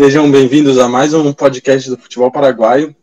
Sejam 0.00 0.30
bem-vindos 0.30 0.78
a 0.78 0.88
mais 0.88 1.12
um 1.12 1.32
podcast 1.32 1.90
do 1.90 1.98
Futebol 1.98 2.30
Paraguaio. 2.30 2.94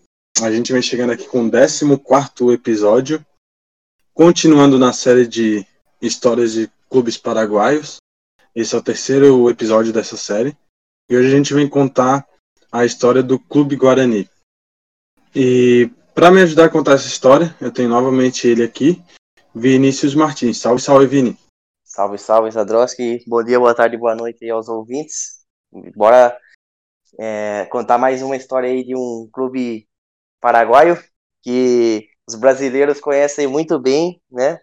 A 0.41 0.49
gente 0.49 0.71
vem 0.71 0.81
chegando 0.81 1.11
aqui 1.11 1.27
com 1.27 1.45
o 1.45 1.51
14 1.51 2.53
episódio, 2.53 3.25
continuando 4.13 4.79
na 4.79 4.93
série 4.93 5.27
de 5.27 5.67
histórias 6.01 6.53
de 6.53 6.71
clubes 6.89 7.17
paraguaios. 7.17 7.97
Esse 8.55 8.75
é 8.75 8.77
o 8.77 8.81
terceiro 8.81 9.49
episódio 9.49 9.91
dessa 9.91 10.15
série. 10.15 10.57
E 11.09 11.17
hoje 11.17 11.27
a 11.27 11.35
gente 11.35 11.53
vem 11.53 11.67
contar 11.67 12.25
a 12.71 12.85
história 12.85 13.21
do 13.21 13.37
Clube 13.37 13.75
Guarani. 13.75 14.29
E 15.35 15.91
para 16.13 16.31
me 16.31 16.43
ajudar 16.43 16.67
a 16.67 16.69
contar 16.69 16.93
essa 16.93 17.09
história, 17.09 17.53
eu 17.59 17.73
tenho 17.73 17.89
novamente 17.89 18.47
ele 18.47 18.63
aqui, 18.63 19.03
Vinícius 19.53 20.15
Martins. 20.15 20.59
Salve, 20.59 20.81
salve, 20.81 21.07
Vini. 21.07 21.37
Salve, 21.83 22.17
salve, 22.17 22.51
Zadroski. 22.51 23.21
Bom 23.27 23.43
dia, 23.43 23.59
boa 23.59 23.75
tarde, 23.75 23.97
boa 23.97 24.15
noite 24.15 24.49
aos 24.49 24.69
ouvintes. 24.69 25.43
Bora 25.93 26.39
é, 27.17 27.65
contar 27.65 27.97
mais 27.97 28.21
uma 28.21 28.35
história 28.35 28.69
aí 28.69 28.83
de 28.83 28.95
um 28.95 29.29
clube 29.31 29.87
paraguaio 30.39 31.01
que 31.41 32.09
os 32.27 32.35
brasileiros 32.35 32.99
conhecem 32.99 33.47
muito 33.47 33.79
bem, 33.79 34.21
né? 34.31 34.59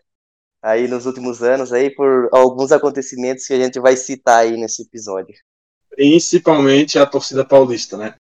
Aí 0.61 0.87
nos 0.87 1.07
últimos 1.07 1.43
anos 1.43 1.73
aí 1.73 1.91
por 1.91 2.29
alguns 2.33 2.71
acontecimentos 2.73 3.47
que 3.47 3.53
a 3.53 3.59
gente 3.59 3.81
vai 3.81 3.97
citar 3.97 4.41
aí 4.41 4.57
nesse 4.57 4.83
episódio. 4.83 5.35
Principalmente 5.91 6.99
a 6.99 7.07
torcida 7.07 7.45
paulista, 7.45 7.97
né? 7.97 8.15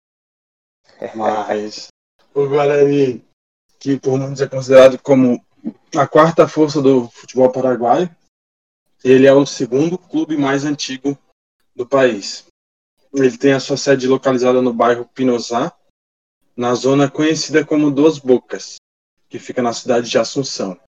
Mas 1.15 1.87
o 2.33 2.47
Guarani, 2.47 3.23
que 3.79 3.99
por 3.99 4.17
muitos 4.17 4.41
é 4.41 4.47
considerado 4.47 4.99
como 5.01 5.43
a 5.95 6.07
quarta 6.07 6.47
força 6.47 6.81
do 6.81 7.09
futebol 7.09 7.51
paraguaio, 7.51 8.09
ele 9.03 9.25
é 9.25 9.33
o 9.33 9.45
segundo 9.45 9.97
clube 9.97 10.37
mais 10.37 10.65
antigo 10.65 11.17
do 11.75 11.85
país. 11.87 12.45
Ele 13.13 13.37
tem 13.37 13.53
a 13.53 13.59
sua 13.59 13.77
sede 13.77 14.07
localizada 14.07 14.61
no 14.61 14.73
bairro 14.73 15.05
Pinosá, 15.13 15.75
na 16.55 16.75
zona 16.75 17.09
conhecida 17.09 17.65
como 17.65 17.89
Duas 17.89 18.19
Bocas, 18.19 18.75
que 19.27 19.39
fica 19.39 19.61
na 19.61 19.73
cidade 19.73 20.09
de 20.09 20.17
Assunção. 20.17 20.79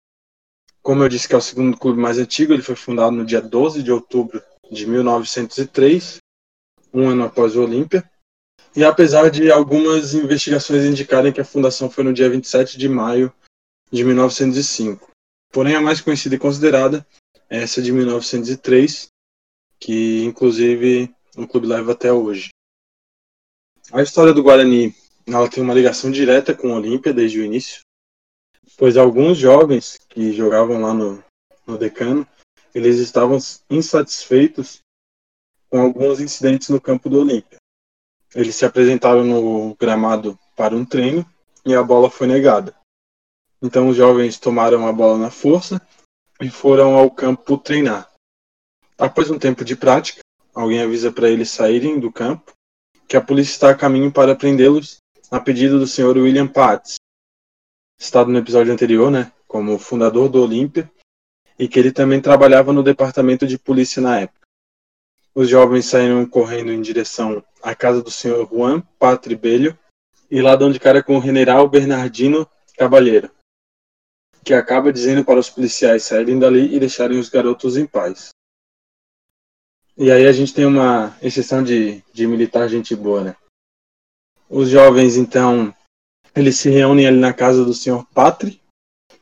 Como 0.81 1.03
eu 1.03 1.09
disse 1.09 1.27
que 1.27 1.35
é 1.35 1.37
o 1.37 1.41
segundo 1.41 1.77
clube 1.77 1.99
mais 1.99 2.17
antigo, 2.17 2.53
ele 2.53 2.61
foi 2.61 2.75
fundado 2.75 3.15
no 3.15 3.25
dia 3.25 3.41
12 3.41 3.83
de 3.83 3.91
outubro 3.91 4.41
de 4.69 4.85
1903, 4.85 6.17
um 6.93 7.07
ano 7.07 7.23
após 7.23 7.55
o 7.55 7.63
Olímpia. 7.63 8.09
E 8.75 8.83
apesar 8.83 9.29
de 9.29 9.51
algumas 9.51 10.13
investigações 10.13 10.85
indicarem 10.85 11.33
que 11.33 11.41
a 11.41 11.45
fundação 11.45 11.89
foi 11.89 12.03
no 12.03 12.13
dia 12.13 12.29
27 12.29 12.77
de 12.77 12.87
maio 12.87 13.33
de 13.91 14.03
1905. 14.03 15.11
Porém, 15.51 15.75
a 15.75 15.81
mais 15.81 15.99
conhecida 15.99 16.35
e 16.35 16.39
considerada 16.39 17.05
é 17.49 17.61
essa 17.61 17.81
de 17.81 17.91
1903, 17.91 19.09
que 19.77 20.23
inclusive 20.23 21.13
o 21.43 21.47
clube 21.47 21.67
leva 21.67 21.91
até 21.91 22.11
hoje. 22.11 22.49
A 23.91 24.01
história 24.01 24.33
do 24.33 24.43
Guarani 24.43 24.95
ela 25.27 25.49
tem 25.49 25.63
uma 25.63 25.73
ligação 25.73 26.11
direta 26.11 26.55
com 26.55 26.69
o 26.69 26.75
Olímpia 26.75 27.13
desde 27.13 27.39
o 27.39 27.45
início, 27.45 27.81
pois 28.77 28.97
alguns 28.97 29.37
jovens 29.37 29.97
que 30.09 30.31
jogavam 30.33 30.81
lá 30.81 30.93
no, 30.93 31.23
no 31.65 31.77
Decano, 31.77 32.27
eles 32.73 32.97
estavam 32.99 33.37
insatisfeitos 33.69 34.79
com 35.69 35.79
alguns 35.79 36.19
incidentes 36.19 36.69
no 36.69 36.81
campo 36.81 37.09
do 37.09 37.19
Olímpia. 37.19 37.57
Eles 38.33 38.55
se 38.55 38.65
apresentaram 38.65 39.23
no 39.23 39.75
gramado 39.75 40.37
para 40.55 40.75
um 40.75 40.85
treino 40.85 41.25
e 41.65 41.75
a 41.75 41.83
bola 41.83 42.09
foi 42.09 42.27
negada. 42.27 42.75
Então 43.61 43.89
os 43.89 43.95
jovens 43.95 44.39
tomaram 44.39 44.87
a 44.87 44.91
bola 44.91 45.17
na 45.17 45.29
força 45.29 45.81
e 46.39 46.49
foram 46.49 46.95
ao 46.95 47.11
campo 47.11 47.57
treinar. 47.57 48.09
Após 48.97 49.29
um 49.29 49.37
tempo 49.37 49.63
de 49.63 49.75
prática, 49.75 50.20
Alguém 50.53 50.81
avisa 50.81 51.11
para 51.11 51.29
eles 51.29 51.49
saírem 51.49 51.99
do 51.99 52.11
campo 52.11 52.53
que 53.07 53.17
a 53.17 53.21
polícia 53.21 53.51
está 53.51 53.69
a 53.69 53.75
caminho 53.75 54.11
para 54.11 54.35
prendê-los 54.35 54.97
a 55.29 55.39
pedido 55.39 55.79
do 55.79 55.87
senhor 55.87 56.17
William 56.17 56.47
Patz, 56.47 56.95
citado 57.97 58.31
no 58.31 58.37
episódio 58.37 58.71
anterior, 58.73 59.09
né, 59.09 59.31
como 59.47 59.77
fundador 59.77 60.27
do 60.27 60.41
Olímpia, 60.41 60.91
e 61.57 61.67
que 61.67 61.79
ele 61.79 61.91
também 61.91 62.21
trabalhava 62.21 62.73
no 62.73 62.83
departamento 62.83 63.45
de 63.45 63.57
polícia 63.57 64.01
na 64.01 64.19
época. 64.19 64.47
Os 65.33 65.47
jovens 65.47 65.85
saíram 65.85 66.25
correndo 66.25 66.71
em 66.71 66.81
direção 66.81 67.43
à 67.61 67.73
casa 67.73 68.01
do 68.01 68.11
senhor 68.11 68.49
Juan 68.49 68.81
Patribello 68.99 69.77
e 70.29 70.41
lá 70.41 70.55
dão 70.55 70.71
de 70.71 70.79
cara 70.79 71.01
com 71.01 71.17
o 71.17 71.21
general 71.21 71.69
Bernardino 71.69 72.49
Cavalheiro, 72.77 73.31
que 74.43 74.53
acaba 74.53 74.91
dizendo 74.91 75.23
para 75.23 75.39
os 75.39 75.49
policiais 75.49 76.03
saírem 76.03 76.39
dali 76.39 76.75
e 76.75 76.79
deixarem 76.79 77.19
os 77.19 77.29
garotos 77.29 77.77
em 77.77 77.85
paz. 77.85 78.29
E 79.97 80.11
aí 80.11 80.25
a 80.25 80.31
gente 80.31 80.53
tem 80.53 80.65
uma 80.65 81.15
exceção 81.21 81.63
de, 81.63 82.01
de 82.13 82.25
militar 82.25 82.67
gente 82.67 82.95
boa, 82.95 83.23
né? 83.23 83.35
Os 84.49 84.69
jovens, 84.69 85.17
então, 85.17 85.73
eles 86.35 86.57
se 86.57 86.69
reúnem 86.69 87.07
ali 87.07 87.19
na 87.19 87.33
casa 87.33 87.63
do 87.63 87.73
senhor 87.73 88.05
Patri 88.13 88.61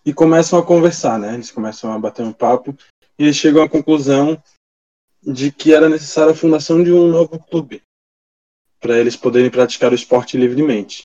e 0.06 0.14
começam 0.14 0.58
a 0.58 0.66
conversar, 0.66 1.20
né? 1.20 1.34
Eles 1.34 1.52
começam 1.52 1.92
a 1.92 2.00
bater 2.00 2.24
um 2.24 2.34
papo 2.34 2.76
e 3.18 3.24
eles 3.24 3.36
chegam 3.36 3.64
à 3.64 3.70
conclusão 3.70 4.42
de 5.22 5.52
que 5.52 5.74
era 5.74 5.90
necessária 5.90 6.32
a 6.32 6.36
fundação 6.36 6.84
de 6.84 6.92
um 6.92 7.08
novo 7.08 7.40
clube 7.40 7.82
para 8.80 8.98
eles 8.98 9.16
poderem 9.16 9.52
praticar 9.52 9.92
o 9.92 9.96
esporte 9.96 10.38
livremente. 10.38 11.02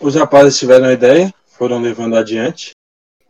Os 0.00 0.14
rapazes 0.14 0.58
tiveram 0.58 0.86
a 0.86 0.92
ideia, 0.92 1.32
foram 1.46 1.80
levando 1.80 2.16
adiante. 2.16 2.72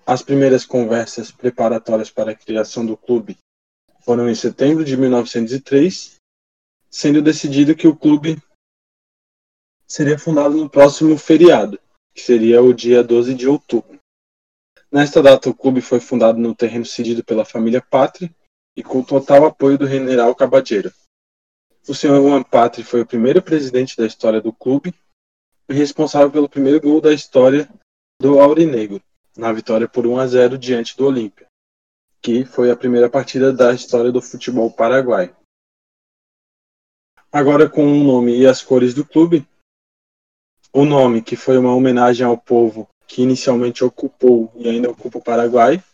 As 0.07 0.23
primeiras 0.23 0.67
conversas 0.67 1.31
preparatórias 1.31 2.11
para 2.11 2.33
a 2.33 2.35
criação 2.35 2.85
do 2.85 2.97
clube 2.97 3.39
foram 4.05 4.29
em 4.29 4.35
setembro 4.35 4.85
de 4.85 4.97
1903, 4.97 6.17
sendo 6.91 7.23
decidido 7.23 7.75
que 7.75 7.89
o 7.89 7.97
clube 7.97 8.37
seria 9.87 10.19
fundado 10.19 10.57
no 10.57 10.69
próximo 10.69 11.17
feriado, 11.17 11.81
que 12.15 12.21
seria 12.21 12.63
o 12.63 12.75
dia 12.75 13.03
12 13.03 13.35
de 13.35 13.49
outubro. 13.49 13.99
Nesta 14.93 15.23
data, 15.23 15.49
o 15.49 15.55
clube 15.55 15.81
foi 15.81 16.01
fundado 16.01 16.39
no 16.39 16.55
terreno 16.55 16.85
cedido 16.85 17.25
pela 17.25 17.45
família 17.45 17.81
Pátria 17.81 18.33
e 18.77 18.83
com 18.83 19.03
total 19.03 19.47
apoio 19.47 19.79
do 19.79 19.89
general 19.89 20.35
Cabadeiro. 20.35 20.93
O 21.89 21.95
senhor 21.95 22.23
Juan 22.23 22.43
Pátria 22.43 22.85
foi 22.85 23.01
o 23.01 23.07
primeiro 23.07 23.43
presidente 23.43 23.97
da 23.97 24.07
história 24.07 24.41
do 24.41 24.53
clube 24.53 24.95
e 25.69 25.75
responsável 25.75 26.31
pelo 26.31 26.49
primeiro 26.49 26.81
gol 26.81 27.01
da 27.01 27.13
história 27.13 27.69
do 28.21 28.39
Aurinegro, 28.39 29.03
na 29.37 29.53
vitória 29.53 29.89
por 29.89 30.07
1 30.07 30.19
a 30.19 30.27
0 30.27 30.59
diante 30.59 30.97
do 30.97 31.07
Olímpia 31.07 31.47
que 32.25 32.43
foi 32.47 32.71
a 32.71 32.77
primeira 32.77 33.11
partida 33.11 33.53
da 33.53 33.75
história 33.75 34.11
do 34.11 34.23
futebol 34.23 34.71
paraguaio. 34.71 35.37
Agora 37.31 37.69
com 37.69 37.85
o 37.85 38.03
nome 38.03 38.35
e 38.35 38.47
as 38.47 38.63
cores 38.63 38.95
do 38.95 39.05
clube, 39.05 39.47
o 40.73 40.87
nome 40.87 41.21
que 41.21 41.37
foi 41.37 41.59
uma 41.59 41.75
homenagem 41.75 42.25
ao 42.25 42.39
povo 42.39 42.89
que 43.07 43.21
inicialmente 43.21 43.85
ocupou 43.85 44.51
e 44.57 44.67
ainda 44.67 44.91
ocupa 44.91 45.19
o 45.19 45.23
Paraguai, 45.23 45.85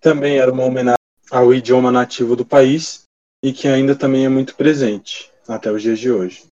também 0.00 0.38
era 0.38 0.52
uma 0.52 0.64
homenagem 0.64 0.96
ao 1.28 1.52
idioma 1.52 1.90
nativo 1.90 2.36
do 2.36 2.46
país 2.46 3.02
e 3.42 3.52
que 3.52 3.66
ainda 3.66 3.96
também 3.96 4.24
é 4.24 4.28
muito 4.28 4.54
presente 4.54 5.32
até 5.48 5.72
os 5.72 5.82
dias 5.82 5.98
de 5.98 6.08
hoje. 6.08 6.46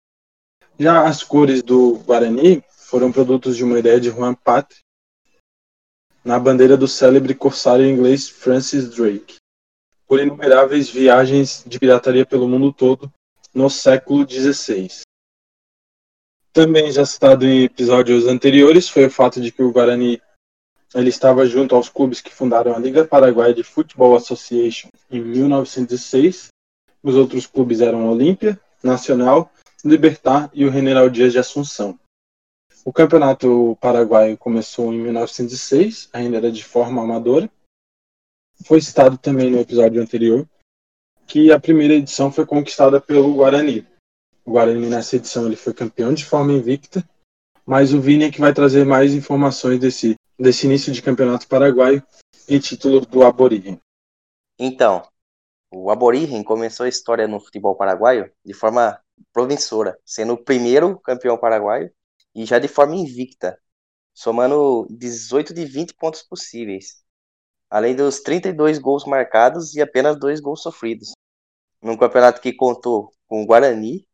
Já 0.77 1.07
as 1.07 1.23
cores 1.23 1.63
do 1.63 1.99
Guarani 1.99 2.61
foram 2.71 3.13
produtos 3.13 3.57
de 3.57 3.63
uma 3.63 3.79
ideia 3.79 4.01
de 4.01 4.11
Juan 4.11 4.35
Patre, 4.35 4.79
na 6.27 6.41
bandeira 6.41 6.77
do 6.77 6.89
célebre 6.89 7.37
corsário 7.37 7.87
inglês 7.87 8.29
Francis 8.29 8.91
Drake, 8.91 9.37
por 10.09 10.19
inumeráveis 10.19 10.91
viagens 10.91 11.63
de 11.65 11.79
pirataria 11.79 12.27
pelo 12.27 12.49
mundo 12.49 12.73
todo 12.73 13.13
no 13.55 13.71
século 13.71 14.29
XVI. 14.29 14.89
Também 16.53 16.91
já 16.91 17.07
citado 17.07 17.47
em 17.47 17.63
episódios 17.63 18.27
anteriores 18.27 18.89
foi 18.89 19.07
o 19.07 19.11
fato 19.11 19.41
de 19.41 19.53
que 19.53 19.63
o 19.63 19.71
Guarani 19.71 20.21
ele 20.93 21.11
estava 21.11 21.47
junto 21.47 21.77
aos 21.77 21.89
clubes 21.89 22.21
que 22.21 22.35
fundaram 22.35 22.75
a 22.75 22.79
Liga 22.79 23.05
Paraguaia 23.05 23.55
de 23.55 23.63
Football 23.63 24.17
Association 24.17 24.89
em 25.09 25.21
1906. 25.21 26.49
Os 27.05 27.15
outros 27.15 27.47
clubes 27.47 27.81
eram 27.81 28.11
Olímpia, 28.11 28.59
Nacional, 28.83 29.53
Libertar 29.85 30.51
e 30.53 30.65
o 30.65 30.73
General 30.73 31.09
Dias 31.09 31.33
de 31.33 31.39
Assunção. 31.39 31.97
O 32.87 32.93
campeonato 32.93 33.77
paraguaio 33.81 34.39
começou 34.39 34.95
em 34.95 35.01
1906, 35.01 36.09
ainda 36.13 36.37
era 36.37 36.53
de 36.53 36.63
forma 36.63 37.03
amadora. 37.03 37.51
Foi 38.65 38.81
citado 38.81 39.19
também 39.19 39.51
no 39.51 39.59
episódio 39.59 40.01
anterior 40.01 40.49
que 41.27 41.51
a 41.51 41.59
primeira 41.59 41.95
edição 41.95 42.31
foi 42.31 42.47
conquistada 42.47 43.01
pelo 43.01 43.35
Guarani. 43.35 43.85
O 44.45 44.53
Guarani 44.53 44.89
nessa 44.89 45.17
edição 45.17 45.47
ele 45.47 45.57
foi 45.57 45.75
campeão 45.75 46.15
de 46.15 46.25
forma 46.25 46.53
invicta, 46.53 47.05
mas 47.67 47.93
o 47.93 48.01
Vini 48.01 48.27
é 48.27 48.31
que 48.31 48.41
vai 48.41 48.55
trazer 48.55 48.87
mais 48.87 49.13
informações 49.15 49.81
desse, 49.81 50.15
desse 50.39 50.67
início 50.67 50.93
de 50.93 51.03
campeonato 51.03 51.49
paraguaio 51.49 52.01
e 52.49 52.61
título 52.61 53.01
do 53.01 53.25
Aborigen. 53.25 53.81
Então, 54.61 55.03
o 55.75 55.91
Aborigen 55.91 56.45
começou 56.45 56.87
a 56.87 56.89
história 56.89 57.27
no 57.27 57.41
futebol 57.41 57.75
paraguaio 57.75 58.31
de 58.45 58.55
forma 58.55 58.97
promissora, 59.33 59.99
sendo 60.05 60.35
o 60.35 60.39
primeiro 60.39 61.01
campeão 61.01 61.37
paraguaio 61.37 61.91
e 62.37 62.45
já 62.45 62.59
de 62.59 62.69
forma 62.69 62.95
invicta, 62.95 63.59
somando 64.13 64.87
18 64.91 65.55
de 65.55 65.65
20 65.65 65.95
pontos 65.95 66.23
possíveis, 66.23 67.03
além 67.71 67.97
dos 67.97 68.21
32 68.21 68.79
gols 68.79 69.07
marcados 69.07 69.75
e 69.75 69.81
apenas 69.81 70.21
dois 70.21 70.39
gols 70.39 70.61
sofridos. 70.63 71.13
Num 71.83 71.97
campeonato 71.97 72.43
que 72.43 72.53
contou 72.53 73.11
com 73.27 73.43
o 73.43 73.47
Guarani, 73.47 74.07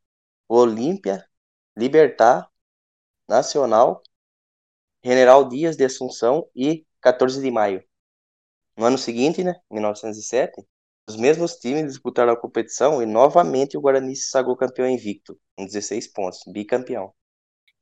Olímpia, 0.48 1.28
Libertar, 1.76 2.48
Nacional, 3.28 4.02
General 5.04 5.48
Dias 5.48 5.76
de 5.76 5.84
Assunção 5.84 6.48
e 6.54 6.86
14 7.00 7.42
de 7.42 7.50
Maio. 7.50 7.82
No 8.76 8.84
ano 8.84 8.98
seguinte, 8.98 9.42
né, 9.42 9.60
1907, 9.68 10.64
os 11.08 11.16
mesmos 11.16 11.56
times 11.56 11.92
disputaram 11.92 12.32
a 12.32 12.40
competição 12.40 13.02
e 13.02 13.06
novamente 13.06 13.76
o 13.76 13.80
Guarani 13.80 14.14
se 14.14 14.30
sagrou 14.30 14.56
campeão 14.56 14.88
invicto, 14.88 15.36
com 15.56 15.66
16 15.66 16.06
pontos, 16.12 16.40
bicampeão. 16.46 17.12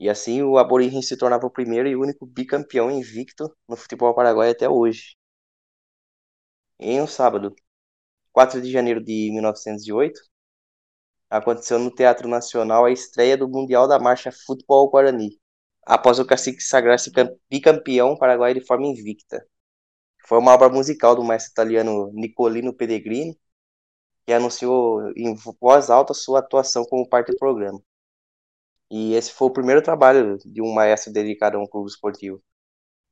E 0.00 0.08
assim 0.08 0.42
o 0.42 0.58
Aborígene 0.58 1.02
se 1.02 1.16
tornava 1.16 1.46
o 1.46 1.50
primeiro 1.50 1.88
e 1.88 1.94
único 1.94 2.26
bicampeão 2.26 2.90
invicto 2.90 3.54
no 3.68 3.76
futebol 3.76 4.14
paraguaio 4.14 4.50
até 4.52 4.68
hoje. 4.68 5.14
Em 6.78 7.00
um 7.00 7.06
sábado, 7.06 7.54
4 8.32 8.60
de 8.62 8.70
janeiro 8.72 9.02
de 9.02 9.30
1908, 9.32 10.20
aconteceu 11.28 11.78
no 11.78 11.94
Teatro 11.94 12.28
Nacional 12.28 12.84
a 12.84 12.90
estreia 12.90 13.36
do 13.36 13.48
Mundial 13.48 13.86
da 13.86 13.98
Marcha 13.98 14.32
Futebol 14.32 14.90
Guarani, 14.90 15.38
após 15.86 16.18
o 16.18 16.26
cacique 16.26 16.62
sagrar-se 16.62 17.12
bicampeão 17.50 18.16
paraguaio 18.16 18.54
de 18.54 18.66
forma 18.66 18.86
invicta. 18.86 19.46
Foi 20.26 20.38
uma 20.38 20.54
obra 20.54 20.68
musical 20.68 21.14
do 21.16 21.24
maestro 21.24 21.52
italiano 21.52 22.10
Nicolino 22.14 22.74
Pellegrini, 22.74 23.38
que 24.26 24.32
anunciou 24.32 25.12
em 25.16 25.34
voz 25.60 25.90
alta 25.90 26.14
sua 26.14 26.40
atuação 26.40 26.84
como 26.84 27.08
parte 27.08 27.32
do 27.32 27.38
programa. 27.38 27.82
E 28.90 29.14
esse 29.14 29.32
foi 29.32 29.48
o 29.48 29.52
primeiro 29.52 29.82
trabalho 29.82 30.38
de 30.44 30.60
um 30.60 30.72
maestro 30.72 31.12
dedicado 31.12 31.56
a 31.56 31.60
um 31.60 31.66
clube 31.66 31.88
esportivo. 31.88 32.42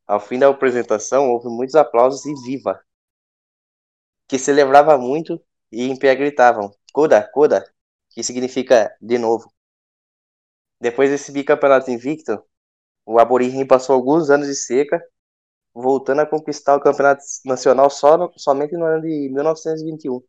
Ao 0.07 0.21
fim 0.21 0.39
da 0.39 0.49
apresentação, 0.49 1.31
houve 1.31 1.49
muitos 1.49 1.75
aplausos 1.75 2.27
e 2.27 2.35
viva, 2.45 2.81
que 4.27 4.39
celebrava 4.39 4.99
muito 4.99 5.41
e 5.71 5.85
em 5.85 5.99
pé 5.99 6.15
gritavam 6.15 6.71
Coda, 6.93 7.23
Coda, 7.33 7.65
que 8.11 8.23
significa 8.23 8.95
de 9.01 9.19
novo. 9.19 9.53
Depois 10.81 11.11
desse 11.11 11.33
bicampeonato 11.33 11.91
invicto, 11.91 12.43
o 13.07 13.19
Aborígene 13.19 13.67
passou 13.67 13.95
alguns 13.95 14.31
anos 14.31 14.49
de 14.49 14.55
seca 14.55 15.03
voltando 15.75 16.21
a 16.23 16.27
conquistar 16.27 16.77
o 16.77 16.81
campeonato 16.81 17.23
nacional 17.45 17.91
só 17.91 18.17
no, 18.19 18.33
somente 18.37 18.77
no 18.77 18.85
ano 18.85 19.03
de 19.03 19.31
1921. 19.33 20.23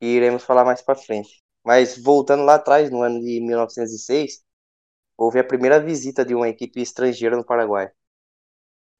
E 0.00 0.06
iremos 0.06 0.44
falar 0.44 0.64
mais 0.64 0.82
para 0.82 0.96
frente. 0.96 1.42
Mas 1.64 1.98
voltando 1.98 2.44
lá 2.44 2.56
atrás, 2.56 2.90
no 2.90 3.02
ano 3.02 3.20
de 3.20 3.40
1906, 3.40 4.42
houve 5.16 5.38
a 5.38 5.44
primeira 5.44 5.80
visita 5.80 6.24
de 6.24 6.34
uma 6.34 6.48
equipe 6.48 6.80
estrangeira 6.80 7.36
no 7.36 7.44
Paraguai. 7.44 7.90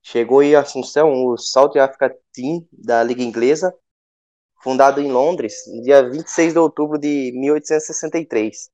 Chegou 0.02 0.42
em 0.42 0.54
Assunção 0.54 1.12
o 1.12 1.36
South 1.36 1.78
Africa 1.78 2.14
Team 2.32 2.66
da 2.72 3.02
Liga 3.02 3.22
Inglesa, 3.22 3.74
fundado 4.62 5.00
em 5.00 5.10
Londres, 5.10 5.54
no 5.66 5.82
dia 5.82 6.08
26 6.08 6.52
de 6.52 6.58
outubro 6.58 6.98
de 6.98 7.32
1863. 7.34 8.70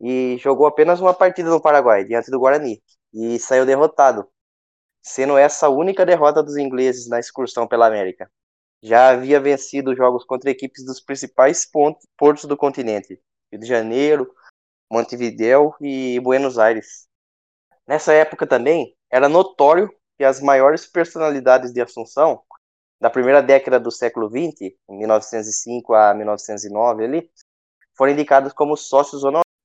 E 0.00 0.36
jogou 0.38 0.66
apenas 0.66 1.00
uma 1.00 1.14
partida 1.14 1.50
no 1.50 1.60
Paraguai, 1.60 2.04
diante 2.04 2.30
do 2.30 2.38
Guarani, 2.38 2.82
e 3.12 3.38
saiu 3.38 3.64
derrotado 3.64 4.28
sendo 5.04 5.36
essa 5.36 5.66
a 5.66 5.68
única 5.68 6.06
derrota 6.06 6.42
dos 6.42 6.56
ingleses 6.56 7.06
na 7.08 7.20
excursão 7.20 7.68
pela 7.68 7.86
América. 7.86 8.30
Já 8.82 9.10
havia 9.10 9.38
vencido 9.38 9.94
jogos 9.94 10.24
contra 10.24 10.50
equipes 10.50 10.84
dos 10.84 11.00
principais 11.00 11.68
portos 12.16 12.46
do 12.46 12.56
continente, 12.56 13.20
Rio 13.52 13.60
de 13.60 13.66
Janeiro, 13.66 14.34
Montevideo 14.90 15.74
e 15.80 16.20
Buenos 16.20 16.58
Aires. 16.58 17.08
Nessa 17.86 18.12
época 18.12 18.46
também, 18.46 18.96
era 19.10 19.28
notório 19.28 19.90
que 20.16 20.24
as 20.24 20.40
maiores 20.40 20.86
personalidades 20.86 21.72
de 21.72 21.80
Assunção, 21.80 22.42
da 23.00 23.10
primeira 23.10 23.42
década 23.42 23.78
do 23.78 23.90
século 23.90 24.28
XX, 24.28 24.74
1905 24.88 25.94
a 25.94 26.14
1909 26.14 27.04
ali, 27.04 27.30
foram 27.96 28.12
indicados 28.12 28.52
como 28.52 28.76
sócios, 28.76 29.22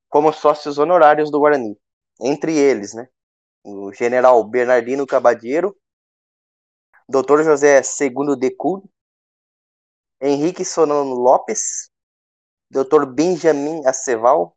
como 0.09 0.33
sócios 0.33 0.77
honorários 0.77 1.31
do 1.31 1.39
Guarani. 1.39 1.79
Entre 2.19 2.57
eles, 2.57 2.93
né, 2.93 3.07
o 3.63 3.93
general 3.93 4.43
Bernardino 4.43 5.05
Cabadeiro, 5.07 5.75
Dr. 7.07 7.43
José 7.43 7.81
Segundo 7.81 8.35
Decul, 8.35 8.83
Henrique 10.21 10.65
Solano 10.65 11.15
Lopes, 11.15 11.89
Dr. 12.69 13.05
Benjamin 13.05 13.85
Aceval, 13.85 14.55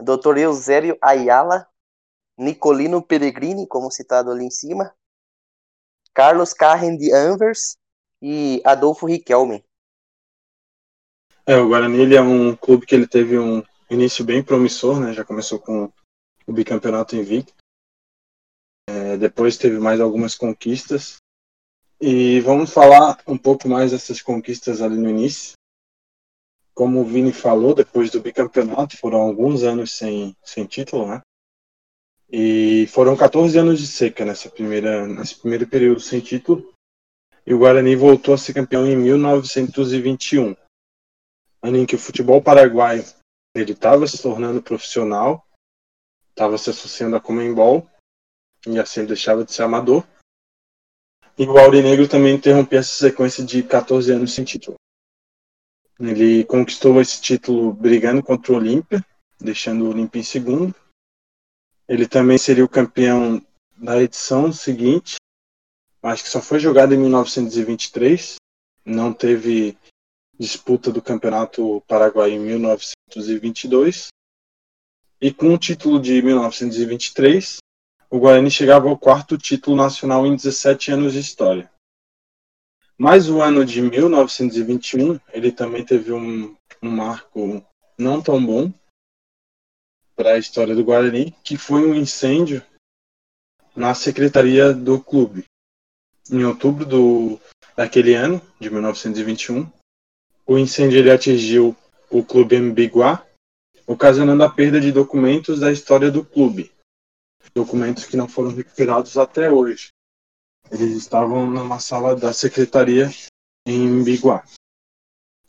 Dr. 0.00 0.38
Eusébio 0.38 0.98
Ayala, 1.00 1.68
Nicolino 2.38 3.02
Pellegrini, 3.02 3.66
como 3.66 3.90
citado 3.90 4.30
ali 4.30 4.44
em 4.44 4.50
cima, 4.50 4.94
Carlos 6.12 6.52
Carren 6.52 6.96
de 6.96 7.12
Anvers 7.12 7.76
e 8.22 8.60
Adolfo 8.64 9.06
Riquelme. 9.06 9.64
É, 11.46 11.56
o 11.56 11.68
Guarani 11.68 12.00
ele 12.00 12.16
é 12.16 12.22
um 12.22 12.56
clube 12.56 12.86
que 12.86 12.94
ele 12.94 13.06
teve 13.06 13.38
um 13.38 13.62
início 13.90 14.24
bem 14.24 14.42
promissor, 14.42 14.98
né? 14.98 15.12
Já 15.12 15.24
começou 15.24 15.58
com 15.58 15.92
o 16.46 16.52
bicampeonato 16.52 17.16
invicto. 17.16 17.54
É, 18.88 19.16
depois 19.16 19.58
teve 19.58 19.78
mais 19.78 20.00
algumas 20.00 20.34
conquistas. 20.34 21.16
E 22.00 22.40
vamos 22.40 22.72
falar 22.72 23.22
um 23.26 23.36
pouco 23.36 23.68
mais 23.68 23.92
dessas 23.92 24.22
conquistas 24.22 24.80
ali 24.80 24.96
no 24.96 25.08
início. 25.08 25.52
Como 26.74 27.00
o 27.00 27.04
Vini 27.04 27.32
falou, 27.32 27.74
depois 27.74 28.10
do 28.10 28.20
bicampeonato, 28.20 28.96
foram 28.96 29.20
alguns 29.20 29.62
anos 29.62 29.92
sem, 29.92 30.36
sem 30.42 30.66
título, 30.66 31.06
né? 31.06 31.22
E 32.28 32.88
foram 32.88 33.16
14 33.16 33.56
anos 33.58 33.78
de 33.78 33.86
seca 33.86 34.24
nessa 34.24 34.50
primeira, 34.50 35.06
nesse 35.06 35.36
primeiro 35.36 35.68
período 35.68 36.00
sem 36.00 36.20
título. 36.20 36.74
E 37.46 37.54
o 37.54 37.58
Guarani 37.58 37.94
voltou 37.94 38.34
a 38.34 38.38
ser 38.38 38.54
campeão 38.54 38.86
em 38.86 38.96
1921, 38.96 40.56
ano 41.62 41.76
em 41.76 41.86
que 41.86 41.94
o 41.94 41.98
futebol 41.98 42.42
paraguaio 42.42 43.04
estava 43.54 44.06
se 44.06 44.20
tornando 44.20 44.62
profissional, 44.62 45.46
estava 46.30 46.58
se 46.58 46.70
associando 46.70 47.14
à 47.14 47.20
Comembol 47.20 47.88
e 48.66 48.78
assim 48.78 49.04
deixava 49.04 49.44
de 49.44 49.52
ser 49.52 49.62
amador. 49.62 50.04
E 51.38 51.46
o 51.46 51.58
Aurinegro 51.58 52.08
também 52.08 52.34
interrompeu 52.34 52.80
essa 52.80 53.08
sequência 53.08 53.44
de 53.44 53.62
14 53.62 54.10
anos 54.10 54.32
sem 54.32 54.44
título. 54.44 54.76
Ele 55.98 56.44
conquistou 56.44 57.00
esse 57.00 57.20
título 57.20 57.72
brigando 57.72 58.22
contra 58.22 58.52
o 58.52 58.56
Olímpia, 58.56 59.04
deixando 59.40 59.84
o 59.84 59.90
Olímpia 59.90 60.20
em 60.20 60.24
segundo. 60.24 60.74
Ele 61.88 62.08
também 62.08 62.38
seria 62.38 62.64
o 62.64 62.68
campeão 62.68 63.40
da 63.76 64.02
edição 64.02 64.52
seguinte, 64.52 65.16
mas 66.02 66.22
que 66.22 66.28
só 66.28 66.40
foi 66.40 66.58
jogado 66.58 66.94
em 66.94 66.98
1923. 66.98 68.36
Não 68.84 69.12
teve 69.12 69.76
disputa 70.38 70.90
do 70.90 71.00
Campeonato 71.00 71.82
Paraguai 71.86 72.32
em 72.32 72.40
1922. 72.40 74.08
E 75.20 75.32
com 75.32 75.54
o 75.54 75.58
título 75.58 76.00
de 76.00 76.20
1923, 76.20 77.58
o 78.10 78.18
Guarani 78.18 78.50
chegava 78.50 78.88
ao 78.88 78.98
quarto 78.98 79.38
título 79.38 79.76
nacional 79.76 80.26
em 80.26 80.34
17 80.34 80.90
anos 80.90 81.12
de 81.12 81.20
história. 81.20 81.70
Mas 82.96 83.28
o 83.28 83.42
ano 83.42 83.64
de 83.64 83.82
1921, 83.82 85.18
ele 85.32 85.50
também 85.50 85.84
teve 85.84 86.12
um, 86.12 86.56
um 86.82 86.90
marco 86.90 87.64
não 87.98 88.22
tão 88.22 88.44
bom 88.44 88.72
para 90.14 90.34
a 90.34 90.38
história 90.38 90.74
do 90.74 90.84
Guarani, 90.84 91.34
que 91.42 91.56
foi 91.56 91.84
um 91.84 91.94
incêndio 91.94 92.62
na 93.74 93.94
secretaria 93.94 94.72
do 94.72 95.00
clube. 95.00 95.44
Em 96.30 96.44
outubro 96.44 96.86
do, 96.86 97.40
daquele 97.76 98.14
ano, 98.14 98.40
de 98.60 98.70
1921, 98.70 99.70
o 100.46 100.58
incêndio 100.58 100.98
ele 100.98 101.10
atingiu 101.10 101.76
o 102.08 102.24
clube 102.24 102.58
Mbiguá, 102.58 103.26
ocasionando 103.86 104.44
a 104.44 104.50
perda 104.50 104.80
de 104.80 104.92
documentos 104.92 105.60
da 105.60 105.72
história 105.72 106.10
do 106.10 106.24
clube, 106.24 106.70
documentos 107.54 108.04
que 108.04 108.16
não 108.16 108.28
foram 108.28 108.54
recuperados 108.54 109.18
até 109.18 109.50
hoje. 109.50 109.88
Eles 110.70 110.96
estavam 110.96 111.46
numa 111.46 111.78
sala 111.78 112.16
da 112.16 112.32
secretaria 112.32 113.10
em 113.66 114.02
Biguá. 114.02 114.44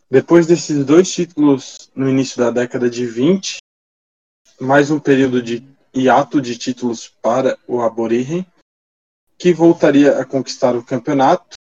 Depois 0.09 0.45
desses 0.45 0.85
dois 0.85 1.11
títulos 1.11 1.89
no 1.95 2.09
início 2.09 2.37
da 2.37 2.51
década 2.51 2.89
de 2.89 3.05
20, 3.05 3.57
mais 4.59 4.91
um 4.91 4.99
período 4.99 5.41
de 5.41 5.67
hiato 5.93 6.41
de 6.41 6.57
títulos 6.57 7.09
para 7.09 7.57
o 7.67 7.81
Aborigen, 7.81 8.45
que 9.37 9.53
voltaria 9.53 10.19
a 10.19 10.25
conquistar 10.25 10.75
o 10.75 10.83
campeonato 10.83 11.55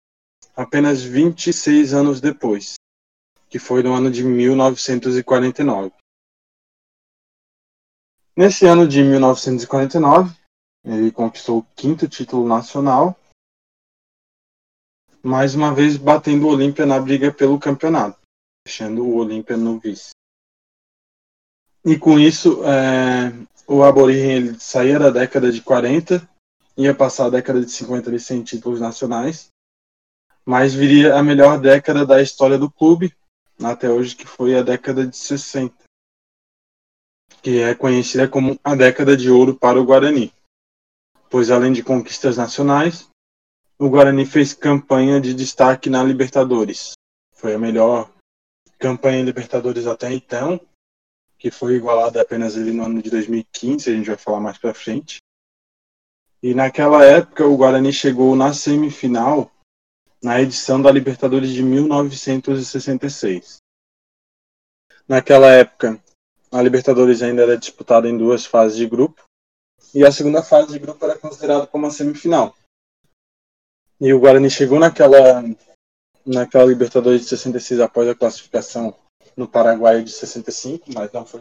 apenas 0.57 1.03
26 1.03 1.95
anos 1.95 2.21
depois, 2.21 2.75
que 3.49 3.59
foi 3.59 3.83
no 3.83 3.95
ano 3.95 4.11
de 4.11 4.23
1949. 4.23 5.93
Nesse 8.37 8.67
ano 8.67 8.89
de 8.89 9.03
1949, 9.03 10.35
ele 10.85 11.13
conquistou 11.13 11.59
o 11.59 11.67
quinto 11.77 12.09
título 12.09 12.47
nacional, 12.47 13.17
mais 15.23 15.55
uma 15.55 15.75
vez 15.75 15.97
batendo 15.97 16.47
o 16.47 16.51
Olímpia 16.51 16.85
na 16.85 16.99
briga 16.99 17.33
pelo 17.33 17.59
campeonato, 17.59 18.19
deixando 18.67 19.05
o 19.05 19.17
Olímpia 19.17 19.57
no 19.57 19.79
vice. 19.79 20.11
E 21.85 21.99
com 21.99 22.19
isso, 22.19 22.63
é, 22.65 23.33
o 23.67 23.83
Aborigem 23.83 24.59
saía 24.59 24.99
da 24.99 25.11
década 25.11 25.51
de 25.51 25.61
40, 25.61 26.29
ia 26.77 26.95
passar 26.95 27.27
a 27.27 27.31
década 27.31 27.65
de 27.65 27.71
50 27.71 28.09
ali 28.09 28.21
sem 28.21 28.43
títulos 28.43 28.81
nacionais, 28.81 29.49
mas 30.45 30.75
viria 30.75 31.17
a 31.17 31.23
melhor 31.23 31.61
década 31.61 32.05
da 32.05 32.21
história 32.21 32.59
do 32.59 32.71
clube, 32.71 33.15
até 33.63 33.89
hoje, 33.89 34.17
que 34.17 34.27
foi 34.27 34.57
a 34.57 34.63
década 34.63 35.07
de 35.07 35.17
60 35.17 35.83
que 37.43 37.59
é 37.59 37.75
conhecida 37.75 38.29
como 38.29 38.59
a 38.63 38.77
década 38.77 39.17
de 39.17 39.29
ouro 39.29 39.55
para 39.57 39.81
o 39.81 39.85
Guarani, 39.85 40.33
pois 41.29 41.51
além 41.51 41.73
de 41.73 41.83
conquistas 41.83 42.37
nacionais, 42.37 43.11
o 43.83 43.91
Guarani 43.91 44.25
fez 44.25 44.55
campanha 44.55 45.21
de 45.21 45.35
destaque 45.35 45.91
na 45.91 46.05
Libertadores. 46.05 46.93
Foi 47.33 47.53
a 47.53 47.59
melhor 47.59 48.09
campanha 48.79 49.19
em 49.19 49.25
Libertadores 49.25 49.89
até 49.89 50.13
então, 50.13 50.61
que 51.37 51.51
foi 51.51 51.75
igualada 51.75 52.23
apenas 52.23 52.57
ali 52.57 52.71
no 52.71 52.85
ano 52.85 53.03
de 53.03 53.11
2015, 53.11 53.91
a 53.91 53.93
gente 53.93 54.07
vai 54.07 54.17
falar 54.17 54.39
mais 54.39 54.57
para 54.57 54.73
frente. 54.73 55.17
E 56.41 56.55
naquela 56.55 57.05
época 57.05 57.45
o 57.45 57.57
Guarani 57.57 57.93
chegou 57.93 58.37
na 58.37 58.55
semifinal 58.55 59.51
na 60.23 60.41
edição 60.41 60.81
da 60.81 60.93
Libertadores 60.93 61.51
de 61.51 61.65
1966. 61.65 63.57
Naquela 65.09 65.51
época, 65.51 66.01
a 66.53 66.63
Libertadores 66.63 67.21
ainda 67.21 67.43
era 67.43 67.59
disputada 67.59 68.09
em 68.09 68.17
duas 68.17 68.47
fases 68.47 68.79
de 68.79 68.87
grupo, 68.87 69.25
e 69.93 70.07
a 70.07 70.13
segunda 70.13 70.41
fase 70.41 70.73
de 70.73 70.79
grupo 70.79 71.05
era 71.05 71.19
considerada 71.19 71.67
como 71.67 71.89
a 71.89 71.91
semifinal. 71.91 72.55
E 74.05 74.13
o 74.13 74.19
Guarani 74.19 74.51
chegou 74.51 74.81
naquela 74.81 75.45
naquela 76.27 76.65
Libertadores 76.65 77.21
de 77.21 77.29
66 77.29 77.79
após 77.79 78.09
a 78.09 78.17
classificação 78.17 78.99
no 79.37 79.47
Paraguai 79.47 80.03
de 80.03 80.11
65, 80.11 80.93
mas 80.93 81.13
não 81.13 81.25
foi. 81.25 81.39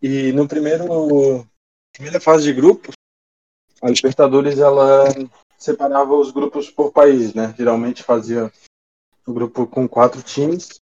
E 0.00 0.32
no 0.32 0.48
primeiro 0.48 1.46
primeira 1.92 2.18
fase 2.18 2.44
de 2.44 2.54
grupos, 2.54 2.94
a 3.82 3.90
Libertadores 3.90 4.58
ela 4.58 5.04
separava 5.58 6.14
os 6.14 6.30
grupos 6.30 6.70
por 6.70 6.90
país, 6.90 7.34
né? 7.34 7.54
Geralmente 7.54 8.02
fazia 8.02 8.50
o 9.26 9.32
grupo 9.34 9.66
com 9.66 9.86
quatro 9.86 10.22
times 10.22 10.80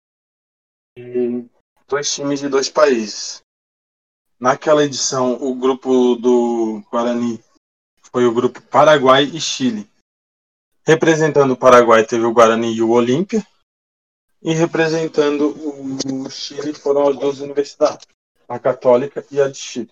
e 0.99 1.45
dois 1.87 2.13
times 2.13 2.41
de 2.41 2.49
dois 2.49 2.69
países. 2.69 3.41
Naquela 4.41 4.85
edição, 4.85 5.35
o 5.41 5.55
grupo 5.55 6.17
do 6.17 6.83
Guarani 6.91 7.41
foi 8.13 8.27
o 8.27 8.33
grupo 8.35 8.61
Paraguai 8.63 9.25
e 9.25 9.41
Chile. 9.41 9.89
Representando 10.87 11.53
o 11.53 11.57
Paraguai 11.57 12.07
teve 12.07 12.25
o 12.25 12.33
Guarani 12.33 12.73
e 12.73 12.83
o 12.83 12.91
Olímpia. 12.91 13.47
E 14.43 14.53
representando 14.53 15.49
o 15.51 16.31
Chile 16.31 16.73
foram 16.73 17.09
as 17.09 17.19
duas 17.19 17.41
universidades, 17.41 18.07
a 18.49 18.59
Católica 18.59 19.25
e 19.31 19.41
a 19.41 19.49
de 19.49 19.59
Chile. 19.59 19.91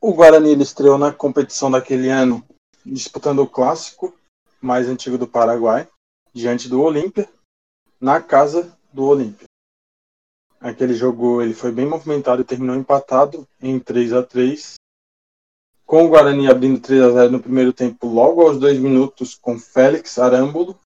O 0.00 0.14
Guarani 0.14 0.60
estreou 0.62 0.98
na 0.98 1.12
competição 1.12 1.70
daquele 1.70 2.08
ano, 2.08 2.46
disputando 2.84 3.40
o 3.40 3.48
clássico 3.48 4.14
mais 4.60 4.88
antigo 4.88 5.18
do 5.18 5.26
Paraguai, 5.26 5.88
diante 6.32 6.68
do 6.68 6.80
Olímpia, 6.80 7.28
na 8.00 8.20
casa 8.20 8.76
do 8.92 9.04
Olímpia. 9.04 9.46
Aquele 10.60 10.94
jogo 10.94 11.42
ele 11.42 11.54
foi 11.54 11.72
bem 11.72 11.86
movimentado 11.86 12.42
e 12.42 12.44
terminou 12.44 12.76
empatado 12.76 13.46
em 13.60 13.80
3 13.80 14.12
a 14.12 14.22
3 14.22 14.74
com 15.92 16.06
o 16.06 16.08
Guarani 16.08 16.48
abrindo 16.48 16.80
3 16.80 17.02
a 17.02 17.10
0 17.10 17.32
no 17.32 17.42
primeiro 17.42 17.70
tempo, 17.70 18.06
logo 18.06 18.40
aos 18.40 18.58
dois 18.58 18.78
minutos, 18.78 19.34
com 19.34 19.58
Félix 19.58 20.18
Arambolo. 20.18 20.80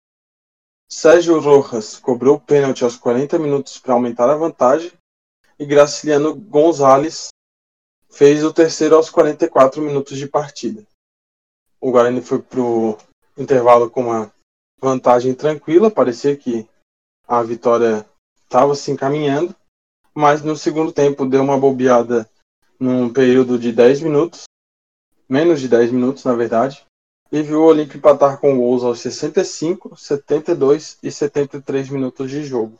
Sérgio 0.91 1.39
Rojas 1.39 1.97
cobrou 1.97 2.35
o 2.35 2.41
pênalti 2.41 2.83
aos 2.83 2.97
40 2.97 3.39
minutos 3.39 3.79
para 3.79 3.95
aumentar 3.95 4.29
a 4.29 4.35
vantagem. 4.35 4.91
E 5.61 5.65
Graciliano 5.65 6.35
Gonzalez 6.35 7.29
fez 8.11 8.43
o 8.43 8.53
terceiro 8.53 8.97
aos 8.97 9.09
44 9.09 9.81
minutos 9.81 10.19
de 10.19 10.27
partida. 10.27 10.85
O 11.81 11.93
Guarani 11.93 12.21
foi 12.21 12.43
para 12.43 12.61
o 12.61 12.99
intervalo 13.39 13.89
com 13.89 14.07
uma 14.07 14.33
vantagem 14.81 15.33
tranquila, 15.35 15.89
parecia 15.89 16.37
que 16.37 16.69
a 17.29 17.45
vitória 17.45 18.05
estava 18.43 18.75
se 18.75 18.91
encaminhando, 18.91 19.55
mas 20.13 20.43
no 20.43 20.57
segundo 20.57 20.93
tempo 20.93 21.25
deu 21.25 21.45
uma 21.45 21.57
bobeada 21.57 22.29
num 22.77 23.13
período 23.13 23.57
de 23.57 23.71
10 23.71 24.01
minutos 24.01 24.46
menos 25.29 25.61
de 25.61 25.69
10 25.69 25.93
minutos, 25.93 26.25
na 26.25 26.35
verdade, 26.35 26.85
e 27.31 27.43
viu 27.43 27.61
o 27.61 27.67
Olímpio 27.67 27.99
empatar 27.99 28.39
com 28.39 28.57
gols 28.57 28.85
aos 28.85 29.01
65, 29.01 29.97
72 29.97 30.99
e 31.03 31.11
73 31.11 31.89
minutos 31.91 32.31
de 32.31 32.45
jogo. 32.45 32.79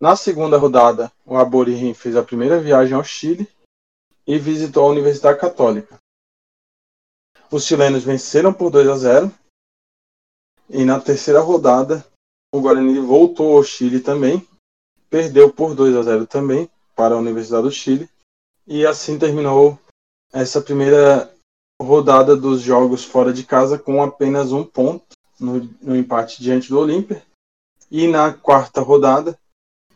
Na 0.00 0.16
segunda 0.16 0.56
rodada, 0.58 1.10
o 1.24 1.36
Aborim 1.36 1.94
fez 1.94 2.16
a 2.16 2.22
primeira 2.22 2.60
viagem 2.60 2.94
ao 2.94 3.04
Chile 3.04 3.48
e 4.26 4.38
visitou 4.38 4.84
a 4.84 4.90
Universidade 4.90 5.40
Católica. 5.40 5.98
Os 7.50 7.64
chilenos 7.64 8.04
venceram 8.04 8.52
por 8.52 8.70
2 8.70 8.88
a 8.88 8.96
0 8.96 9.32
e 10.68 10.84
na 10.84 10.98
terceira 11.00 11.40
rodada, 11.40 12.04
o 12.52 12.60
Guarani 12.60 12.98
voltou 12.98 13.56
ao 13.56 13.62
Chile 13.62 14.00
também, 14.00 14.46
perdeu 15.10 15.52
por 15.52 15.74
2 15.74 15.96
a 15.96 16.02
0 16.02 16.26
também 16.26 16.70
para 16.96 17.14
a 17.14 17.18
Universidade 17.18 17.64
do 17.64 17.70
Chile 17.70 18.08
e 18.66 18.86
assim 18.86 19.18
terminou 19.18 19.78
essa 20.34 20.60
primeira 20.60 21.32
rodada 21.80 22.36
dos 22.36 22.60
jogos 22.60 23.04
fora 23.04 23.32
de 23.32 23.44
casa 23.44 23.78
com 23.78 24.02
apenas 24.02 24.50
um 24.50 24.64
ponto 24.64 25.06
no, 25.38 25.60
no 25.80 25.96
empate 25.96 26.42
diante 26.42 26.68
do 26.68 26.80
Olímpia. 26.80 27.24
E 27.88 28.08
na 28.08 28.34
quarta 28.34 28.80
rodada 28.80 29.38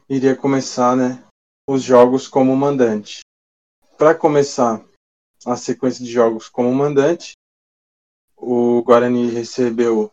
iria 0.09 0.37
começar 0.37 0.97
né, 0.97 1.25
os 1.69 1.83
jogos 1.83 2.29
como 2.29 2.55
mandante. 2.57 3.21
Para 3.97 4.15
começar 4.15 4.85
a 5.45 5.57
sequência 5.57 6.05
de 6.05 6.11
jogos 6.11 6.49
como 6.49 6.73
mandante, 6.73 7.33
o 8.37 8.81
Guarani 8.83 9.29
recebeu 9.31 10.13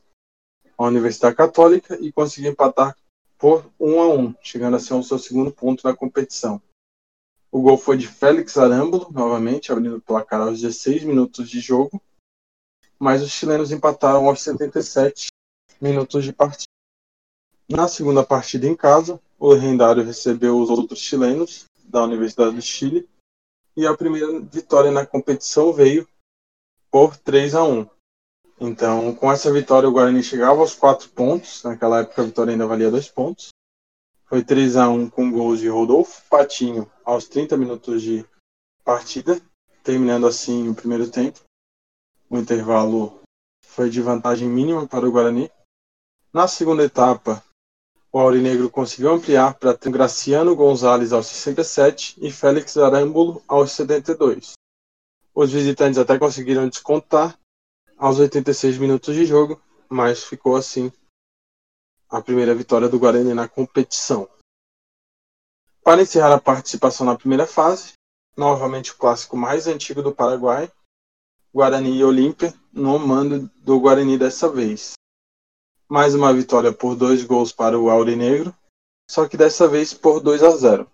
a 0.76 0.86
Universidade 0.86 1.36
Católica 1.36 1.98
e 2.02 2.12
conseguiu 2.12 2.52
empatar 2.52 2.98
por 3.38 3.72
1 3.80 4.02
a 4.02 4.14
1, 4.16 4.36
chegando 4.42 4.78
a 4.78 4.80
ser 4.80 4.96
o 4.96 5.04
seu 5.04 5.20
segundo 5.20 5.52
ponto 5.52 5.86
na 5.88 5.96
competição. 5.96 6.60
O 7.56 7.62
gol 7.62 7.78
foi 7.78 7.96
de 7.96 8.06
Félix 8.06 8.58
Arambolo, 8.58 9.08
novamente, 9.14 9.72
abrindo 9.72 9.96
o 9.96 10.02
placar 10.02 10.42
aos 10.42 10.60
16 10.60 11.06
minutos 11.06 11.50
de 11.50 11.62
jogo. 11.62 12.02
Mas 13.00 13.24
os 13.24 13.32
chilenos 13.32 13.72
empataram 13.72 14.28
aos 14.28 14.42
77 14.42 15.28
minutos 15.80 16.26
de 16.26 16.34
partida. 16.34 16.66
Na 17.70 17.88
segunda 17.88 18.26
partida 18.26 18.68
em 18.68 18.76
casa, 18.76 19.22
o 19.40 19.54
Rendário 19.54 20.04
recebeu 20.04 20.60
os 20.60 20.70
outros 20.70 21.00
chilenos 21.00 21.64
da 21.86 22.04
Universidade 22.04 22.54
do 22.54 22.62
Chile. 22.62 23.08
E 23.74 23.88
a 23.88 23.96
primeira 23.96 24.38
vitória 24.42 24.92
na 24.92 25.06
competição 25.06 25.72
veio 25.72 26.06
por 26.92 27.16
3 27.16 27.56
a 27.56 27.64
1. 27.64 27.88
Então, 28.60 29.16
com 29.16 29.32
essa 29.32 29.50
vitória, 29.50 29.88
o 29.88 29.94
Guarani 29.94 30.22
chegava 30.22 30.60
aos 30.60 30.76
4 30.76 31.08
pontos. 31.08 31.64
Naquela 31.64 32.02
época, 32.02 32.22
a 32.22 32.26
vitória 32.26 32.52
ainda 32.52 32.68
valia 32.68 32.92
2 32.92 33.08
pontos. 33.08 33.54
Foi 34.26 34.44
3 34.44 34.76
a 34.76 34.90
1 34.90 35.10
com 35.10 35.32
gols 35.32 35.62
de 35.62 35.70
Rodolfo 35.70 36.22
Patinho 36.30 36.92
aos 37.06 37.28
30 37.28 37.56
minutos 37.56 38.02
de 38.02 38.26
partida, 38.84 39.40
terminando 39.84 40.26
assim 40.26 40.68
o 40.68 40.76
primeiro 40.76 41.10
tempo. 41.10 41.40
O 42.30 42.38
intervalo 42.38 43.22
foi 43.64 43.90
de 43.90 44.02
vantagem 44.02 44.50
mínima 44.50 44.88
para 44.88 45.08
o 45.08 45.12
Guarani. 45.12 45.52
Na 46.34 46.48
segunda 46.48 46.84
etapa, 46.84 47.44
o 48.12 48.20
Aurinegro 48.20 48.70
conseguiu 48.70 49.12
ampliar 49.12 49.54
para 49.54 49.78
ter 49.78 49.92
Graciano 49.92 50.56
Gonzalez 50.56 51.14
aos 51.14 51.28
67 51.28 52.16
e 52.18 52.32
Félix 52.32 52.76
Arambolo 52.78 53.44
aos 53.48 53.72
72. 53.74 54.54
Os 55.34 55.52
visitantes 55.52 56.00
até 56.00 56.18
conseguiram 56.18 56.68
descontar 56.68 57.38
aos 57.98 58.18
86 58.18 58.78
minutos 58.78 59.14
de 59.14 59.26
jogo, 59.26 59.62
mas 59.90 60.24
ficou 60.24 60.56
assim 60.56 60.92
a 62.10 62.22
primeira 62.22 62.56
vitória 62.56 62.88
do 62.88 62.98
Guarani 62.98 63.34
na 63.34 63.48
competição. 63.48 64.30
Para 65.86 66.02
encerrar 66.02 66.34
a 66.34 66.42
participação 66.42 67.06
na 67.06 67.16
primeira 67.16 67.46
fase, 67.46 67.94
novamente 68.36 68.92
o 68.92 68.98
clássico 68.98 69.38
mais 69.38 69.68
antigo 69.68 70.02
do 70.02 70.12
Paraguai, 70.12 70.68
Guarani 71.54 71.96
e 71.96 72.04
Olímpia, 72.04 72.52
no 72.74 72.98
mando 72.98 73.48
do 73.58 73.80
Guarani 73.80 74.18
dessa 74.18 74.50
vez. 74.50 74.94
Mais 75.88 76.16
uma 76.16 76.34
vitória 76.34 76.74
por 76.74 76.96
dois 76.96 77.24
gols 77.24 77.52
para 77.52 77.78
o 77.78 77.92
Aurinegro, 77.92 78.52
só 79.08 79.28
que 79.28 79.38
dessa 79.38 79.68
vez 79.68 79.94
por 79.94 80.20
2 80.20 80.42
a 80.42 80.50
0. 80.58 80.90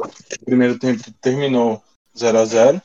O 0.00 0.44
primeiro 0.44 0.76
tempo 0.76 1.04
terminou 1.20 1.80
0 2.18 2.38
a 2.40 2.44
0 2.44 2.82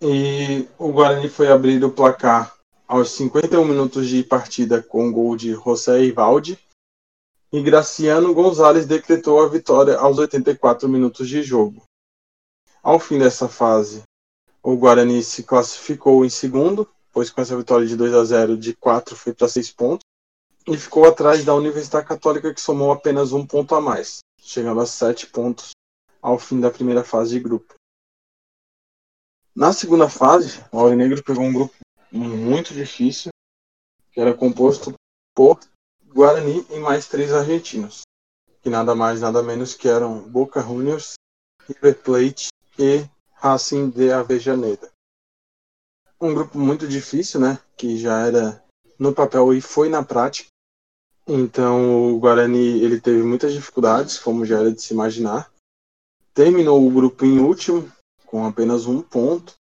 e 0.00 0.68
o 0.76 0.90
Guarani 0.90 1.28
foi 1.28 1.46
abrir 1.46 1.84
o 1.84 1.92
placar 1.92 2.56
aos 2.88 3.12
51 3.12 3.64
minutos 3.64 4.08
de 4.08 4.24
partida 4.24 4.82
com 4.82 5.08
o 5.08 5.12
gol 5.12 5.36
de 5.36 5.52
José 5.52 6.02
Ivaldi 6.02 6.58
e 7.52 7.62
Graciano 7.62 8.32
Gonzalez 8.32 8.86
decretou 8.86 9.42
a 9.42 9.48
vitória 9.48 9.98
aos 9.98 10.16
84 10.16 10.88
minutos 10.88 11.28
de 11.28 11.42
jogo. 11.42 11.82
Ao 12.82 12.98
fim 12.98 13.18
dessa 13.18 13.46
fase, 13.46 14.02
o 14.62 14.74
Guarani 14.74 15.22
se 15.22 15.42
classificou 15.42 16.24
em 16.24 16.30
segundo, 16.30 16.88
pois 17.12 17.28
com 17.28 17.42
essa 17.42 17.56
vitória 17.56 17.86
de 17.86 17.94
2 17.94 18.14
a 18.14 18.24
0 18.24 18.56
de 18.56 18.74
4 18.74 19.14
foi 19.14 19.34
para 19.34 19.48
6 19.48 19.70
pontos, 19.72 20.06
e 20.66 20.78
ficou 20.78 21.04
atrás 21.04 21.44
da 21.44 21.54
Universidade 21.54 22.06
Católica 22.06 22.54
que 22.54 22.60
somou 22.60 22.90
apenas 22.90 23.32
um 23.32 23.46
ponto 23.46 23.74
a 23.74 23.80
mais, 23.80 24.20
chegando 24.38 24.80
a 24.80 24.86
7 24.86 25.26
pontos 25.26 25.72
ao 26.22 26.38
fim 26.38 26.58
da 26.58 26.70
primeira 26.70 27.04
fase 27.04 27.32
de 27.32 27.40
grupo. 27.40 27.74
Na 29.54 29.74
segunda 29.74 30.08
fase, 30.08 30.64
o 30.72 30.78
Aurinegro 30.78 31.22
pegou 31.22 31.44
um 31.44 31.52
grupo 31.52 31.74
muito 32.10 32.72
difícil, 32.72 33.30
que 34.10 34.20
era 34.20 34.32
composto 34.32 34.94
por 35.34 35.60
Guarani 36.14 36.66
e 36.68 36.78
mais 36.78 37.08
três 37.08 37.32
argentinos, 37.32 38.02
que 38.62 38.68
nada 38.68 38.94
mais 38.94 39.22
nada 39.22 39.42
menos 39.42 39.74
que 39.74 39.88
eram 39.88 40.20
Boca 40.28 40.60
Juniors, 40.60 41.14
River 41.66 41.98
Plate 42.02 42.48
e 42.78 43.08
Racing 43.32 43.88
de 43.88 44.12
Avejaneda. 44.12 44.90
Um 46.20 46.34
grupo 46.34 46.58
muito 46.58 46.86
difícil, 46.86 47.40
né? 47.40 47.58
Que 47.78 47.96
já 47.96 48.26
era 48.26 48.62
no 48.98 49.14
papel 49.14 49.54
e 49.54 49.62
foi 49.62 49.88
na 49.88 50.02
prática. 50.04 50.48
Então 51.26 52.14
o 52.14 52.18
Guarani 52.18 52.82
ele 52.82 53.00
teve 53.00 53.22
muitas 53.22 53.54
dificuldades, 53.54 54.18
como 54.18 54.44
já 54.44 54.60
era 54.60 54.70
de 54.70 54.82
se 54.82 54.92
imaginar. 54.92 55.50
Terminou 56.34 56.86
o 56.86 56.90
grupo 56.90 57.24
em 57.24 57.38
último, 57.38 57.90
com 58.26 58.44
apenas 58.44 58.84
um 58.84 59.00
ponto. 59.00 59.54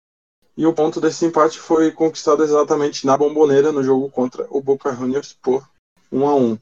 E 0.56 0.66
o 0.66 0.74
ponto 0.74 1.00
desse 1.00 1.24
empate 1.24 1.60
foi 1.60 1.92
conquistado 1.92 2.42
exatamente 2.42 3.06
na 3.06 3.16
Bomboneira 3.16 3.70
no 3.70 3.84
jogo 3.84 4.10
contra 4.10 4.48
o 4.50 4.60
Boca 4.60 4.92
Juniors 4.92 5.32
por 5.32 5.64
1 6.12 6.28
a 6.28 6.34
1, 6.34 6.58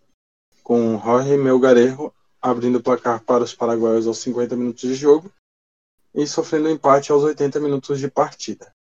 com 0.62 1.00
Jorge 1.00 1.36
Melgarejo 1.36 2.12
abrindo 2.40 2.78
o 2.78 2.82
placar 2.82 3.22
para 3.22 3.44
os 3.44 3.54
paraguaios 3.54 4.06
aos 4.06 4.18
50 4.18 4.54
minutos 4.56 4.82
de 4.82 4.94
jogo 4.94 5.32
e 6.14 6.26
sofrendo 6.26 6.68
empate 6.68 7.12
aos 7.12 7.22
80 7.22 7.58
minutos 7.60 7.98
de 7.98 8.10
partida. 8.10 8.72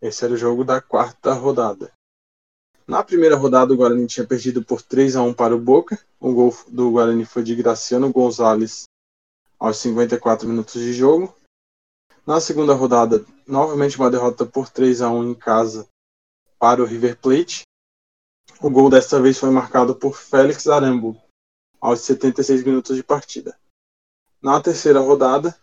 Esse 0.00 0.24
era 0.24 0.34
o 0.34 0.36
jogo 0.36 0.64
da 0.64 0.80
quarta 0.80 1.32
rodada. 1.32 1.92
Na 2.86 3.02
primeira 3.02 3.36
rodada, 3.36 3.72
o 3.72 3.76
Guarani 3.76 4.06
tinha 4.06 4.26
perdido 4.26 4.62
por 4.62 4.82
3 4.82 5.16
a 5.16 5.22
1 5.22 5.32
para 5.32 5.56
o 5.56 5.58
Boca. 5.58 5.98
O 6.20 6.32
gol 6.32 6.54
do 6.68 6.90
Guarani 6.90 7.24
foi 7.24 7.42
de 7.42 7.54
Graciano 7.54 8.12
Gonzalez 8.12 8.84
aos 9.58 9.78
54 9.78 10.46
minutos 10.46 10.74
de 10.74 10.92
jogo. 10.92 11.34
Na 12.26 12.40
segunda 12.40 12.74
rodada, 12.74 13.24
novamente 13.46 13.98
uma 13.98 14.10
derrota 14.10 14.44
por 14.44 14.68
3 14.68 15.00
a 15.00 15.10
1 15.10 15.30
em 15.30 15.34
casa 15.34 15.88
para 16.58 16.82
o 16.82 16.86
River 16.86 17.16
Plate. 17.18 17.62
O 18.64 18.70
gol 18.70 18.88
desta 18.88 19.20
vez 19.20 19.38
foi 19.38 19.50
marcado 19.50 19.94
por 19.94 20.16
Félix 20.16 20.66
Arambo 20.66 21.22
aos 21.78 22.00
76 22.00 22.64
minutos 22.64 22.96
de 22.96 23.02
partida. 23.02 23.54
Na 24.40 24.58
terceira 24.58 25.00
rodada, 25.00 25.54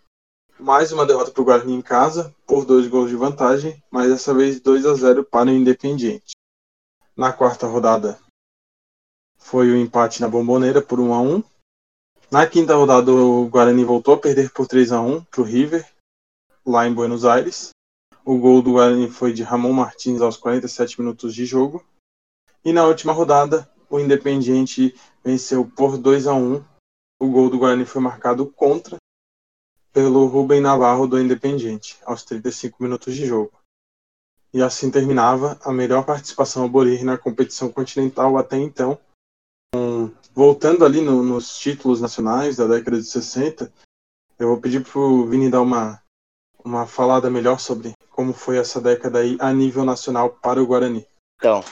mais 0.60 0.92
uma 0.92 1.04
derrota 1.04 1.32
para 1.32 1.42
o 1.42 1.46
Guarani 1.46 1.74
em 1.74 1.82
casa, 1.82 2.32
por 2.46 2.64
dois 2.64 2.88
gols 2.88 3.10
de 3.10 3.16
vantagem, 3.16 3.84
mas 3.90 4.08
dessa 4.08 4.36
vez 4.36 4.60
2 4.60 4.86
a 4.86 4.94
0 4.94 5.26
para 5.26 5.50
o 5.50 5.52
Independiente. 5.52 6.34
Na 7.18 7.34
quarta 7.34 7.66
rodada, 7.66 8.20
foi 9.36 9.72
o 9.72 9.78
empate 9.78 10.22
na 10.22 10.30
Bomboneira 10.30 10.80
por 10.80 11.00
1 11.00 11.12
a 11.12 11.22
1 11.24 11.44
Na 12.30 12.46
quinta 12.46 12.76
rodada, 12.76 13.12
o 13.12 13.50
Guarani 13.50 13.84
voltou 13.84 14.14
a 14.14 14.20
perder 14.20 14.54
por 14.54 14.68
3 14.68 14.92
a 14.92 15.02
1 15.02 15.24
para 15.24 15.42
o 15.42 15.44
River, 15.44 15.92
lá 16.64 16.86
em 16.86 16.94
Buenos 16.94 17.26
Aires. 17.26 17.72
O 18.24 18.38
gol 18.38 18.62
do 18.62 18.74
Guarani 18.74 19.10
foi 19.10 19.34
de 19.34 19.42
Ramon 19.42 19.74
Martins 19.74 20.22
aos 20.22 20.38
47 20.38 21.02
minutos 21.02 21.34
de 21.34 21.48
jogo. 21.48 21.84
E 22.64 22.72
na 22.72 22.86
última 22.86 23.12
rodada, 23.12 23.70
o 23.90 24.00
Independiente 24.00 24.96
venceu 25.24 25.66
por 25.66 25.98
2 25.98 26.28
a 26.28 26.34
1 26.34 26.64
O 27.20 27.28
gol 27.30 27.50
do 27.50 27.58
Guarani 27.58 27.86
foi 27.86 28.02
marcado 28.02 28.46
contra 28.46 28.98
pelo 29.92 30.26
Rubem 30.28 30.62
Navarro 30.62 31.08
do 31.08 31.20
Independiente, 31.20 32.00
aos 32.06 32.24
35 32.24 32.82
minutos 32.82 33.14
de 33.14 33.26
jogo. 33.26 33.52
E 34.54 34.62
assim 34.62 34.92
terminava 34.92 35.60
a 35.64 35.72
melhor 35.72 36.06
participação 36.06 36.66
aborígene 36.66 37.06
na 37.06 37.18
competição 37.18 37.72
continental 37.72 38.38
até 38.38 38.58
então. 38.58 38.98
Um, 39.76 40.12
voltando 40.34 40.86
ali 40.86 41.02
no, 41.02 41.24
nos 41.24 41.58
títulos 41.58 42.02
nacionais 42.02 42.58
da 42.58 42.68
década 42.68 42.98
de 42.98 43.06
60, 43.06 43.72
eu 44.38 44.48
vou 44.48 44.60
pedir 44.60 44.84
para 44.84 45.00
o 45.00 45.26
Vini 45.26 45.50
dar 45.50 45.62
uma, 45.62 46.02
uma 46.64 46.86
falada 46.86 47.30
melhor 47.30 47.60
sobre 47.60 47.94
como 48.10 48.34
foi 48.34 48.58
essa 48.58 48.80
década 48.80 49.20
aí 49.20 49.38
a 49.40 49.54
nível 49.54 49.86
nacional 49.86 50.30
para 50.30 50.62
o 50.62 50.66
Guarani. 50.66 51.06
Então, 51.38 51.64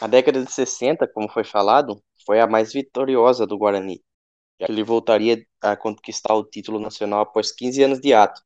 a 0.00 0.06
década 0.06 0.44
de 0.44 0.52
60, 0.52 1.06
como 1.08 1.28
foi 1.28 1.44
falado, 1.44 2.02
foi 2.26 2.40
a 2.40 2.46
mais 2.46 2.72
vitoriosa 2.72 3.46
do 3.46 3.58
Guarani 3.58 4.02
ele 4.68 4.82
voltaria 4.82 5.44
a 5.60 5.76
conquistar 5.76 6.34
o 6.34 6.44
título 6.44 6.78
nacional 6.78 7.20
após 7.20 7.52
15 7.52 7.82
anos 7.82 8.00
de 8.00 8.12
ato, 8.12 8.40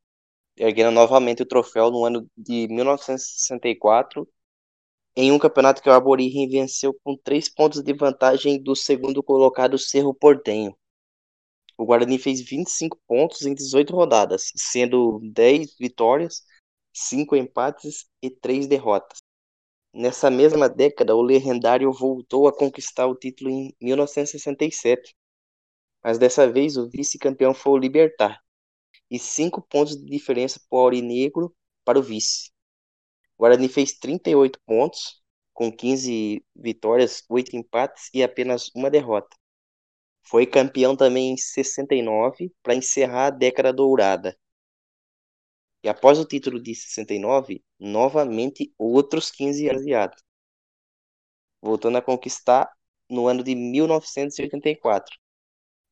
erguendo 0.57 0.91
novamente 0.91 1.43
o 1.43 1.47
troféu 1.47 1.91
no 1.91 2.05
ano 2.05 2.29
de 2.37 2.67
1964, 2.69 4.29
em 5.17 5.33
um 5.33 5.39
campeonato 5.39 5.83
que 5.83 5.89
o 5.89 5.93
Aborigen 5.93 6.49
venceu 6.49 6.95
com 7.03 7.17
três 7.17 7.49
pontos 7.49 7.83
de 7.83 7.93
vantagem 7.93 8.63
do 8.63 8.75
segundo 8.77 9.23
colocado 9.23 9.79
Cerro 9.79 10.15
Portenho. 10.15 10.77
O 11.79 11.85
Guarani 11.85 12.19
fez 12.19 12.41
25 12.41 12.99
pontos 13.07 13.43
em 13.43 13.55
18 13.55 13.95
rodadas, 13.95 14.51
sendo 14.57 15.21
10 15.23 15.77
vitórias, 15.79 16.43
5 16.93 17.37
empates 17.37 18.07
e 18.23 18.31
3 18.31 18.67
derrotas. 18.67 19.26
Nessa 19.99 20.31
mesma 20.31 20.69
década, 20.69 21.17
o 21.17 21.23
Legendário 21.23 21.91
voltou 21.91 22.47
a 22.47 22.53
conquistar 22.55 23.07
o 23.07 23.15
título 23.17 23.49
em 23.49 23.75
1967, 23.81 25.17
mas 26.05 26.19
dessa 26.19 26.47
vez 26.47 26.77
o 26.77 26.87
vice-campeão 26.87 27.55
foi 27.55 27.73
o 27.73 27.79
Libertar, 27.79 28.39
e 29.11 29.19
cinco 29.19 29.63
pontos 29.63 29.97
de 29.97 30.05
diferença 30.05 30.61
para 30.69 30.77
o 30.79 30.83
Aurinegro 30.83 31.57
para 31.83 31.99
o 31.99 32.03
vice. 32.03 32.51
O 33.39 33.43
Guarani 33.45 33.69
fez 33.69 33.99
38 33.99 34.61
pontos, 34.67 35.23
com 35.55 35.73
15 35.73 36.45
vitórias, 36.55 37.25
8 37.31 37.57
empates 37.57 38.11
e 38.13 38.23
apenas 38.23 38.71
uma 38.75 38.91
derrota. 38.91 39.35
Foi 40.23 40.45
campeão 40.45 40.95
também 40.95 41.33
em 41.33 41.39
69 41.39 42.53
para 42.63 42.75
encerrar 42.75 43.29
a 43.29 43.31
década 43.31 43.73
dourada. 43.73 44.37
E 45.83 45.89
após 45.89 46.19
o 46.19 46.25
título 46.25 46.61
de 46.61 46.75
69, 46.75 47.65
novamente 47.79 48.73
outros 48.79 49.31
15 49.31 49.69
anos 49.69 49.83
de 49.85 49.95
ato. 49.95 50.23
Voltando 51.61 51.99
a 51.99 52.03
conquistar 52.03 52.71
no 53.11 53.27
ano 53.29 53.43
de 53.43 53.55
1984 53.55 55.17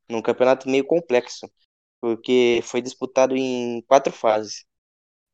num 0.09 0.23
campeonato 0.23 0.69
meio 0.69 0.87
complexo, 0.87 1.51
porque 2.01 2.61
foi 2.65 2.83
disputado 2.83 3.37
em 3.37 3.83
quatro 3.83 4.13
fases. 4.13 4.65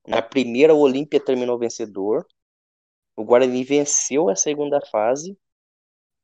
Na 0.07 0.23
primeira, 0.23 0.75
o 0.75 0.81
Olímpia 0.81 1.21
terminou 1.25 1.59
vencedor, 1.59 2.27
o 3.17 3.25
Guarani 3.25 3.65
venceu 3.65 4.29
a 4.29 4.37
segunda 4.37 4.81
fase. 4.81 5.39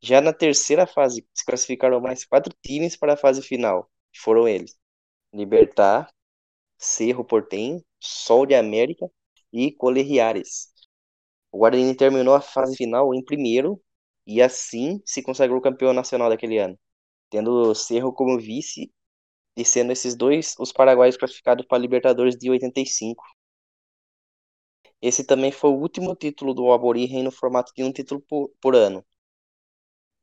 Já 0.02 0.20
na 0.20 0.32
terceira 0.32 0.86
fase, 0.86 1.26
se 1.34 1.44
classificaram 1.44 2.00
mais 2.00 2.24
quatro 2.24 2.54
times 2.62 2.96
para 2.96 3.14
a 3.14 3.16
fase 3.16 3.42
final, 3.42 3.90
foram 4.16 4.48
eles: 4.48 4.78
Libertar, 5.32 6.12
Cerro 6.78 7.24
Portenho, 7.24 7.84
Sol 8.00 8.46
de 8.46 8.54
América 8.54 9.10
e 9.52 9.72
Colerriares. 9.72 10.68
O 11.52 11.58
Guarani 11.58 11.96
terminou 11.96 12.34
a 12.34 12.40
fase 12.40 12.76
final 12.76 13.14
em 13.14 13.24
primeiro 13.24 13.80
e 14.26 14.42
assim 14.42 15.00
se 15.04 15.22
consagrou 15.22 15.60
campeão 15.60 15.92
nacional 15.92 16.28
daquele 16.30 16.58
ano 16.58 16.78
tendo 17.30 17.70
o 17.70 17.74
Cerro 17.74 18.12
como 18.12 18.38
vice 18.38 18.92
e 19.56 19.64
sendo 19.64 19.92
esses 19.92 20.16
dois 20.16 20.54
os 20.58 20.72
paraguaios 20.72 21.16
classificados 21.16 21.66
para 21.66 21.78
a 21.78 21.80
Libertadores 21.80 22.36
de 22.36 22.50
85. 22.50 23.24
Esse 25.00 25.24
também 25.24 25.50
foi 25.50 25.70
o 25.70 25.80
último 25.80 26.14
título 26.14 26.52
do 26.52 26.70
Aborigen 26.70 27.22
no 27.22 27.30
formato 27.32 27.72
de 27.74 27.82
um 27.82 27.90
título 27.90 28.20
por, 28.28 28.50
por 28.60 28.74
ano, 28.76 29.02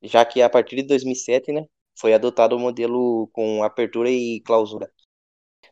já 0.01 0.25
que 0.25 0.41
a 0.41 0.49
partir 0.49 0.75
de 0.77 0.83
2007, 0.83 1.51
né, 1.51 1.65
foi 1.97 2.13
adotado 2.13 2.55
o 2.55 2.59
modelo 2.59 3.27
com 3.33 3.63
apertura 3.63 4.09
e 4.09 4.41
clausura, 4.41 4.91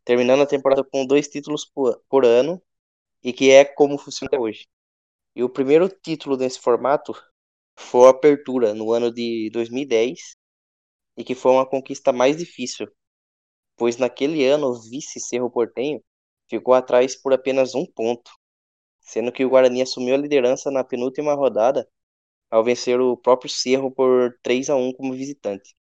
terminando 0.04 0.42
a 0.42 0.48
temporada 0.48 0.84
com 0.84 1.06
dois 1.06 1.28
títulos 1.28 1.66
por, 1.66 2.02
por 2.10 2.26
ano 2.26 2.62
e 3.24 3.34
que 3.34 3.52
é 3.52 3.66
como 3.66 3.98
funciona 3.98 4.40
hoje. 4.40 4.68
E 5.36 5.44
o 5.44 5.50
primeiro 5.50 5.90
título 5.90 6.38
nesse 6.38 6.60
formato 6.60 7.14
foi 7.78 8.08
a 8.08 8.12
apertura 8.12 8.74
no 8.74 8.92
ano 8.94 9.12
de 9.14 9.50
2010 9.52 10.38
e 11.18 11.24
que 11.24 11.36
foi 11.36 11.52
uma 11.52 11.66
conquista 11.66 12.12
mais 12.14 12.38
difícil, 12.38 12.88
pois 13.78 13.98
naquele 13.98 14.46
ano 14.46 14.68
o 14.68 14.82
vice 14.82 15.20
Cerro 15.20 15.52
Portenho 15.52 16.04
ficou 16.50 16.74
atrás 16.74 17.16
por 17.16 17.34
apenas 17.34 17.76
um 17.76 17.86
ponto, 17.86 18.32
sendo 19.02 19.32
que 19.32 19.46
o 19.46 19.50
Guarani 19.50 19.82
assumiu 19.82 20.16
a 20.16 20.18
liderança 20.18 20.72
na 20.72 20.84
penúltima 20.84 21.34
rodada 21.34 21.88
ao 22.50 22.64
vencer 22.64 23.00
o 23.00 23.18
próprio 23.18 23.50
Cerro 23.50 23.92
por 23.92 24.38
3 24.44 24.70
a 24.70 24.76
1 24.76 24.94
como 24.94 25.14
visitante. 25.14 25.76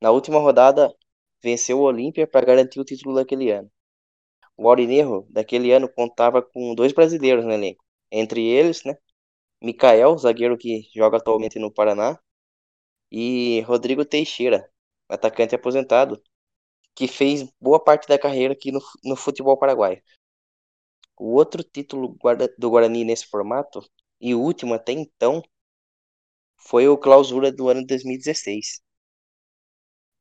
Na 0.00 0.10
última 0.10 0.38
rodada, 0.38 0.94
venceu 1.44 1.78
o 1.80 1.82
Olímpia 1.82 2.26
para 2.26 2.46
garantir 2.46 2.80
o 2.80 2.84
título 2.84 3.14
daquele 3.14 3.50
ano. 3.50 3.70
O 4.56 4.68
Aurinegro 4.68 5.26
daquele 5.30 5.72
ano 5.72 5.88
contava 5.88 6.42
com 6.42 6.74
dois 6.74 6.92
brasileiros 6.92 7.44
no 7.44 7.52
elenco, 7.52 7.84
entre 8.10 8.42
eles, 8.46 8.84
né, 8.84 8.96
Mikael, 9.62 10.16
zagueiro 10.18 10.58
que 10.58 10.82
joga 10.94 11.18
atualmente 11.18 11.58
no 11.58 11.72
Paraná, 11.72 12.18
e 13.10 13.62
Rodrigo 13.62 14.04
Teixeira, 14.04 14.70
atacante 15.08 15.54
aposentado, 15.54 16.22
que 16.94 17.08
fez 17.08 17.44
boa 17.60 17.82
parte 17.82 18.08
da 18.08 18.18
carreira 18.18 18.54
aqui 18.54 18.72
no, 18.72 18.80
no 19.04 19.16
futebol 19.16 19.58
paraguaio. 19.58 20.02
O 21.18 21.34
outro 21.34 21.64
título 21.64 22.16
do 22.58 22.70
Guarani 22.70 23.04
nesse 23.04 23.26
formato, 23.26 23.84
e 24.20 24.34
o 24.34 24.40
último 24.40 24.74
até 24.74 24.92
então, 24.92 25.42
foi 26.56 26.88
o 26.88 26.98
Clausura 26.98 27.52
do 27.52 27.68
ano 27.68 27.86
2016. 27.86 28.83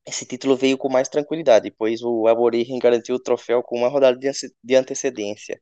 Esse 0.06 0.26
título 0.26 0.56
veio 0.56 0.78
com 0.78 0.90
mais 0.90 1.10
tranquilidade, 1.10 1.72
pois 1.72 2.02
o 2.02 2.28
Aborigen 2.28 2.80
garantiu 2.80 3.16
o 3.16 3.20
troféu 3.20 3.64
com 3.64 3.78
uma 3.78 3.88
rodada 3.90 4.20
de 4.64 4.76
antecedência. 4.76 5.62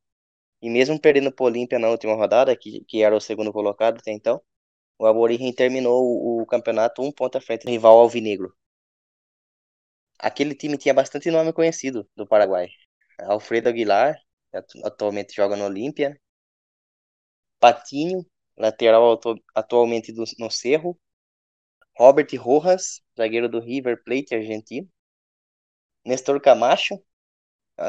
E 0.61 0.69
mesmo 0.69 0.99
perdendo 0.99 1.31
para 1.33 1.43
o 1.43 1.47
Olímpia 1.47 1.79
na 1.79 1.89
última 1.89 2.15
rodada, 2.15 2.55
que, 2.57 2.83
que 2.85 3.03
era 3.03 3.15
o 3.15 3.21
segundo 3.21 3.53
colocado 3.53 3.99
até 3.99 4.11
então, 4.11 4.41
o 4.99 5.05
Aborigen 5.07 5.53
terminou 5.53 6.01
o, 6.41 6.45
campeonato 6.45 7.01
um 7.01 7.11
ponto 7.11 7.37
à 7.37 7.41
frente 7.41 7.65
do 7.65 7.71
rival 7.71 7.99
alvinegro. 7.99 8.53
Aquele 10.19 10.55
time 10.55 10.77
tinha 10.77 10.93
bastante 10.93 11.31
nome 11.31 11.51
conhecido 11.51 12.07
do 12.15 12.27
Paraguai. 12.27 12.69
Alfredo 13.19 13.69
Aguilar, 13.69 14.15
atualmente 14.83 15.35
joga 15.35 15.55
no 15.55 15.65
Olímpia. 15.65 16.19
Patinho, 17.59 18.25
lateral 18.57 19.19
atualmente 19.55 20.11
do, 20.11 20.23
no 20.37 20.51
Cerro. 20.51 20.99
Robert 21.97 22.27
Rojas, 22.37 23.01
zagueiro 23.17 23.49
do 23.49 23.59
River 23.59 24.03
Plate 24.03 24.35
argentino. 24.35 24.87
Nestor 26.05 26.41
Camacho, 26.41 27.01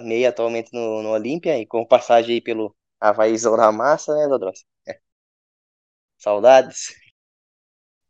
meia 0.03 0.29
atualmente 0.29 0.71
no, 0.73 1.03
no 1.03 1.11
Olímpia 1.11 1.59
e 1.59 1.67
com 1.67 1.87
passagem 1.87 2.35
aí 2.35 2.41
pelo 2.41 2.75
Havaí 3.01 3.35
da 3.41 3.73
Massa, 3.73 4.15
né, 4.15 4.29
Dodrossi? 4.29 4.65
É. 4.87 4.99
Saudades. 6.19 6.95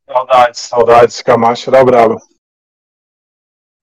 Saudades, 0.07 0.61
saudades. 0.61 1.22
Camacho 1.22 1.70
era 1.70 1.85
brabo. 1.85 2.16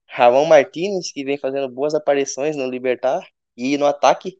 Ramon 0.07 0.45
Martinez, 0.45 1.11
que 1.11 1.23
vem 1.23 1.37
fazendo 1.37 1.69
boas 1.69 1.93
aparições 1.95 2.55
no 2.55 2.69
Libertar. 2.69 3.25
E 3.55 3.77
no 3.77 3.85
ataque 3.85 4.39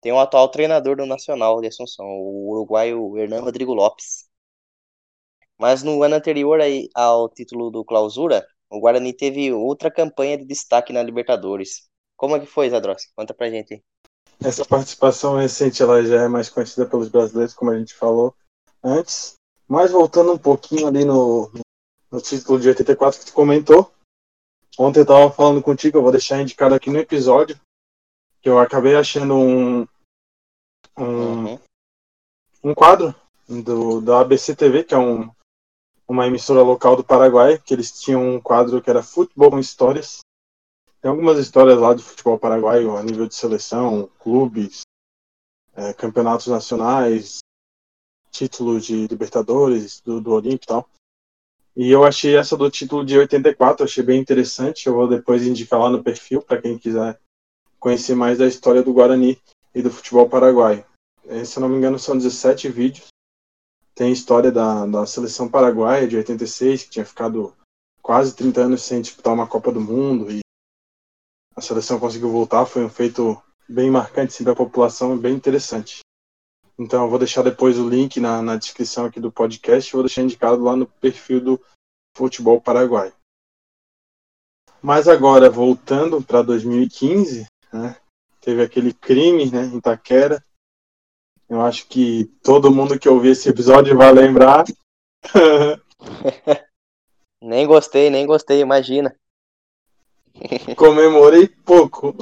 tem 0.00 0.12
o 0.12 0.18
atual 0.18 0.48
treinador 0.50 0.96
do 0.96 1.06
Nacional 1.06 1.60
de 1.60 1.68
Assunção, 1.68 2.06
o 2.06 2.50
uruguaio 2.50 3.16
Hernan 3.16 3.40
Rodrigo 3.40 3.74
Lopes. 3.74 4.27
Mas 5.58 5.82
no 5.82 6.02
ano 6.02 6.14
anterior 6.14 6.60
aí, 6.60 6.88
ao 6.94 7.28
título 7.28 7.70
do 7.70 7.84
Clausura, 7.84 8.46
o 8.70 8.78
Guarani 8.78 9.12
teve 9.12 9.52
outra 9.52 9.90
campanha 9.90 10.38
de 10.38 10.44
destaque 10.44 10.92
na 10.92 11.02
Libertadores. 11.02 11.88
Como 12.16 12.36
é 12.36 12.40
que 12.40 12.46
foi, 12.46 12.70
Zadrossi? 12.70 13.08
Conta 13.16 13.34
pra 13.34 13.50
gente 13.50 13.74
aí. 13.74 13.82
Essa 14.40 14.64
participação 14.64 15.36
recente 15.36 15.82
ela 15.82 16.04
já 16.04 16.22
é 16.22 16.28
mais 16.28 16.48
conhecida 16.48 16.86
pelos 16.86 17.08
brasileiros, 17.08 17.54
como 17.54 17.72
a 17.72 17.78
gente 17.78 17.94
falou 17.94 18.34
antes. 18.82 19.34
Mas 19.66 19.90
voltando 19.90 20.32
um 20.32 20.38
pouquinho 20.38 20.86
ali 20.86 21.04
no, 21.04 21.50
no 22.10 22.20
título 22.20 22.60
de 22.60 22.68
84 22.68 23.20
que 23.20 23.26
tu 23.26 23.32
comentou, 23.32 23.92
ontem 24.78 25.00
eu 25.00 25.02
estava 25.02 25.30
falando 25.30 25.62
contigo, 25.62 25.98
eu 25.98 26.02
vou 26.02 26.12
deixar 26.12 26.40
indicado 26.40 26.74
aqui 26.74 26.88
no 26.88 26.98
episódio, 26.98 27.60
que 28.40 28.48
eu 28.48 28.58
acabei 28.58 28.94
achando 28.94 29.34
um, 29.34 29.80
um, 30.96 31.04
uhum. 31.04 31.58
um 32.62 32.74
quadro 32.74 33.14
do, 33.48 34.00
da 34.00 34.20
ABC 34.20 34.54
TV, 34.54 34.84
que 34.84 34.94
é 34.94 34.98
um, 34.98 35.28
uma 36.08 36.26
emissora 36.26 36.62
local 36.62 36.96
do 36.96 37.04
Paraguai, 37.04 37.58
que 37.58 37.74
eles 37.74 37.92
tinham 37.92 38.26
um 38.26 38.40
quadro 38.40 38.80
que 38.80 38.88
era 38.88 39.02
Futebol 39.02 39.50
com 39.50 39.58
Histórias. 39.58 40.20
Tem 41.02 41.10
algumas 41.10 41.38
histórias 41.38 41.78
lá 41.78 41.92
do 41.92 42.02
futebol 42.02 42.38
paraguaio 42.38 42.96
a 42.96 43.02
nível 43.02 43.28
de 43.28 43.34
seleção, 43.34 44.10
clubes, 44.18 44.80
é, 45.76 45.92
campeonatos 45.92 46.48
nacionais, 46.48 47.38
título 48.32 48.80
de 48.80 49.06
Libertadores, 49.06 50.00
do, 50.00 50.20
do 50.20 50.32
Olímpico 50.32 50.64
e 50.64 50.66
tal. 50.66 50.88
E 51.76 51.90
eu 51.90 52.04
achei 52.04 52.36
essa 52.36 52.56
do 52.56 52.68
título 52.68 53.04
de 53.04 53.16
84, 53.16 53.84
achei 53.84 54.02
bem 54.02 54.20
interessante. 54.20 54.86
Eu 54.86 54.94
vou 54.94 55.06
depois 55.06 55.46
indicar 55.46 55.78
lá 55.78 55.88
no 55.88 56.02
perfil 56.02 56.42
para 56.42 56.60
quem 56.60 56.76
quiser 56.76 57.20
conhecer 57.78 58.16
mais 58.16 58.38
da 58.38 58.46
história 58.48 58.82
do 58.82 58.92
Guarani 58.92 59.40
e 59.72 59.80
do 59.80 59.90
futebol 59.90 60.28
paraguaio. 60.28 60.84
É, 61.28 61.44
se 61.44 61.58
eu 61.58 61.60
não 61.60 61.68
me 61.68 61.76
engano, 61.76 61.98
são 61.98 62.16
17 62.16 62.68
vídeos. 62.70 63.06
Tem 63.98 64.10
a 64.10 64.12
história 64.12 64.52
da, 64.52 64.86
da 64.86 65.04
seleção 65.06 65.48
paraguaia 65.48 66.06
de 66.06 66.16
86, 66.16 66.84
que 66.84 66.90
tinha 66.90 67.04
ficado 67.04 67.52
quase 68.00 68.32
30 68.32 68.60
anos 68.60 68.82
sem 68.84 69.02
disputar 69.02 69.34
uma 69.34 69.48
Copa 69.48 69.72
do 69.72 69.80
Mundo 69.80 70.30
e 70.30 70.38
a 71.56 71.60
seleção 71.60 71.98
conseguiu 71.98 72.30
voltar. 72.30 72.64
Foi 72.64 72.84
um 72.84 72.88
feito 72.88 73.42
bem 73.68 73.90
marcante 73.90 74.40
para 74.44 74.52
a 74.52 74.56
população 74.56 75.18
bem 75.18 75.34
interessante. 75.34 75.98
Então 76.78 77.02
eu 77.02 77.10
vou 77.10 77.18
deixar 77.18 77.42
depois 77.42 77.76
o 77.76 77.88
link 77.88 78.20
na, 78.20 78.40
na 78.40 78.54
descrição 78.54 79.04
aqui 79.04 79.18
do 79.18 79.32
podcast, 79.32 79.92
vou 79.92 80.04
deixar 80.04 80.22
indicado 80.22 80.62
lá 80.62 80.76
no 80.76 80.86
perfil 80.86 81.40
do 81.40 81.60
Futebol 82.16 82.60
Paraguai. 82.60 83.12
Mas 84.80 85.08
agora, 85.08 85.50
voltando 85.50 86.22
para 86.22 86.40
2015, 86.42 87.46
né, 87.72 87.96
teve 88.40 88.62
aquele 88.62 88.94
crime 88.94 89.50
né, 89.50 89.64
em 89.64 89.80
Taquera. 89.80 90.40
Eu 91.48 91.62
acho 91.62 91.86
que 91.86 92.26
todo 92.42 92.70
mundo 92.70 92.98
que 92.98 93.08
ouvir 93.08 93.30
esse 93.30 93.48
episódio 93.48 93.96
vai 93.96 94.12
lembrar. 94.12 94.66
nem 97.40 97.66
gostei, 97.66 98.10
nem 98.10 98.26
gostei, 98.26 98.60
imagina. 98.60 99.16
Comemorei 100.76 101.48
pouco. 101.48 102.14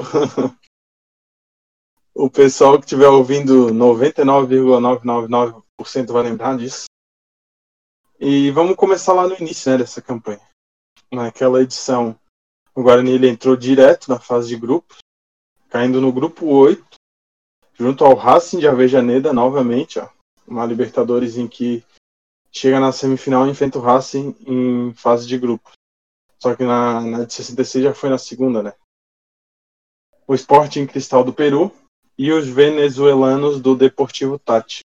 o 2.15 2.31
pessoal 2.31 2.79
que 2.79 2.85
estiver 2.85 3.09
ouvindo 3.09 3.75
99,999% 3.75 6.12
vai 6.12 6.23
lembrar 6.23 6.57
disso. 6.57 6.85
E 8.19 8.51
vamos 8.53 8.77
começar 8.77 9.12
lá 9.12 9.29
no 9.29 9.35
início 9.35 9.73
né, 9.73 9.79
dessa 9.79 10.01
campanha. 10.01 10.41
Naquela 11.12 11.62
edição, 11.62 12.19
o 12.75 12.83
Guarani 12.83 13.12
ele 13.12 13.29
entrou 13.29 13.55
direto 13.57 14.09
na 14.09 14.19
fase 14.19 14.49
de 14.49 14.57
grupos, 14.57 14.97
caindo 15.69 16.01
no 16.01 16.11
grupo 16.12 16.47
8, 16.47 16.83
junto 17.79 18.05
ao 18.05 18.15
Racing 18.15 18.59
de 18.59 18.69
Avejaneda 18.69 19.33
novamente, 19.33 19.99
ó, 19.99 20.09
uma 20.47 20.65
Libertadores 20.65 21.37
em 21.37 21.47
que 21.47 21.85
chega 22.51 22.81
na 22.81 22.93
semifinal 22.93 23.47
e 23.47 23.51
enfrenta 23.51 23.79
o 23.79 23.83
Racing 23.83 24.35
em 24.47 24.93
fase 24.95 25.27
de 25.27 25.39
grupos. 25.39 25.73
Só 26.39 26.55
que 26.55 26.65
na, 26.65 27.01
na 27.01 27.25
de 27.25 27.33
66 27.33 27.85
já 27.85 27.95
foi 27.95 28.09
na 28.09 28.19
segunda, 28.19 28.62
né? 28.62 28.75
O 30.27 30.35
Sporting 30.35 30.87
Cristal 30.87 31.23
do 31.23 31.33
Peru 31.33 31.73
e 32.19 32.33
os 32.33 32.47
venezuelanos 32.49 33.61
do 33.61 33.77
Deportivo 33.77 34.39
Tati. 34.39 34.81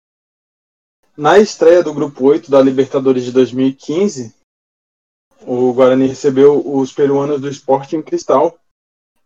Na 1.16 1.38
estreia 1.38 1.82
do 1.82 1.94
Grupo 1.94 2.24
8 2.24 2.50
da 2.50 2.60
Libertadores 2.60 3.24
de 3.24 3.32
2015, 3.32 4.34
o 5.42 5.72
Guarani 5.72 6.06
recebeu 6.06 6.62
os 6.76 6.92
peruanos 6.92 7.40
do 7.40 7.48
Sporting 7.48 8.02
Cristal 8.02 8.58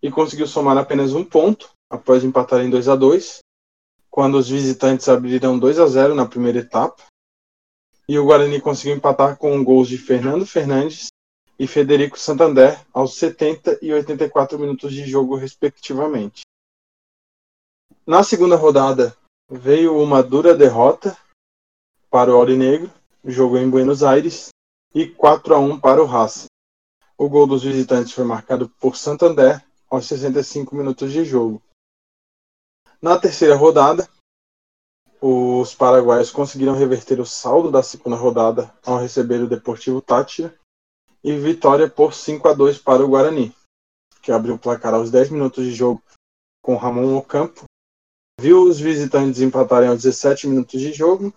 e 0.03 0.11
conseguiu 0.11 0.47
somar 0.47 0.79
apenas 0.79 1.15
um 1.15 1.25
ponto 1.25 1.71
após 1.91 2.25
empatar 2.25 2.61
em 2.61 2.71
2 2.71 2.89
a 2.89 2.97
2 2.97 3.40
quando 4.21 4.35
os 4.35 4.51
visitantes 4.51 5.09
abriram 5.09 5.59
2 5.59 5.79
a 5.79 5.87
0 5.87 6.15
na 6.15 6.27
primeira 6.27 6.59
etapa. 6.59 7.05
E 8.07 8.19
o 8.19 8.27
Guarani 8.27 8.61
conseguiu 8.61 8.95
empatar 8.95 9.39
com 9.39 9.65
gols 9.65 9.89
de 9.89 9.97
Fernando 9.97 10.45
Fernandes 10.45 11.07
e 11.59 11.67
Federico 11.67 12.19
Santander 12.19 12.79
aos 12.93 13.15
70 13.15 13.79
e 13.81 13.91
84 13.91 14.59
minutos 14.59 14.93
de 14.93 15.09
jogo, 15.09 15.37
respectivamente. 15.37 16.43
Na 18.07 18.23
segunda 18.23 18.57
rodada, 18.57 19.17
veio 19.51 19.97
uma 19.97 20.23
dura 20.23 20.55
derrota 20.55 21.17
para 22.11 22.31
o 22.31 22.37
Aurinegro, 22.37 22.93
jogo 23.25 23.57
em 23.57 23.71
Buenos 23.71 24.03
Aires, 24.03 24.51
e 24.95 25.07
4 25.07 25.55
a 25.55 25.59
1 25.59 25.81
para 25.81 26.03
o 26.03 26.07
Racing. 26.07 26.49
O 27.17 27.27
gol 27.27 27.47
dos 27.47 27.63
visitantes 27.63 28.13
foi 28.13 28.25
marcado 28.25 28.69
por 28.69 28.99
Santander 28.99 29.65
aos 29.89 30.05
65 30.05 30.77
minutos 30.77 31.11
de 31.11 31.25
jogo. 31.25 31.63
Na 33.01 33.19
terceira 33.19 33.57
rodada, 33.57 34.09
os 35.21 35.75
paraguaios 35.75 36.31
conseguiram 36.31 36.75
reverter 36.75 37.21
o 37.21 37.27
saldo 37.27 37.71
da 37.71 37.83
segunda 37.83 38.17
rodada 38.17 38.73
ao 38.85 38.99
receber 38.99 39.43
o 39.43 39.49
Deportivo 39.49 40.01
Tátira 40.01 40.55
e 41.23 41.37
vitória 41.37 41.89
por 41.89 42.15
5 42.15 42.49
a 42.49 42.53
2 42.53 42.79
para 42.79 43.05
o 43.05 43.09
Guarani, 43.09 43.55
que 44.23 44.33
abriu 44.33 44.55
o 44.55 44.59
placar 44.59 44.95
aos 44.95 45.11
10 45.11 45.31
minutos 45.31 45.65
de 45.65 45.73
jogo 45.73 46.03
com 46.63 46.77
Ramon 46.77 47.17
Ocampo 47.17 47.65
viu 48.41 48.63
os 48.63 48.81
visitantes 48.81 49.43
empatarem 49.43 49.91
aos 49.91 50.03
17 50.03 50.49
minutos 50.49 50.81
de 50.81 50.93
jogo. 50.95 51.33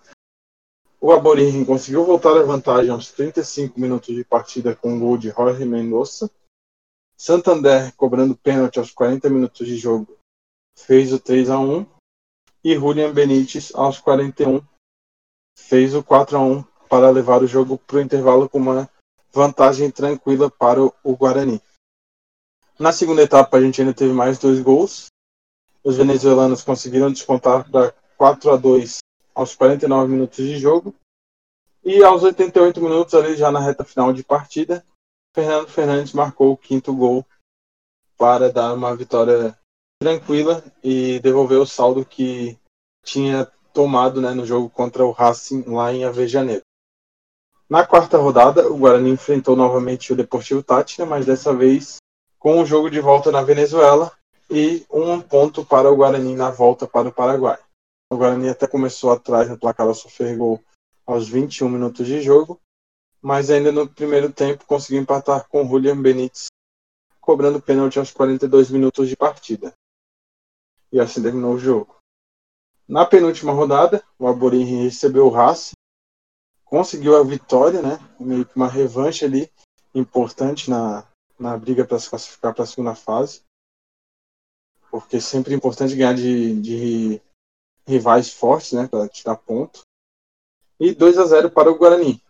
O 0.98 1.12
Aborígen 1.12 1.62
conseguiu 1.62 2.02
voltar 2.02 2.34
à 2.34 2.42
vantagem 2.42 2.90
aos 2.90 3.12
35 3.12 3.78
minutos 3.78 4.14
de 4.14 4.24
partida 4.24 4.74
com 4.74 4.94
um 4.94 4.98
gol 4.98 5.18
de 5.18 5.28
Jorge 5.28 5.66
Mendonça. 5.66 6.30
Santander, 7.14 7.94
cobrando 7.94 8.34
pênalti 8.34 8.78
aos 8.78 8.90
40 8.90 9.28
minutos 9.28 9.66
de 9.66 9.76
jogo, 9.76 10.16
fez 10.76 11.12
o 11.12 11.18
3 11.18 11.50
a 11.50 11.58
1 11.58 11.86
e 12.64 12.74
Julian 12.74 13.12
Benítez, 13.12 13.72
aos 13.74 13.98
41, 13.98 14.62
fez 15.56 15.94
o 15.94 16.02
4 16.02 16.36
a 16.36 16.40
1 16.40 16.62
para 16.88 17.10
levar 17.10 17.42
o 17.42 17.46
jogo 17.46 17.78
para 17.78 17.96
o 17.96 18.00
intervalo 18.00 18.48
com 18.48 18.58
uma 18.58 18.88
vantagem 19.32 19.90
tranquila 19.90 20.50
para 20.50 20.80
o 20.82 21.16
Guarani. 21.16 21.60
Na 22.78 22.92
segunda 22.92 23.22
etapa, 23.22 23.56
a 23.56 23.60
gente 23.60 23.80
ainda 23.80 23.94
teve 23.94 24.12
mais 24.12 24.38
dois 24.38 24.60
gols. 24.60 25.06
Os 25.82 25.96
venezuelanos 25.96 26.62
conseguiram 26.62 27.10
descontar 27.10 27.70
para 27.70 27.92
4 28.16 28.50
a 28.52 28.56
2 28.56 28.98
aos 29.34 29.54
49 29.54 30.10
minutos 30.10 30.38
de 30.38 30.58
jogo. 30.58 30.94
E 31.84 32.02
aos 32.02 32.22
88 32.22 32.80
minutos, 32.80 33.14
ali 33.14 33.36
já 33.36 33.50
na 33.50 33.60
reta 33.60 33.84
final 33.84 34.12
de 34.12 34.24
partida, 34.24 34.84
Fernando 35.34 35.68
Fernandes 35.68 36.12
marcou 36.12 36.52
o 36.52 36.56
quinto 36.56 36.94
gol 36.94 37.26
para 38.16 38.50
dar 38.50 38.72
uma 38.72 38.96
vitória 38.96 39.58
tranquila 40.04 40.62
e 40.82 41.18
devolver 41.20 41.58
o 41.58 41.66
saldo 41.66 42.04
que 42.04 42.58
tinha 43.02 43.50
tomado 43.72 44.20
né, 44.20 44.34
no 44.34 44.44
jogo 44.44 44.68
contra 44.68 45.02
o 45.02 45.10
Racing 45.10 45.62
lá 45.66 45.94
em 45.94 46.04
Avejaneiro. 46.04 46.62
Na 47.70 47.86
quarta 47.86 48.18
rodada, 48.18 48.70
o 48.70 48.76
Guarani 48.76 49.10
enfrentou 49.10 49.56
novamente 49.56 50.12
o 50.12 50.16
Deportivo 50.16 50.62
Táchira, 50.62 51.06
mas 51.06 51.24
dessa 51.24 51.54
vez 51.54 51.96
com 52.38 52.60
o 52.60 52.66
jogo 52.66 52.90
de 52.90 53.00
volta 53.00 53.32
na 53.32 53.40
Venezuela 53.42 54.12
e 54.50 54.84
um 54.92 55.18
ponto 55.22 55.64
para 55.64 55.90
o 55.90 55.96
Guarani 55.96 56.36
na 56.36 56.50
volta 56.50 56.86
para 56.86 57.08
o 57.08 57.12
Paraguai. 57.12 57.58
O 58.12 58.18
Guarani 58.18 58.50
até 58.50 58.66
começou 58.66 59.10
atrás 59.10 59.48
no 59.48 59.58
placar 59.58 59.92
sofrer 59.94 60.36
gol 60.36 60.62
aos 61.06 61.26
21 61.26 61.66
minutos 61.66 62.06
de 62.06 62.20
jogo, 62.20 62.60
mas 63.22 63.48
ainda 63.48 63.72
no 63.72 63.88
primeiro 63.88 64.30
tempo 64.30 64.66
conseguiu 64.66 65.00
empatar 65.00 65.48
com 65.48 65.66
Julian 65.66 66.00
Benítez, 66.00 66.48
cobrando 67.22 67.58
pênalti 67.58 67.98
aos 67.98 68.10
42 68.10 68.70
minutos 68.70 69.08
de 69.08 69.16
partida. 69.16 69.72
E 70.94 71.00
assim 71.00 71.20
terminou 71.20 71.54
o 71.54 71.58
jogo. 71.58 71.96
Na 72.86 73.04
penúltima 73.04 73.52
rodada, 73.52 74.06
o 74.16 74.28
Aborim 74.28 74.84
recebeu 74.84 75.26
o 75.26 75.30
Racing, 75.30 75.74
conseguiu 76.64 77.16
a 77.16 77.24
vitória, 77.24 77.82
né? 77.82 77.98
Meio 78.20 78.46
que 78.46 78.54
uma 78.54 78.68
revanche 78.68 79.24
ali 79.24 79.50
importante 79.92 80.70
na, 80.70 81.04
na 81.36 81.58
briga 81.58 81.84
para 81.84 81.98
se 81.98 82.08
classificar 82.08 82.54
para 82.54 82.62
a 82.62 82.66
segunda 82.66 82.94
fase. 82.94 83.42
Porque 84.88 85.16
é 85.16 85.20
sempre 85.20 85.52
importante 85.52 85.96
ganhar 85.96 86.14
de, 86.14 86.60
de 86.60 87.22
rivais 87.84 88.32
fortes, 88.32 88.70
né? 88.70 88.86
Para 88.86 89.08
tirar 89.08 89.36
ponto. 89.36 89.80
E 90.78 90.94
2 90.94 91.18
a 91.18 91.24
0 91.24 91.50
para 91.50 91.72
o 91.72 91.76
Guarani. 91.76 92.22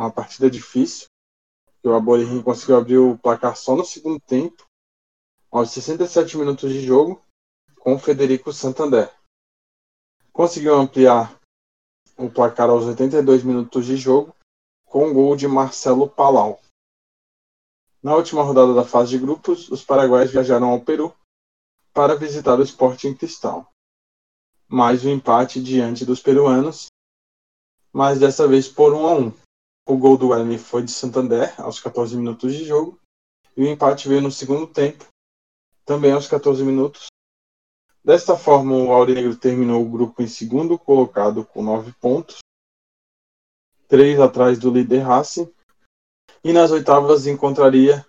Uma 0.00 0.12
partida 0.12 0.48
difícil. 0.48 1.08
Que 1.80 1.88
o 1.88 1.94
Aborim 1.94 2.40
conseguiu 2.40 2.76
abrir 2.76 2.98
o 2.98 3.18
placar 3.18 3.56
só 3.56 3.74
no 3.74 3.84
segundo 3.84 4.20
tempo. 4.20 4.64
Aos 5.50 5.72
67 5.72 6.38
minutos 6.38 6.72
de 6.72 6.80
jogo, 6.80 7.20
com 7.82 7.98
Federico 7.98 8.52
Santander 8.52 9.12
conseguiu 10.32 10.76
ampliar 10.76 11.36
o 12.16 12.30
placar 12.30 12.70
aos 12.70 12.84
82 12.84 13.42
minutos 13.42 13.84
de 13.86 13.96
jogo 13.96 14.32
com 14.86 15.10
o 15.10 15.12
gol 15.12 15.34
de 15.34 15.48
Marcelo 15.48 16.08
Palau. 16.08 16.60
Na 18.00 18.14
última 18.14 18.44
rodada 18.44 18.72
da 18.72 18.84
fase 18.84 19.10
de 19.10 19.18
grupos, 19.18 19.68
os 19.68 19.84
paraguaios 19.84 20.30
viajaram 20.30 20.70
ao 20.70 20.80
Peru 20.80 21.12
para 21.92 22.14
visitar 22.14 22.56
o 22.60 22.62
Sporting 22.62 23.14
Cristal. 23.14 23.68
Mais 24.68 25.04
um 25.04 25.10
empate 25.10 25.60
diante 25.60 26.06
dos 26.06 26.22
peruanos, 26.22 26.86
mas 27.92 28.20
dessa 28.20 28.46
vez 28.46 28.68
por 28.68 28.94
1 28.94 29.06
a 29.08 29.14
1. 29.14 29.32
O 29.88 29.96
gol 29.96 30.16
do 30.16 30.28
Guarani 30.28 30.56
foi 30.56 30.84
de 30.84 30.92
Santander 30.92 31.60
aos 31.60 31.80
14 31.80 32.16
minutos 32.16 32.54
de 32.54 32.64
jogo 32.64 32.96
e 33.56 33.64
o 33.64 33.66
empate 33.66 34.08
veio 34.08 34.20
no 34.20 34.30
segundo 34.30 34.68
tempo, 34.68 35.04
também 35.84 36.12
aos 36.12 36.28
14 36.28 36.62
minutos, 36.62 37.11
Desta 38.04 38.36
forma, 38.36 38.74
o 38.74 38.92
Aurinegro 38.92 39.36
terminou 39.36 39.80
o 39.80 39.88
grupo 39.88 40.22
em 40.22 40.26
segundo 40.26 40.76
colocado 40.76 41.44
com 41.44 41.62
nove 41.62 41.92
pontos, 41.92 42.38
três 43.86 44.18
atrás 44.18 44.58
do 44.58 44.72
líder 44.72 45.02
Racing, 45.02 45.52
e 46.42 46.52
nas 46.52 46.72
oitavas 46.72 47.28
encontraria 47.28 48.04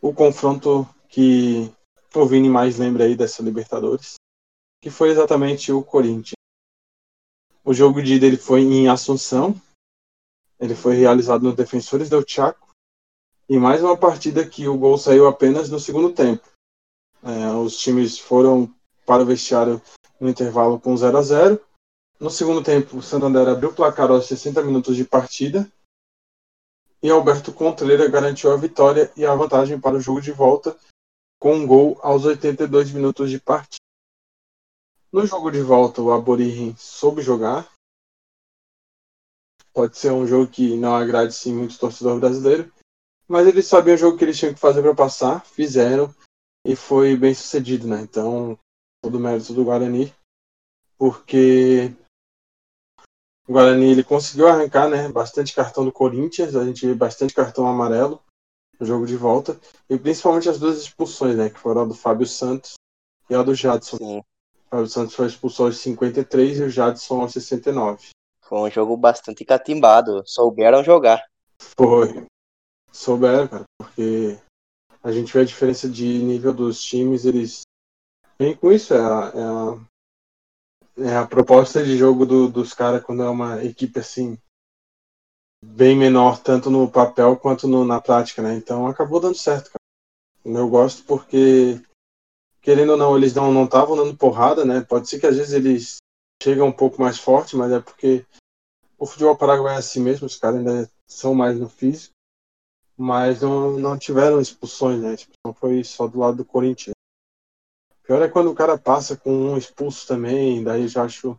o 0.00 0.14
confronto 0.14 0.88
que 1.08 1.72
o 2.14 2.26
Vini 2.26 2.48
mais 2.48 2.78
lembra 2.78 3.04
aí 3.04 3.16
dessa 3.16 3.42
Libertadores, 3.42 4.14
que 4.80 4.90
foi 4.90 5.10
exatamente 5.10 5.72
o 5.72 5.82
Corinthians. 5.82 6.36
O 7.64 7.74
jogo 7.74 8.00
de 8.00 8.14
ida 8.14 8.38
foi 8.38 8.60
em 8.60 8.88
Assunção, 8.88 9.60
ele 10.60 10.76
foi 10.76 10.94
realizado 10.94 11.42
no 11.42 11.54
Defensores 11.54 12.08
del 12.08 12.22
Chaco, 12.24 12.68
e 13.48 13.58
mais 13.58 13.82
uma 13.82 13.96
partida 13.96 14.48
que 14.48 14.68
o 14.68 14.78
gol 14.78 14.96
saiu 14.96 15.26
apenas 15.26 15.68
no 15.68 15.80
segundo 15.80 16.12
tempo. 16.12 16.48
É, 17.24 17.50
os 17.56 17.76
times 17.76 18.18
foram 18.18 18.72
para 19.06 19.22
o 19.22 19.26
vestiário 19.26 19.80
no 20.20 20.28
intervalo 20.28 20.78
com 20.78 20.96
0 20.96 21.18
a 21.18 21.22
0 21.22 21.60
No 22.20 22.30
segundo 22.30 22.62
tempo, 22.62 22.98
o 22.98 23.02
Santander 23.02 23.48
abriu 23.48 23.70
o 23.70 23.74
placar 23.74 24.10
aos 24.10 24.26
60 24.26 24.62
minutos 24.62 24.96
de 24.96 25.04
partida 25.04 25.70
e 27.02 27.10
Alberto 27.10 27.52
Contreira 27.52 28.08
garantiu 28.08 28.52
a 28.52 28.56
vitória 28.56 29.12
e 29.16 29.26
a 29.26 29.34
vantagem 29.34 29.80
para 29.80 29.96
o 29.96 30.00
jogo 30.00 30.20
de 30.20 30.30
volta 30.30 30.78
com 31.40 31.56
um 31.56 31.66
gol 31.66 31.98
aos 32.02 32.24
82 32.24 32.92
minutos 32.92 33.28
de 33.28 33.40
partida. 33.40 33.82
No 35.12 35.26
jogo 35.26 35.50
de 35.50 35.60
volta, 35.60 36.00
o 36.00 36.12
Aborim 36.12 36.74
soube 36.78 37.20
jogar. 37.20 37.68
Pode 39.74 39.98
ser 39.98 40.12
um 40.12 40.26
jogo 40.26 40.50
que 40.50 40.76
não 40.76 40.94
agrade 40.94 41.34
sim 41.34 41.52
muito 41.52 41.78
torcedor 41.78 42.20
brasileiro, 42.20 42.72
mas 43.26 43.46
eles 43.46 43.66
sabiam 43.66 43.96
o 43.96 43.98
jogo 43.98 44.16
que 44.16 44.24
eles 44.24 44.38
tinham 44.38 44.54
que 44.54 44.60
fazer 44.60 44.82
para 44.82 44.94
passar, 44.94 45.44
fizeram 45.44 46.14
e 46.64 46.76
foi 46.76 47.16
bem 47.16 47.34
sucedido, 47.34 47.88
né? 47.88 48.02
Então, 48.02 48.56
todo 49.02 49.16
o 49.16 49.20
mérito 49.20 49.52
do 49.52 49.64
Guarani, 49.64 50.14
porque 50.96 51.92
o 53.48 53.52
Guarani 53.52 53.90
ele 53.90 54.04
conseguiu 54.04 54.46
arrancar 54.46 54.88
né, 54.88 55.08
bastante 55.08 55.54
cartão 55.54 55.84
do 55.84 55.92
Corinthians, 55.92 56.54
a 56.54 56.64
gente 56.64 56.86
viu 56.86 56.94
bastante 56.94 57.34
cartão 57.34 57.66
amarelo 57.66 58.22
no 58.78 58.86
jogo 58.86 59.04
de 59.04 59.16
volta, 59.16 59.60
e 59.90 59.98
principalmente 59.98 60.48
as 60.48 60.58
duas 60.58 60.78
expulsões, 60.78 61.36
né, 61.36 61.50
que 61.50 61.58
foram 61.58 61.82
a 61.82 61.84
do 61.84 61.94
Fábio 61.94 62.26
Santos 62.26 62.74
e 63.28 63.34
a 63.34 63.42
do 63.42 63.54
Jadson. 63.54 63.96
Sim. 63.96 64.18
O 64.18 64.70
Fábio 64.70 64.86
Santos 64.86 65.14
foi 65.14 65.26
expulso 65.26 65.64
aos 65.64 65.78
53 65.78 66.60
e 66.60 66.62
o 66.62 66.70
Jadson 66.70 67.20
aos 67.20 67.32
69. 67.32 68.10
Foi 68.40 68.58
um 68.58 68.70
jogo 68.70 68.96
bastante 68.96 69.44
catimbado, 69.44 70.22
souberam 70.24 70.84
jogar. 70.84 71.24
Foi. 71.58 72.24
Souberam, 72.92 73.48
cara, 73.48 73.64
porque 73.78 74.38
a 75.02 75.10
gente 75.10 75.32
vê 75.32 75.40
a 75.40 75.44
diferença 75.44 75.88
de 75.88 76.04
nível 76.04 76.52
dos 76.52 76.80
times, 76.82 77.24
eles 77.24 77.62
Com 78.60 78.72
isso, 78.72 78.92
é 78.92 78.98
a, 78.98 79.32
é 79.34 81.04
a, 81.04 81.12
é 81.12 81.16
a 81.16 81.26
proposta 81.26 81.84
de 81.84 81.96
jogo 81.96 82.26
do, 82.26 82.48
dos 82.48 82.74
caras 82.74 83.02
quando 83.02 83.22
é 83.22 83.28
uma 83.28 83.62
equipe 83.64 84.00
assim 84.00 84.36
bem 85.64 85.96
menor, 85.96 86.42
tanto 86.42 86.68
no 86.68 86.90
papel 86.90 87.36
quanto 87.36 87.68
no, 87.68 87.84
na 87.84 88.00
prática, 88.00 88.42
né? 88.42 88.54
Então 88.54 88.86
acabou 88.88 89.20
dando 89.20 89.36
certo, 89.36 89.70
cara. 89.70 89.78
Eu 90.44 90.68
gosto 90.68 91.04
porque, 91.04 91.80
querendo 92.60 92.90
ou 92.90 92.96
não, 92.96 93.16
eles 93.16 93.32
não 93.32 93.64
estavam 93.64 93.96
dando 93.96 94.16
porrada, 94.16 94.64
né? 94.64 94.80
Pode 94.80 95.08
ser 95.08 95.20
que 95.20 95.26
às 95.26 95.36
vezes 95.36 95.52
eles 95.52 95.98
chegam 96.42 96.66
um 96.66 96.72
pouco 96.72 97.00
mais 97.00 97.18
forte, 97.18 97.56
mas 97.56 97.70
é 97.70 97.80
porque 97.80 98.26
o 98.98 99.06
futebol 99.06 99.36
paraguai 99.36 99.76
é 99.76 99.78
assim 99.78 100.00
mesmo, 100.00 100.26
os 100.26 100.36
caras 100.36 100.58
ainda 100.58 100.90
são 101.08 101.32
mais 101.32 101.58
no 101.58 101.68
físico, 101.68 102.12
mas 102.96 103.40
não, 103.40 103.78
não 103.78 103.96
tiveram 103.96 104.40
expulsões, 104.40 105.00
né? 105.00 105.10
A 105.10 105.14
expulsão 105.14 105.54
foi 105.54 105.84
só 105.84 106.08
do 106.08 106.18
lado 106.18 106.38
do 106.38 106.44
Corinthians. 106.44 106.94
Pior 108.04 108.20
é 108.20 108.28
quando 108.28 108.50
o 108.50 108.54
cara 108.54 108.76
passa 108.76 109.16
com 109.16 109.30
um 109.32 109.56
expulso 109.56 110.06
também, 110.06 110.62
daí 110.62 110.88
já 110.88 111.04
acho 111.04 111.38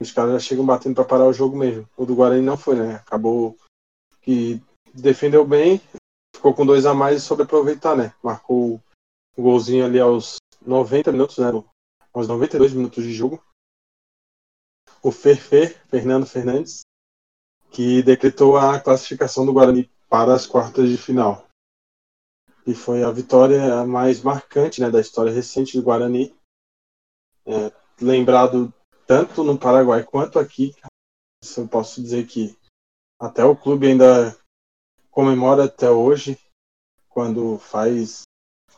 os 0.00 0.12
caras 0.12 0.32
já 0.34 0.38
chegam 0.38 0.64
batendo 0.64 0.94
para 0.94 1.04
parar 1.04 1.26
o 1.26 1.32
jogo 1.32 1.56
mesmo. 1.56 1.88
O 1.96 2.06
do 2.06 2.14
Guarani 2.14 2.40
não 2.42 2.56
foi, 2.56 2.76
né? 2.76 2.96
Acabou 2.96 3.56
que 4.22 4.62
defendeu 4.94 5.44
bem, 5.44 5.80
ficou 6.34 6.54
com 6.54 6.64
dois 6.64 6.86
a 6.86 6.94
mais 6.94 7.16
e 7.16 7.24
soube 7.24 7.42
aproveitar, 7.42 7.96
né? 7.96 8.14
Marcou 8.22 8.80
o 9.36 9.42
golzinho 9.42 9.84
ali 9.84 9.98
aos 9.98 10.36
90 10.64 11.10
minutos, 11.10 11.38
né? 11.38 11.46
Aos 12.14 12.28
92 12.28 12.72
minutos 12.72 13.02
de 13.02 13.12
jogo. 13.12 13.42
O 15.02 15.10
Ferfer, 15.10 15.76
Fernando 15.88 16.26
Fernandes, 16.26 16.82
que 17.70 18.02
decretou 18.02 18.56
a 18.56 18.78
classificação 18.78 19.44
do 19.44 19.52
Guarani 19.52 19.90
para 20.08 20.32
as 20.32 20.46
quartas 20.46 20.88
de 20.88 20.96
final 20.96 21.47
e 22.68 22.74
foi 22.74 23.02
a 23.02 23.10
vitória 23.10 23.82
mais 23.86 24.20
marcante 24.20 24.78
né, 24.82 24.90
da 24.90 25.00
história 25.00 25.32
recente 25.32 25.74
do 25.78 25.82
Guarani. 25.82 26.36
É, 27.46 27.72
lembrado 27.98 28.72
tanto 29.06 29.42
no 29.42 29.58
Paraguai 29.58 30.04
quanto 30.04 30.38
aqui, 30.38 30.76
eu 31.56 31.66
posso 31.66 32.02
dizer 32.02 32.26
que 32.26 32.54
até 33.18 33.42
o 33.42 33.56
clube 33.56 33.86
ainda 33.86 34.36
comemora 35.10 35.64
até 35.64 35.90
hoje, 35.90 36.38
quando 37.08 37.58
faz, 37.58 38.24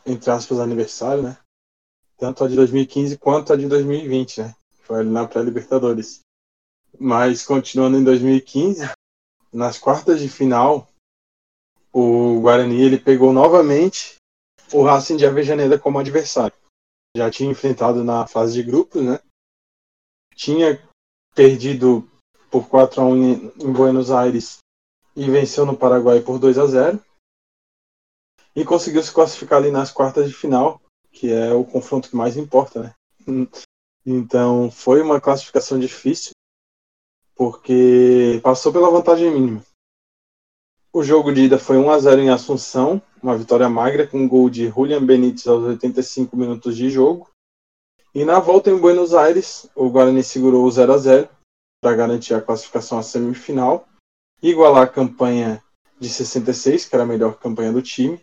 entre 0.05 0.31
aspas, 0.31 0.59
aniversário, 0.59 1.23
né? 1.23 1.37
Tanto 2.17 2.45
a 2.45 2.47
de 2.47 2.55
2015 2.55 3.17
quanto 3.17 3.51
a 3.51 3.57
de 3.57 3.67
2020, 3.67 4.41
né? 4.41 4.55
Foi 4.83 5.01
ali 5.01 5.09
na 5.09 5.27
pré-Libertadores. 5.27 6.21
Mas 6.97 7.45
continuando 7.45 7.97
em 7.97 8.03
2015, 8.05 8.89
nas 9.51 9.77
quartas 9.77 10.21
de 10.21 10.29
final, 10.29 10.87
o 11.93 12.39
Guarani 12.41 12.81
ele 12.81 12.97
pegou 12.97 13.33
novamente 13.33 14.15
o 14.73 14.83
Racing 14.83 15.17
de 15.17 15.25
Avejaneda 15.25 15.77
como 15.77 15.99
adversário. 15.99 16.55
Já 17.15 17.29
tinha 17.29 17.51
enfrentado 17.51 18.03
na 18.03 18.25
fase 18.25 18.53
de 18.53 18.63
grupos, 18.63 19.03
né? 19.03 19.19
Tinha 20.35 20.81
perdido 21.35 22.09
por 22.49 22.67
4 22.67 23.01
a 23.01 23.05
1 23.05 23.15
em 23.59 23.73
Buenos 23.73 24.11
Aires 24.11 24.57
e 25.15 25.29
venceu 25.29 25.65
no 25.65 25.75
Paraguai 25.75 26.21
por 26.21 26.39
2 26.39 26.57
a 26.57 26.65
0. 26.65 27.03
E 28.55 28.65
conseguiu 28.65 29.03
se 29.03 29.13
classificar 29.13 29.59
ali 29.59 29.71
nas 29.71 29.91
quartas 29.91 30.27
de 30.27 30.33
final, 30.33 30.81
que 31.11 31.31
é 31.31 31.53
o 31.53 31.63
confronto 31.65 32.09
que 32.09 32.15
mais 32.15 32.37
importa, 32.37 32.81
né? 33.27 33.47
Então 34.05 34.71
foi 34.71 35.01
uma 35.01 35.21
classificação 35.21 35.79
difícil, 35.79 36.31
porque 37.35 38.39
passou 38.43 38.73
pela 38.73 38.89
vantagem 38.89 39.31
mínima. 39.31 39.63
O 40.93 41.03
jogo 41.03 41.31
de 41.33 41.45
ida 41.45 41.57
foi 41.57 41.77
1 41.77 41.89
a 41.89 41.99
0 41.99 42.21
em 42.21 42.29
Assunção, 42.29 43.01
uma 43.23 43.37
vitória 43.37 43.69
magra 43.69 44.05
com 44.05 44.27
gol 44.27 44.49
de 44.49 44.67
Julian 44.67 45.01
Benítez 45.01 45.47
aos 45.47 45.63
85 45.63 46.35
minutos 46.35 46.75
de 46.75 46.89
jogo. 46.89 47.29
E 48.13 48.25
na 48.25 48.41
volta 48.41 48.69
em 48.69 48.77
Buenos 48.77 49.13
Aires, 49.13 49.69
o 49.73 49.89
Guarani 49.89 50.21
segurou 50.21 50.65
o 50.65 50.71
0 50.71 50.91
a 50.91 50.97
0 50.97 51.29
para 51.81 51.95
garantir 51.95 52.33
a 52.33 52.41
classificação 52.41 52.99
à 52.99 53.03
semifinal, 53.03 53.87
igualar 54.43 54.83
a 54.83 54.87
campanha 54.87 55.63
de 55.97 56.09
66, 56.09 56.87
que 56.87 56.93
era 56.93 57.03
a 57.03 57.07
melhor 57.07 57.39
campanha 57.39 57.71
do 57.71 57.81
time. 57.81 58.19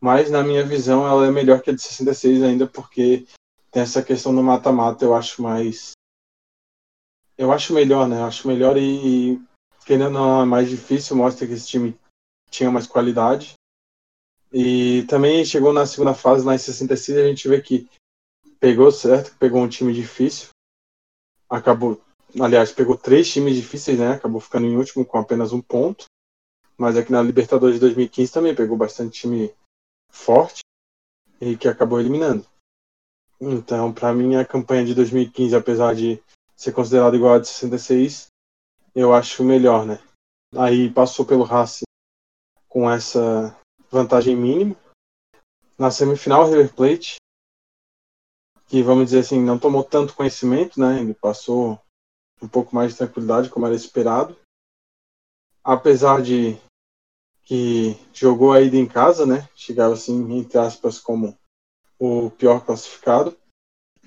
Mas 0.00 0.30
na 0.30 0.44
minha 0.44 0.64
visão, 0.64 1.04
ela 1.04 1.26
é 1.26 1.30
melhor 1.32 1.60
que 1.60 1.70
a 1.70 1.74
de 1.74 1.82
66 1.82 2.44
ainda 2.44 2.68
porque 2.68 3.26
tem 3.72 3.82
essa 3.82 4.00
questão 4.00 4.32
do 4.32 4.44
mata-mata, 4.44 5.04
eu 5.04 5.12
acho 5.12 5.42
mais 5.42 5.96
eu 7.36 7.52
acho 7.52 7.74
melhor, 7.74 8.08
né? 8.08 8.20
Eu 8.20 8.24
acho 8.24 8.48
melhor 8.48 8.76
e, 8.78 9.40
querendo 9.86 10.10
não, 10.10 10.42
é 10.42 10.44
mais 10.44 10.68
difícil, 10.68 11.16
mostra 11.16 11.46
que 11.46 11.52
esse 11.52 11.68
time 11.68 11.98
tinha 12.50 12.70
mais 12.70 12.88
qualidade. 12.88 13.54
E 14.52 15.04
também 15.04 15.44
chegou 15.44 15.72
na 15.72 15.86
segunda 15.86 16.12
fase, 16.12 16.44
lá 16.44 16.54
em 16.54 16.58
66, 16.58 17.18
a 17.18 17.28
gente 17.28 17.48
vê 17.48 17.60
que 17.62 17.88
pegou 18.58 18.90
certo, 18.90 19.36
pegou 19.38 19.62
um 19.62 19.68
time 19.68 19.94
difícil. 19.94 20.48
Acabou, 21.48 22.00
aliás, 22.38 22.72
pegou 22.72 22.96
três 22.96 23.30
times 23.30 23.54
difíceis, 23.54 23.98
né? 23.98 24.12
Acabou 24.12 24.40
ficando 24.40 24.66
em 24.66 24.76
último 24.76 25.04
com 25.04 25.18
apenas 25.18 25.52
um 25.52 25.62
ponto. 25.62 26.06
Mas 26.76 26.96
aqui 26.96 27.12
na 27.12 27.22
Libertadores 27.22 27.76
de 27.76 27.80
2015 27.80 28.32
também 28.32 28.54
pegou 28.54 28.76
bastante 28.76 29.20
time 29.20 29.54
forte 30.10 30.60
e 31.40 31.56
que 31.56 31.68
acabou 31.68 32.00
eliminando. 32.00 32.44
Então, 33.40 33.92
para 33.92 34.12
mim, 34.12 34.34
a 34.34 34.44
campanha 34.44 34.84
de 34.84 34.94
2015, 34.94 35.54
apesar 35.54 35.94
de 35.94 36.20
ser 36.56 36.72
considerada 36.72 37.16
igual 37.16 37.34
a 37.34 37.38
de 37.38 37.48
66, 37.48 38.28
eu 38.96 39.12
acho 39.12 39.44
melhor, 39.44 39.84
né? 39.84 40.02
Aí 40.56 40.90
passou 40.90 41.26
pelo 41.26 41.44
Racing 41.44 41.84
com 42.66 42.90
essa 42.90 43.54
vantagem 43.90 44.34
mínima. 44.34 44.74
Na 45.78 45.90
semifinal, 45.90 46.48
River 46.48 46.74
Plate, 46.74 47.16
que 48.66 48.82
vamos 48.82 49.04
dizer 49.04 49.18
assim, 49.18 49.38
não 49.38 49.58
tomou 49.58 49.84
tanto 49.84 50.14
conhecimento, 50.14 50.80
né? 50.80 50.98
Ele 50.98 51.12
passou 51.12 51.78
um 52.40 52.48
pouco 52.48 52.74
mais 52.74 52.92
de 52.92 52.96
tranquilidade, 52.96 53.50
como 53.50 53.66
era 53.66 53.74
esperado. 53.74 54.34
Apesar 55.62 56.22
de 56.22 56.56
que 57.44 57.98
jogou 58.14 58.52
a 58.54 58.62
ida 58.62 58.76
em 58.76 58.86
casa, 58.86 59.26
né? 59.26 59.46
Chegava 59.54 59.92
assim, 59.92 60.38
entre 60.38 60.56
aspas, 60.56 60.98
como 60.98 61.38
o 61.98 62.30
pior 62.30 62.64
classificado, 62.64 63.36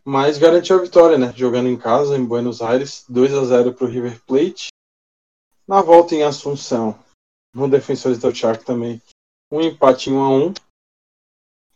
mas 0.03 0.39
garantiu 0.39 0.77
a 0.77 0.81
vitória, 0.81 1.17
né? 1.17 1.31
Jogando 1.35 1.69
em 1.69 1.77
casa, 1.77 2.17
em 2.17 2.25
Buenos 2.25 2.61
Aires, 2.61 3.05
2 3.07 3.33
a 3.35 3.45
0 3.45 3.73
para 3.75 3.85
o 3.85 3.89
River 3.89 4.19
Plate. 4.25 4.69
Na 5.69 5.83
volta 5.83 6.15
em 6.15 6.23
Assunção, 6.23 6.97
no 7.53 7.69
Defensores 7.69 8.17
del 8.17 8.33
Chaco 8.33 8.65
também, 8.65 8.99
um 9.51 9.61
empate 9.61 10.09
em 10.09 10.13
1 10.13 10.19
a 10.19 10.29
1 10.29 10.53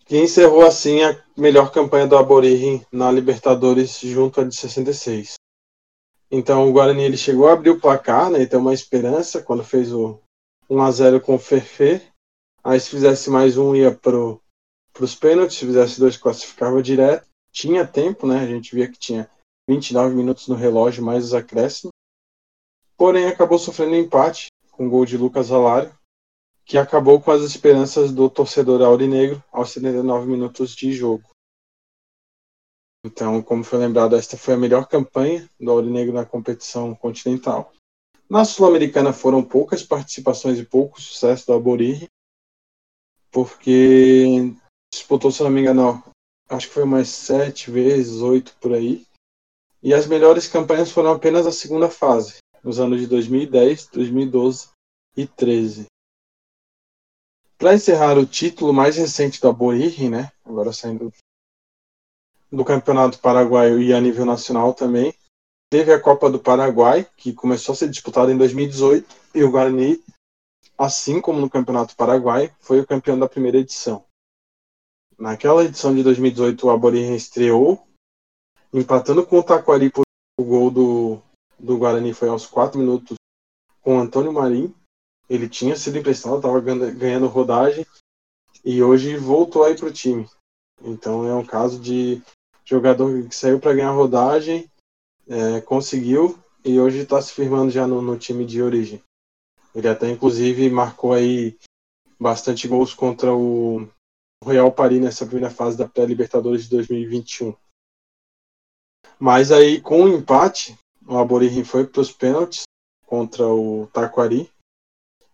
que 0.04 0.18
encerrou 0.18 0.66
assim 0.66 1.04
a 1.04 1.24
melhor 1.38 1.72
campanha 1.72 2.08
do 2.08 2.18
Aborigem 2.18 2.84
na 2.92 3.12
Libertadores 3.12 4.00
junto 4.00 4.42
à 4.42 4.44
de 4.44 4.56
66. 4.56 5.36
Então 6.32 6.68
o 6.68 6.74
Guarani 6.74 7.04
ele 7.04 7.16
chegou 7.16 7.48
a 7.48 7.54
abrir 7.54 7.70
o 7.70 7.80
placar, 7.80 8.32
né, 8.32 8.42
e 8.42 8.48
ter 8.48 8.58
uma 8.58 8.74
esperança 8.74 9.44
quando 9.44 9.64
fez 9.64 9.94
o 9.94 10.20
1 10.68 10.82
a 10.82 10.90
0 10.90 11.22
com 11.22 11.36
o 11.36 11.40
Ferfê. 11.40 12.02
Aí 12.64 12.80
se 12.80 12.90
fizesse 12.90 13.30
mais 13.30 13.60
um 13.60 13.76
ia 13.76 13.94
para 13.94 14.18
os 14.18 15.14
pênaltis, 15.14 15.60
se 15.60 15.68
fizesse 15.68 16.00
dois, 16.00 16.18
classificava 16.18 16.82
direto. 16.82 17.28
Tinha 17.52 17.86
tempo, 17.86 18.26
né? 18.26 18.40
A 18.40 18.48
gente 18.48 18.74
via 18.74 18.90
que 18.92 18.98
tinha 18.98 19.30
29 19.70 20.16
minutos 20.16 20.48
no 20.48 20.56
relógio, 20.56 21.06
mais 21.06 21.26
os 21.26 21.36
acréscimos. 21.36 21.94
Porém, 22.98 23.26
acabou 23.26 23.58
sofrendo 23.60 23.96
empate 23.96 24.48
com 24.72 24.88
o 24.88 24.90
gol 24.90 25.06
de 25.06 25.18
Lucas 25.18 25.52
Alário, 25.52 25.94
que 26.66 26.78
acabou 26.78 27.22
com 27.22 27.32
as 27.32 27.42
esperanças 27.42 28.12
do 28.12 28.30
torcedor 28.30 28.82
aurinegro 28.82 29.44
aos 29.52 29.72
79 29.72 30.26
minutos 30.28 30.76
de 30.76 30.94
jogo. 30.94 31.24
Então, 33.06 33.42
como 33.42 33.66
foi 33.66 33.80
lembrado, 33.80 34.16
esta 34.16 34.38
foi 34.38 34.54
a 34.54 34.58
melhor 34.58 34.88
campanha 34.88 35.50
do 35.60 35.72
Aurinegro 35.72 36.14
na 36.14 36.26
competição 36.26 36.96
continental. 36.96 37.74
Na 38.30 38.46
Sul-Americana 38.46 39.12
foram 39.12 39.44
poucas 39.44 39.84
participações 39.84 40.58
e 40.58 40.66
pouco 40.66 41.02
sucesso 41.02 41.46
do 41.48 41.54
Alborirri, 41.54 42.08
porque 43.30 44.54
disputou, 44.94 45.32
se 45.32 45.44
não 45.44 45.50
me 45.50 45.60
engano, 45.60 46.02
acho 46.48 46.68
que 46.68 46.74
foi 46.74 46.84
umas 46.84 47.10
sete 47.10 47.70
vezes, 47.70 48.22
oito 48.22 48.56
por 48.62 48.74
aí. 48.74 49.06
E 49.82 49.94
as 49.94 50.08
melhores 50.08 50.48
campanhas 50.48 50.90
foram 50.90 51.12
apenas 51.12 51.46
a 51.46 51.52
segunda 51.52 51.90
fase, 51.90 52.38
nos 52.64 52.80
anos 52.80 53.00
de 53.00 53.08
2010, 53.08 53.88
2012 53.88 54.70
e 55.18 55.28
13. 55.28 55.86
Para 57.58 57.76
encerrar 57.76 58.18
o 58.18 58.26
título 58.26 58.74
mais 58.74 58.98
recente 58.98 59.42
do 59.42 59.48
Aborigem, 59.50 60.10
né, 60.10 60.32
agora 60.44 60.72
saindo 60.72 61.12
do 62.52 62.64
Campeonato 62.64 63.20
Paraguaio 63.20 63.82
e 63.82 63.94
a 63.94 64.00
nível 64.00 64.26
nacional 64.26 64.74
também, 64.74 65.14
teve 65.70 65.92
a 65.92 66.00
Copa 66.00 66.30
do 66.30 66.40
Paraguai, 66.40 67.08
que 67.18 67.34
começou 67.34 67.74
a 67.74 67.76
ser 67.76 67.90
disputada 67.90 68.32
em 68.32 68.38
2018, 68.38 69.16
e 69.34 69.44
o 69.44 69.52
Guarani, 69.52 70.04
assim 70.78 71.20
como 71.20 71.42
no 71.42 71.50
Campeonato 71.50 71.96
Paraguai, 71.96 72.54
foi 72.60 72.80
o 72.80 72.86
campeão 72.86 73.18
da 73.18 73.28
primeira 73.28 73.58
edição. 73.58 74.06
Naquela 75.18 75.64
edição 75.64 75.96
de 75.96 76.04
2018, 76.04 76.68
o 76.68 76.70
Aborigen 76.70 77.16
estreou, 77.16 77.88
empatando 78.72 79.26
com 79.26 79.40
o 79.40 79.44
Taquari 79.44 79.90
por 79.90 80.04
o 80.40 80.44
gol 80.44 80.70
do, 80.72 81.22
do 81.60 81.78
Guarani 81.78 82.14
foi 82.14 82.30
aos 82.30 82.46
4 82.46 82.80
minutos 82.80 83.16
com 83.82 84.00
Antônio 84.00 84.34
Marim. 84.34 84.74
Ele 85.30 85.48
tinha 85.48 85.76
sido 85.76 85.98
emprestado, 85.98 86.38
estava 86.38 86.60
ganhando 86.62 87.28
rodagem 87.28 87.86
e 88.64 88.82
hoje 88.84 89.18
voltou 89.18 89.64
aí 89.64 89.76
para 89.76 89.88
o 89.88 89.94
time. 89.94 90.28
Então 90.82 91.26
é 91.28 91.34
um 91.34 91.46
caso 91.46 91.80
de 91.80 92.22
jogador 92.66 93.28
que 93.28 93.36
saiu 93.36 93.60
para 93.60 93.74
ganhar 93.74 93.92
rodagem, 93.92 94.70
é, 95.28 95.62
conseguiu 95.62 96.38
e 96.64 96.80
hoje 96.80 97.00
está 97.00 97.22
se 97.22 97.34
firmando 97.34 97.72
já 97.72 97.88
no, 97.88 98.02
no 98.02 98.18
time 98.18 98.46
de 98.46 98.62
origem. 98.62 99.02
Ele 99.76 99.88
até 99.88 100.10
inclusive 100.10 100.70
marcou 100.70 101.14
aí 101.14 101.58
bastante 102.20 102.68
gols 102.68 102.94
contra 102.94 103.34
o 103.34 103.88
Real 104.46 104.72
Paris 104.72 105.02
nessa 105.02 105.26
primeira 105.26 105.54
fase 105.54 105.78
da 105.78 105.88
pré-Libertadores 105.88 106.64
de 106.64 106.70
2021. 106.70 107.56
Mas 109.20 109.52
aí, 109.52 109.80
com 109.80 110.04
o 110.04 110.10
empate, 110.10 110.78
o 111.08 111.18
Aborigen 111.18 111.64
foi 111.64 111.86
para 111.86 112.02
os 112.02 112.12
pênaltis 112.12 112.64
contra 113.06 113.46
o 113.48 113.88
Taquari 113.94 114.52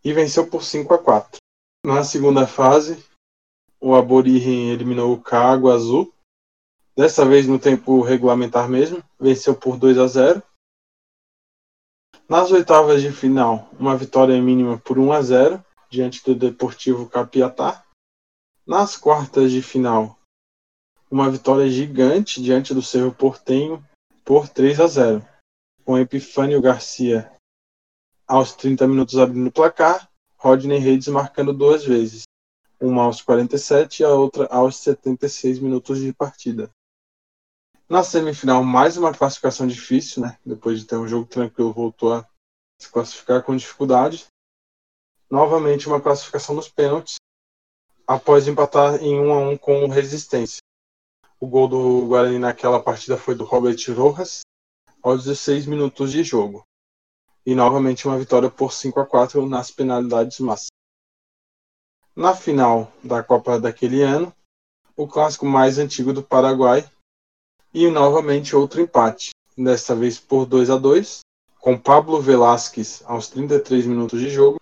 e 0.04 0.14
venceu 0.14 0.48
por 0.48 0.64
5 0.64 0.94
a 0.94 0.98
4. 0.98 1.38
Na 1.86 2.04
segunda 2.04 2.46
fase, 2.48 3.04
o 3.80 3.96
Aborigen 3.96 4.72
eliminou 4.72 5.14
o 5.14 5.22
Cago 5.22 5.70
Azul, 5.70 6.14
dessa 6.96 7.26
vez 7.26 7.48
no 7.48 7.58
tempo 7.58 8.02
regulamentar 8.02 8.68
mesmo, 8.68 9.04
venceu 9.20 9.56
por 9.56 9.78
2 9.78 9.98
a 9.98 10.08
0. 10.08 10.44
Nas 12.28 12.52
oitavas 12.52 13.02
de 13.02 13.12
final, 13.12 13.70
uma 13.80 13.96
vitória 13.96 14.40
mínima 14.42 14.78
por 14.78 15.00
1 15.00 15.14
a 15.14 15.22
0 15.22 15.66
diante 15.90 16.24
do 16.24 16.36
Deportivo 16.36 17.10
Capiatá. 17.10 17.84
Nas 18.68 18.96
quartas 18.96 19.52
de 19.52 19.62
final, 19.62 20.20
uma 21.10 21.30
vitória 21.32 21.68
gigante 21.70 22.42
diante 22.42 22.74
do 22.74 22.84
Cerro 22.84 23.12
Portenho 23.12 23.84
por 24.24 24.48
3 24.48 24.80
a 24.80 24.88
0, 24.88 25.29
com 25.90 25.98
Epifânio 25.98 26.62
Garcia 26.62 27.36
aos 28.28 28.54
30 28.54 28.88
minutos 28.88 29.18
abrindo 29.18 29.48
o 29.48 29.52
placar, 29.52 30.08
Rodney 30.38 30.78
Reis 30.78 31.08
marcando 31.08 31.52
duas 31.52 31.84
vezes, 31.84 32.26
uma 32.80 33.06
aos 33.06 33.24
47 33.24 34.04
e 34.04 34.06
a 34.06 34.10
outra 34.10 34.46
aos 34.52 34.76
76 34.76 35.58
minutos 35.58 36.00
de 36.00 36.14
partida. 36.14 36.70
Na 37.90 38.04
semifinal, 38.04 38.64
mais 38.64 38.98
uma 38.98 39.12
classificação 39.12 39.66
difícil, 39.66 40.22
né? 40.22 40.38
Depois 40.46 40.80
de 40.80 40.86
ter 40.86 40.96
um 40.96 41.08
jogo 41.08 41.26
tranquilo, 41.26 41.74
voltou 41.74 42.14
a 42.14 42.30
se 42.80 42.88
classificar 42.92 43.42
com 43.42 43.56
dificuldade. 43.56 44.28
Novamente, 45.28 45.88
uma 45.88 46.00
classificação 46.00 46.54
nos 46.54 46.70
pênaltis, 46.70 47.16
após 48.06 48.48
empatar 48.48 49.02
em 49.02 49.20
1 49.20 49.34
a 49.34 49.40
1 49.40 49.58
com 49.58 49.86
o 49.86 49.90
Resistência. 49.90 50.60
O 51.40 51.48
gol 51.48 51.68
do 51.68 52.06
Guarani 52.06 52.38
naquela 52.38 52.80
partida 52.80 53.18
foi 53.18 53.34
do 53.34 53.44
Robert 53.44 53.80
Rojas 53.98 54.42
aos 55.02 55.24
16 55.24 55.66
minutos 55.66 56.12
de 56.12 56.24
jogo. 56.24 56.64
E 57.46 57.56
novamente 57.56 58.08
uma 58.08 58.18
vitória 58.18 58.50
por 58.50 58.72
5 58.72 59.00
a 59.00 59.06
4 59.06 59.48
nas 59.48 59.72
penalidades 59.72 60.40
máximas. 60.40 60.68
Na 62.16 62.36
final 62.36 62.92
da 63.04 63.24
Copa 63.24 63.60
daquele 63.60 64.02
ano, 64.02 64.34
o 64.96 65.08
clássico 65.08 65.46
mais 65.46 65.78
antigo 65.78 66.12
do 66.12 66.22
Paraguai 66.22 66.90
e 67.74 67.90
novamente 67.90 68.56
outro 68.56 68.82
empate, 68.82 69.32
desta 69.58 69.96
vez 69.96 70.20
por 70.20 70.46
2 70.46 70.70
a 70.70 70.78
2, 70.78 71.22
com 71.60 71.78
Pablo 71.78 72.22
Velasquez 72.22 73.02
aos 73.06 73.30
33 73.30 73.86
minutos 73.86 74.20
de 74.20 74.30
jogo 74.30 74.60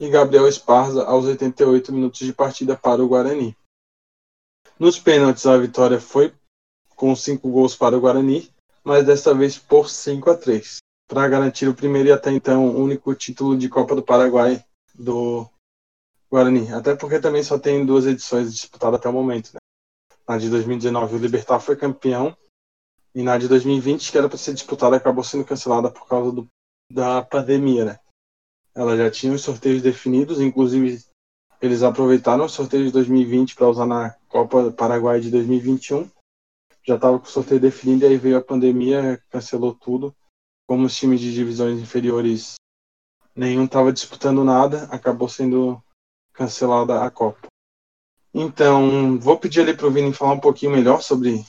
e 0.00 0.08
Gabriel 0.08 0.48
Esparza 0.48 1.04
aos 1.04 1.26
88 1.26 1.92
minutos 1.92 2.20
de 2.20 2.32
partida 2.32 2.76
para 2.76 3.02
o 3.02 3.08
Guarani. 3.08 3.56
Nos 4.78 4.98
pênaltis, 4.98 5.46
a 5.46 5.58
vitória 5.58 6.00
foi 6.00 6.34
com 6.96 7.14
cinco 7.14 7.50
gols 7.50 7.76
para 7.76 7.96
o 7.96 8.00
Guarani, 8.00 8.50
mas 8.84 9.06
desta 9.06 9.34
vez 9.34 9.58
por 9.58 9.88
5 9.88 10.30
a 10.30 10.36
3, 10.36 10.78
para 11.08 11.28
garantir 11.28 11.68
o 11.68 11.74
primeiro 11.74 12.08
e 12.08 12.12
até 12.12 12.30
então 12.30 12.76
único 12.76 13.14
título 13.14 13.56
de 13.56 13.68
Copa 13.68 13.94
do 13.94 14.02
Paraguai 14.02 14.64
do 14.94 15.48
Guarani. 16.30 16.72
Até 16.72 16.94
porque 16.94 17.18
também 17.18 17.42
só 17.42 17.58
tem 17.58 17.84
duas 17.84 18.06
edições 18.06 18.52
disputadas 18.52 19.00
até 19.00 19.08
o 19.08 19.12
momento. 19.12 19.52
Né? 19.54 19.58
Na 20.28 20.38
de 20.38 20.48
2019 20.48 21.16
o 21.16 21.18
Libertar 21.18 21.60
foi 21.60 21.76
campeão 21.76 22.36
e 23.14 23.22
na 23.22 23.36
de 23.36 23.48
2020, 23.48 24.12
que 24.12 24.18
era 24.18 24.28
para 24.28 24.38
ser 24.38 24.54
disputada, 24.54 24.96
acabou 24.96 25.24
sendo 25.24 25.44
cancelada 25.44 25.90
por 25.90 26.06
causa 26.06 26.30
do, 26.30 26.46
da 26.92 27.22
pandemia, 27.22 27.84
né? 27.84 27.98
Ela 28.72 28.96
já 28.96 29.10
tinha 29.10 29.32
os 29.32 29.42
sorteios 29.42 29.82
definidos, 29.82 30.40
inclusive 30.40 31.02
eles 31.60 31.82
aproveitaram 31.82 32.44
o 32.44 32.48
sorteio 32.48 32.86
de 32.86 32.92
2020 32.92 33.56
para 33.56 33.68
usar 33.68 33.86
na 33.86 34.14
Copa 34.28 34.70
Paraguai 34.70 35.20
de 35.20 35.30
2021. 35.30 36.08
Já 36.84 36.96
estava 36.96 37.18
com 37.18 37.26
o 37.26 37.28
sorteio 37.28 37.60
definido 37.60 38.04
e 38.04 38.08
aí 38.08 38.16
veio 38.16 38.38
a 38.38 38.42
pandemia, 38.42 39.22
cancelou 39.30 39.74
tudo. 39.74 40.14
Como 40.66 40.86
os 40.86 40.96
times 40.96 41.20
de 41.20 41.32
divisões 41.32 41.80
inferiores 41.80 42.54
nenhum 43.34 43.64
estava 43.64 43.92
disputando 43.92 44.44
nada, 44.44 44.84
acabou 44.84 45.28
sendo 45.28 45.82
cancelada 46.32 47.02
a 47.02 47.10
Copa. 47.10 47.46
Então, 48.32 49.18
vou 49.18 49.38
pedir 49.38 49.60
ali 49.60 49.76
para 49.76 49.86
o 49.86 49.90
Vini 49.90 50.12
falar 50.12 50.32
um 50.32 50.40
pouquinho 50.40 50.72
melhor 50.72 51.02
sobre 51.02 51.44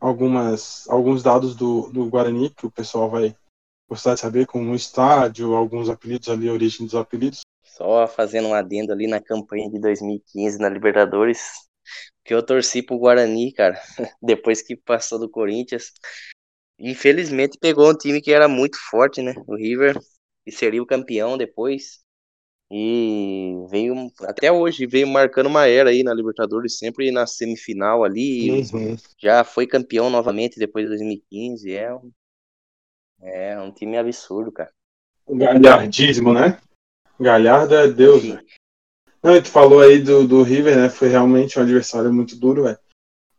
algumas, 0.00 0.88
alguns 0.88 1.22
dados 1.22 1.54
do, 1.54 1.88
do 1.90 2.08
Guarani 2.08 2.50
que 2.50 2.66
o 2.66 2.70
pessoal 2.70 3.10
vai 3.10 3.36
gostar 3.88 4.14
de 4.14 4.20
saber, 4.20 4.46
como 4.46 4.72
o 4.72 4.74
estádio, 4.74 5.54
alguns 5.54 5.88
apelidos 5.88 6.28
ali, 6.28 6.48
a 6.48 6.52
origem 6.52 6.86
dos 6.86 6.94
apelidos. 6.94 7.40
Só 7.62 8.06
fazendo 8.06 8.48
um 8.48 8.54
adendo 8.54 8.92
ali 8.92 9.06
na 9.06 9.20
campanha 9.20 9.70
de 9.70 9.78
2015 9.78 10.58
na 10.58 10.68
Libertadores, 10.68 11.66
que 12.26 12.34
eu 12.34 12.44
torci 12.44 12.82
pro 12.82 12.98
Guarani, 12.98 13.52
cara, 13.52 13.80
depois 14.20 14.60
que 14.60 14.76
passou 14.76 15.18
do 15.18 15.30
Corinthians. 15.30 15.92
Infelizmente 16.78 17.56
pegou 17.58 17.90
um 17.90 17.96
time 17.96 18.20
que 18.20 18.32
era 18.32 18.48
muito 18.48 18.76
forte, 18.90 19.22
né? 19.22 19.32
O 19.46 19.54
River, 19.54 19.98
e 20.44 20.52
seria 20.52 20.82
o 20.82 20.86
campeão 20.86 21.38
depois. 21.38 22.04
E 22.68 23.54
veio, 23.70 24.10
até 24.22 24.50
hoje, 24.50 24.86
veio 24.86 25.06
marcando 25.06 25.46
uma 25.46 25.68
era 25.68 25.90
aí 25.90 26.02
na 26.02 26.12
Libertadores, 26.12 26.76
sempre 26.78 27.12
na 27.12 27.24
semifinal 27.24 28.02
ali. 28.02 28.50
Uhum. 28.50 28.96
Já 29.16 29.44
foi 29.44 29.68
campeão 29.68 30.10
novamente 30.10 30.58
depois 30.58 30.84
de 30.84 30.90
2015. 30.90 31.72
É 31.72 31.94
um, 31.94 32.10
é 33.22 33.60
um 33.60 33.70
time 33.70 33.96
absurdo, 33.96 34.50
cara. 34.50 34.72
O 35.24 35.36
galhardismo, 35.36 36.34
né? 36.34 36.60
Galhardo 37.18 37.74
é 37.74 37.88
Deus, 37.88 38.24
né? 38.24 38.42
Não, 39.26 39.42
tu 39.42 39.50
falou 39.50 39.80
aí 39.80 39.98
do, 39.98 40.24
do 40.24 40.40
River, 40.44 40.76
né? 40.76 40.88
Foi 40.88 41.08
realmente 41.08 41.58
um 41.58 41.62
adversário 41.62 42.14
muito 42.14 42.36
duro, 42.36 42.62
velho. 42.62 42.78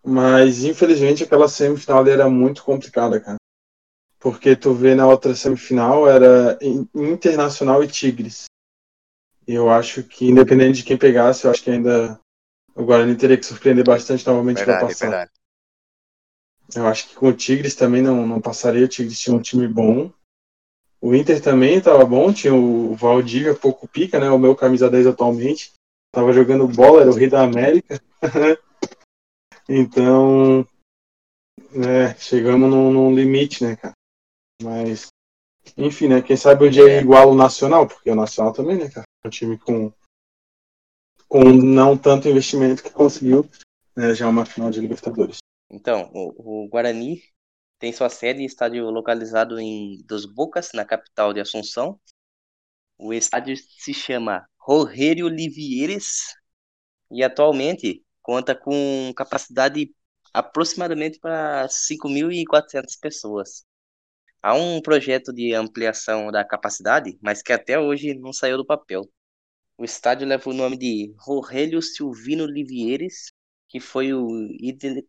Mas, 0.04 0.66
infelizmente, 0.66 1.24
aquela 1.24 1.48
semifinal 1.48 2.06
era 2.06 2.30
muito 2.30 2.62
complicada, 2.62 3.22
cara. 3.22 3.38
Porque 4.20 4.54
tu 4.54 4.74
vê 4.74 4.96
na 4.96 5.08
outra 5.08 5.34
semifinal 5.34 6.06
era 6.06 6.60
Internacional 6.94 7.82
e 7.82 7.88
Tigres. 7.88 8.48
E 9.48 9.54
eu 9.54 9.70
acho 9.70 10.04
que, 10.04 10.26
independente 10.26 10.80
de 10.80 10.84
quem 10.84 10.98
pegasse, 10.98 11.46
eu 11.46 11.52
acho 11.52 11.64
que 11.64 11.72
ainda 11.72 12.20
o 12.76 12.84
Guarani 12.84 13.16
teria 13.16 13.38
que 13.38 13.46
surpreender 13.46 13.86
bastante 13.86 14.28
novamente 14.28 14.62
para 14.66 14.82
passar. 14.82 15.10
Verdade. 15.10 15.32
Eu 16.76 16.86
acho 16.86 17.08
que 17.08 17.16
com 17.16 17.30
o 17.30 17.34
Tigres 17.34 17.76
também 17.76 18.02
não, 18.02 18.28
não 18.28 18.42
passaria. 18.42 18.84
O 18.84 18.90
Tigres 18.90 19.18
tinha 19.18 19.34
um 19.34 19.42
time 19.42 19.70
bom. 19.70 20.12
O 21.00 21.16
Inter 21.16 21.42
também 21.42 21.78
estava 21.78 22.04
bom. 22.04 22.34
Tinha 22.34 22.54
o 22.54 22.94
Valdívia, 22.94 23.56
pouco 23.56 23.88
pica, 23.88 24.20
né? 24.20 24.30
O 24.30 24.38
meu 24.38 24.54
camisa 24.54 24.90
10 24.90 25.08
atualmente. 25.08 25.77
Tava 26.18 26.34
jogando 26.34 26.68
bola, 26.68 27.02
era 27.02 27.12
o 27.12 27.14
rei 27.14 27.30
da 27.30 27.44
América. 27.44 28.02
então, 29.70 30.68
né, 31.70 32.16
chegamos 32.18 32.68
num, 32.68 32.92
num 32.92 33.14
limite, 33.14 33.64
né, 33.64 33.76
cara? 33.76 33.94
Mas 34.64 35.10
enfim, 35.78 36.08
né? 36.08 36.24
Quem 36.24 36.36
sabe 36.36 36.66
o 36.66 36.72
dia 36.72 36.90
é 36.90 37.00
igual 37.00 37.30
o 37.30 37.36
Nacional, 37.36 37.88
porque 37.88 38.10
o 38.10 38.16
Nacional 38.16 38.52
também, 38.52 38.80
né, 38.80 38.90
cara? 38.90 39.06
É 39.24 39.28
um 39.28 39.30
time 39.30 39.60
com, 39.60 39.94
com 41.30 41.44
não 41.44 41.96
tanto 41.96 42.28
investimento 42.28 42.82
que 42.82 42.90
conseguiu 42.90 43.48
né, 43.96 44.16
já 44.16 44.28
uma 44.28 44.44
final 44.44 44.72
de 44.72 44.82
Libertadores. 44.82 45.38
Então, 45.70 46.10
o, 46.16 46.64
o 46.64 46.68
Guarani 46.68 47.22
tem 47.78 47.94
sua 47.94 48.10
sede 48.10 48.42
e 48.42 48.46
estádio 48.46 48.90
localizado 48.90 49.60
em 49.60 50.02
Dos 50.08 50.26
Bocas, 50.26 50.72
na 50.74 50.84
capital 50.84 51.32
de 51.32 51.42
Assunção. 51.42 52.00
O 52.98 53.14
estádio 53.14 53.56
se 53.56 53.94
chama 53.94 54.44
Rogério 54.68 55.30
Livieres 55.30 56.36
e 57.10 57.24
atualmente 57.24 58.04
conta 58.22 58.54
com 58.54 59.14
capacidade 59.16 59.96
aproximadamente 60.34 61.20
para 61.20 61.70
5.400 61.70 63.00
pessoas. 63.00 63.66
Há 64.42 64.54
um 64.56 64.82
projeto 64.82 65.32
de 65.34 65.54
ampliação 65.54 66.32
da 66.32 66.44
capacidade, 66.44 67.18
mas 67.22 67.42
que 67.42 67.54
até 67.54 67.80
hoje 67.80 68.14
não 68.16 68.34
saiu 68.34 68.58
do 68.58 68.66
papel. 68.66 69.10
O 69.78 69.86
estádio 69.86 70.28
leva 70.28 70.50
o 70.50 70.54
nome 70.54 70.78
de 70.78 71.16
Rogélio 71.18 71.82
Silvino 71.82 72.46
Livieres, 72.46 73.32
que 73.70 73.80
foi 73.80 74.14
o 74.14 74.28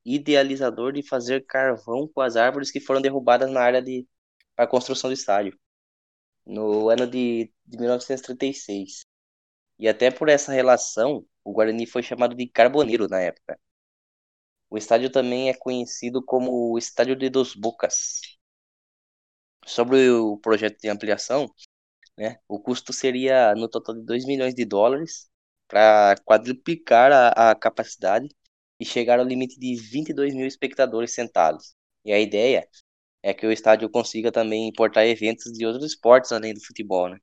idealizador 0.05 0.93
de 0.93 1.03
fazer 1.03 1.45
carvão 1.47 2.09
com 2.15 2.21
as 2.21 2.37
árvores 2.37 2.71
que 2.71 2.81
foram 2.81 3.01
derrubadas 3.03 3.51
na 3.51 3.61
área 3.61 3.83
de 3.83 4.07
para 4.55 4.67
a 4.67 4.69
construção 4.69 5.11
do 5.11 5.15
estádio, 5.15 5.59
no 6.47 6.89
ano 6.91 7.07
de, 7.09 7.53
de 7.67 7.79
1936. 7.79 9.08
E 9.79 9.89
até 9.89 10.11
por 10.11 10.29
essa 10.29 10.53
relação, 10.53 11.25
o 11.45 11.53
Guarani 11.53 11.87
foi 11.87 12.03
chamado 12.03 12.35
de 12.35 12.47
Carboneiro 12.49 13.09
na 13.09 13.21
época. 13.21 13.59
O 14.71 14.79
estádio 14.79 15.11
também 15.11 15.51
é 15.51 15.55
conhecido 15.55 16.25
como 16.25 16.73
o 16.73 16.79
Estádio 16.79 17.15
de 17.17 17.29
Dos 17.29 17.55
Bocas, 17.55 18.21
Sobre 19.67 20.09
o 20.11 20.39
projeto 20.39 20.79
de 20.81 20.89
ampliação, 20.89 21.47
né, 22.19 22.39
o 22.49 22.61
custo 22.61 22.93
seria 22.93 23.55
no 23.55 23.69
total 23.69 23.95
de 23.97 24.03
2 24.05 24.27
milhões 24.27 24.55
de 24.55 24.65
dólares 24.65 25.31
para 25.69 26.17
quadruplicar 26.25 27.13
a, 27.13 27.53
a 27.53 27.55
capacidade 27.57 28.29
e 28.81 28.85
chegar 28.87 29.21
ao 29.21 29.27
limite 29.27 29.59
de 29.61 29.77
22 29.77 30.35
mil 30.35 30.47
espectadores 30.47 31.15
sentados. 31.15 31.75
E 32.05 32.13
a 32.13 32.21
ideia 32.21 32.69
é 33.23 33.35
que 33.35 33.47
o 33.47 33.53
estádio 33.53 33.91
consiga 33.91 34.33
também 34.33 34.69
importar 34.69 35.07
eventos 35.07 35.53
de 35.53 35.67
outros 35.67 35.85
esportes 35.87 36.33
além 36.33 36.55
do 36.55 36.65
futebol, 36.65 37.09
né? 37.11 37.19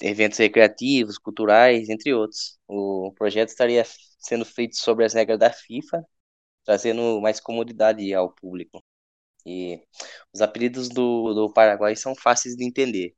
Eventos 0.00 0.38
recreativos, 0.38 1.18
culturais, 1.18 1.88
entre 1.88 2.12
outros. 2.14 2.58
O 2.66 3.12
projeto 3.16 3.48
estaria 3.50 3.84
sendo 4.18 4.44
feito 4.44 4.76
sobre 4.76 5.04
as 5.04 5.14
regras 5.14 5.38
da 5.38 5.52
FIFA, 5.52 6.04
trazendo 6.64 7.20
mais 7.20 7.40
comodidade 7.40 8.12
ao 8.14 8.32
público. 8.34 8.82
E 9.46 9.82
os 10.32 10.40
apelidos 10.42 10.88
do, 10.88 11.34
do 11.34 11.52
Paraguai 11.52 11.96
são 11.96 12.14
fáceis 12.14 12.56
de 12.56 12.64
entender. 12.64 13.14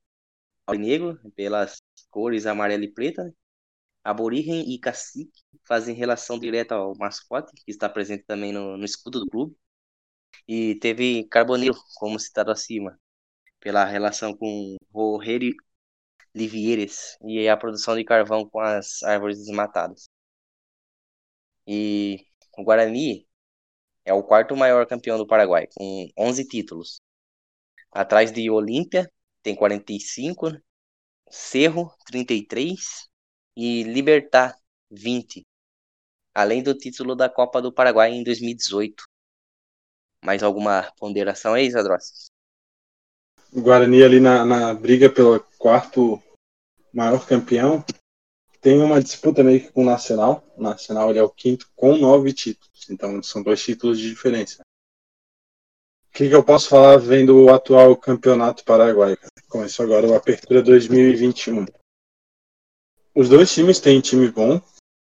Negro, 0.78 1.18
pelas 1.34 1.82
cores 2.10 2.46
amarela 2.46 2.84
e 2.84 2.92
preta. 2.92 3.34
Aborigen 4.04 4.72
e 4.72 4.78
cacique 4.78 5.42
fazem 5.64 5.94
relação 5.94 6.38
direta 6.38 6.74
ao 6.76 6.96
mascote, 6.96 7.52
que 7.54 7.70
está 7.70 7.88
presente 7.88 8.24
também 8.24 8.52
no, 8.52 8.76
no 8.76 8.84
escudo 8.84 9.20
do 9.20 9.26
clube. 9.28 9.56
E 10.48 10.76
teve 10.76 11.24
Carboneiro, 11.24 11.76
como 11.96 12.18
citado 12.18 12.50
acima, 12.50 12.98
pela 13.60 13.84
relação 13.84 14.36
com 14.36 14.76
Rogério 14.92 15.54
Livieres 16.34 17.16
e 17.22 17.48
a 17.48 17.56
produção 17.56 17.96
de 17.96 18.04
carvão 18.04 18.48
com 18.48 18.60
as 18.60 19.02
árvores 19.02 19.38
desmatadas. 19.38 20.08
E 21.66 22.26
o 22.58 22.64
Guarani 22.64 23.26
é 24.04 24.12
o 24.14 24.22
quarto 24.24 24.56
maior 24.56 24.86
campeão 24.86 25.18
do 25.18 25.26
Paraguai, 25.26 25.66
com 25.76 26.08
11 26.18 26.46
títulos. 26.48 27.00
Atrás 27.92 28.32
de 28.32 28.50
Olímpia, 28.50 29.10
tem 29.42 29.54
45, 29.54 30.52
Cerro, 31.30 31.94
33 32.06 33.08
e 33.56 33.84
Libertar, 33.84 34.56
20. 34.90 35.46
Além 36.34 36.62
do 36.62 36.74
título 36.76 37.16
da 37.16 37.28
Copa 37.28 37.62
do 37.62 37.72
Paraguai 37.72 38.12
em 38.12 38.24
2018. 38.24 39.04
Mais 40.24 40.42
alguma 40.42 40.90
ponderação 40.98 41.54
aí, 41.54 41.70
Zadrossi? 41.70 42.30
O 43.52 43.60
Guarani 43.60 44.02
ali 44.02 44.20
na, 44.20 44.44
na 44.44 44.74
briga 44.74 45.10
pelo 45.10 45.40
quarto 45.58 46.22
maior 46.92 47.26
campeão, 47.26 47.84
tem 48.60 48.80
uma 48.80 49.02
disputa 49.02 49.42
meio 49.42 49.60
que 49.60 49.72
com 49.72 49.82
o 49.82 49.86
Nacional. 49.86 50.44
O 50.56 50.62
Nacional 50.62 51.10
ele 51.10 51.18
é 51.18 51.22
o 51.22 51.30
quinto 51.30 51.68
com 51.74 51.96
nove 51.96 52.32
títulos. 52.32 52.88
Então 52.90 53.22
são 53.22 53.42
dois 53.42 53.62
títulos 53.62 53.98
de 53.98 54.08
diferença. 54.08 54.62
O 56.08 56.12
que, 56.12 56.28
que 56.28 56.34
eu 56.34 56.44
posso 56.44 56.68
falar 56.68 56.96
vendo 56.96 57.44
o 57.44 57.54
atual 57.54 57.96
campeonato 57.96 58.64
paraguaio? 58.64 59.16
Começou 59.48 59.84
agora 59.84 60.06
o 60.06 60.14
Apertura 60.14 60.62
2021. 60.62 61.64
Os 63.14 63.28
dois 63.28 63.52
times 63.52 63.80
têm 63.80 64.00
time 64.00 64.30
bom, 64.30 64.60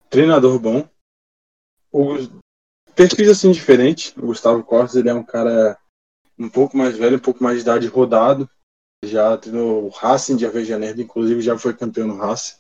treinador 0.08 0.58
bom. 0.58 0.88
Os 1.92 2.30
perfis 2.94 3.28
assim 3.28 3.50
diferentes. 3.52 4.16
O 4.16 4.26
Gustavo 4.26 4.62
Cortes 4.64 4.96
ele 4.96 5.08
é 5.08 5.14
um 5.14 5.24
cara 5.24 5.78
um 6.38 6.48
pouco 6.48 6.76
mais 6.76 6.96
velho, 6.96 7.16
um 7.16 7.20
pouco 7.20 7.42
mais 7.42 7.56
de 7.56 7.62
idade 7.62 7.86
rodado. 7.86 8.48
Já 9.04 9.36
treinou 9.36 9.84
o 9.84 9.88
Racing 9.88 10.36
de 10.36 10.46
Avejaneiro, 10.46 11.00
inclusive 11.00 11.40
já 11.40 11.58
foi 11.58 11.74
campeão 11.74 12.06
no 12.06 12.16
Racing. 12.16 12.56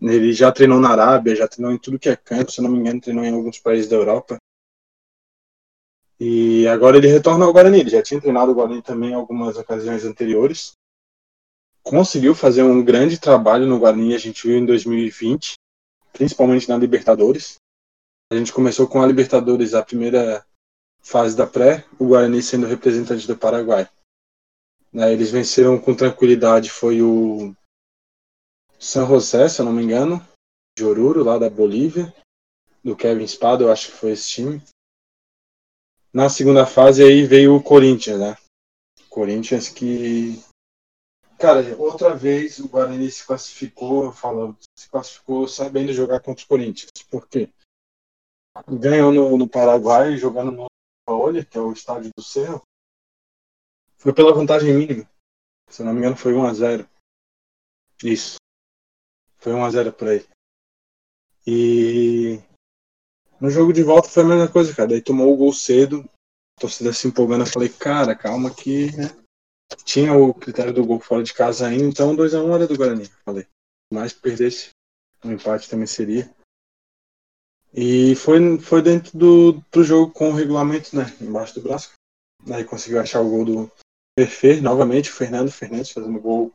Ele 0.00 0.32
já 0.32 0.52
treinou 0.52 0.78
na 0.78 0.90
Arábia, 0.90 1.36
já 1.36 1.48
treinou 1.48 1.72
em 1.72 1.78
tudo 1.78 1.98
que 1.98 2.08
é 2.08 2.16
canto, 2.16 2.52
se 2.52 2.60
não 2.60 2.70
me 2.70 2.78
engano, 2.78 3.00
treinou 3.00 3.24
em 3.24 3.34
alguns 3.34 3.58
países 3.58 3.88
da 3.88 3.96
Europa. 3.96 4.38
E 6.18 6.66
agora 6.66 6.96
ele 6.96 7.08
retorna 7.08 7.44
ao 7.44 7.52
Guarani. 7.52 7.80
Ele 7.80 7.90
já 7.90 8.02
tinha 8.02 8.20
treinado 8.20 8.52
o 8.52 8.54
Guarani 8.54 8.82
também 8.82 9.10
em 9.10 9.14
algumas 9.14 9.56
ocasiões 9.56 10.04
anteriores. 10.04 10.72
Conseguiu 11.82 12.34
fazer 12.34 12.62
um 12.62 12.84
grande 12.84 13.18
trabalho 13.18 13.66
no 13.66 13.78
Guarani, 13.78 14.14
a 14.14 14.18
gente 14.18 14.46
viu 14.46 14.58
em 14.58 14.66
2020, 14.66 15.54
principalmente 16.12 16.68
na 16.68 16.76
Libertadores. 16.76 17.56
A 18.32 18.36
gente 18.36 18.52
começou 18.52 18.88
com 18.88 19.00
a 19.00 19.06
Libertadores, 19.06 19.72
a 19.72 19.82
primeira 19.82 20.44
fase 21.06 21.36
da 21.36 21.46
pré, 21.46 21.86
o 22.00 22.08
Guarani 22.08 22.42
sendo 22.42 22.66
representante 22.66 23.28
do 23.28 23.38
Paraguai. 23.38 23.88
Né, 24.92 25.12
eles 25.12 25.30
venceram 25.30 25.78
com 25.80 25.94
tranquilidade, 25.94 26.68
foi 26.68 27.00
o 27.00 27.54
San 28.76 29.06
José, 29.06 29.48
se 29.48 29.60
eu 29.60 29.64
não 29.64 29.72
me 29.72 29.84
engano, 29.84 30.20
de 30.76 30.84
Oruro, 30.84 31.22
lá 31.22 31.38
da 31.38 31.48
Bolívia, 31.48 32.12
do 32.82 32.96
Kevin 32.96 33.22
Espada, 33.22 33.62
eu 33.62 33.70
acho 33.70 33.92
que 33.92 33.98
foi 33.98 34.10
esse 34.12 34.28
time. 34.28 34.60
Na 36.12 36.28
segunda 36.28 36.66
fase 36.66 37.04
aí 37.04 37.24
veio 37.24 37.54
o 37.54 37.62
Corinthians, 37.62 38.18
né? 38.18 38.36
Corinthians 39.08 39.68
que. 39.68 40.42
Cara, 41.38 41.76
outra 41.76 42.16
vez 42.16 42.58
o 42.58 42.68
Guarani 42.68 43.10
se 43.10 43.24
classificou, 43.24 44.10
falo, 44.10 44.56
se 44.76 44.88
classificou 44.88 45.46
sabendo 45.46 45.92
jogar 45.92 46.20
contra 46.20 46.44
o 46.44 46.48
Corinthians. 46.48 46.90
Por 47.08 47.28
quê? 47.28 47.48
Ganhou 48.66 49.12
no, 49.12 49.36
no 49.36 49.48
Paraguai, 49.48 50.16
jogando 50.16 50.50
no 50.50 50.66
Paoli, 51.06 51.46
que 51.46 51.56
é 51.56 51.60
o 51.60 51.72
estádio 51.72 52.10
do 52.16 52.22
Cerro, 52.22 52.60
foi 53.96 54.12
pela 54.12 54.34
vantagem 54.34 54.74
mínima. 54.74 55.08
Se 55.70 55.82
não 55.82 55.92
me 55.92 56.00
engano, 56.00 56.16
foi 56.16 56.32
1x0. 56.32 56.86
Isso. 58.02 58.36
Foi 59.38 59.52
1x0 59.52 59.92
por 59.92 60.08
aí. 60.08 60.26
E 61.46 62.42
no 63.40 63.50
jogo 63.50 63.72
de 63.72 63.82
volta 63.82 64.08
foi 64.08 64.24
a 64.24 64.26
mesma 64.26 64.50
coisa, 64.50 64.74
cara. 64.74 64.88
Daí 64.88 65.00
tomou 65.00 65.32
o 65.32 65.36
gol 65.36 65.52
cedo, 65.52 66.08
a 66.56 66.60
torcida 66.60 66.92
se 66.92 67.06
empolgando. 67.06 67.42
Eu 67.42 67.50
falei, 67.50 67.68
cara, 67.68 68.16
calma 68.16 68.52
que 68.52 68.96
né? 68.96 69.08
tinha 69.84 70.12
o 70.12 70.34
critério 70.34 70.72
do 70.72 70.84
gol 70.84 71.00
fora 71.00 71.22
de 71.22 71.32
casa 71.32 71.66
ainda, 71.66 71.84
então 71.84 72.16
2x1 72.16 72.54
era 72.54 72.66
do 72.66 72.76
Guarani. 72.76 73.06
Falei, 73.24 73.46
mais 73.92 74.12
perdesse, 74.12 74.70
um 75.24 75.32
empate 75.32 75.68
também 75.68 75.86
seria. 75.86 76.30
E 77.76 78.16
foi, 78.16 78.58
foi 78.58 78.80
dentro 78.80 79.16
do, 79.16 79.52
do 79.70 79.84
jogo 79.84 80.10
com 80.10 80.30
o 80.30 80.34
regulamento, 80.34 80.96
né? 80.96 81.14
Embaixo 81.20 81.54
do 81.56 81.60
braço. 81.60 81.92
Aí 82.50 82.64
conseguiu 82.64 82.98
achar 82.98 83.20
o 83.20 83.28
gol 83.28 83.44
do 83.44 83.72
Perfeito, 84.16 84.62
novamente, 84.62 85.10
o 85.10 85.12
Fernando 85.12 85.52
Fernandes 85.52 85.90
fazendo 85.90 86.18
gol 86.18 86.50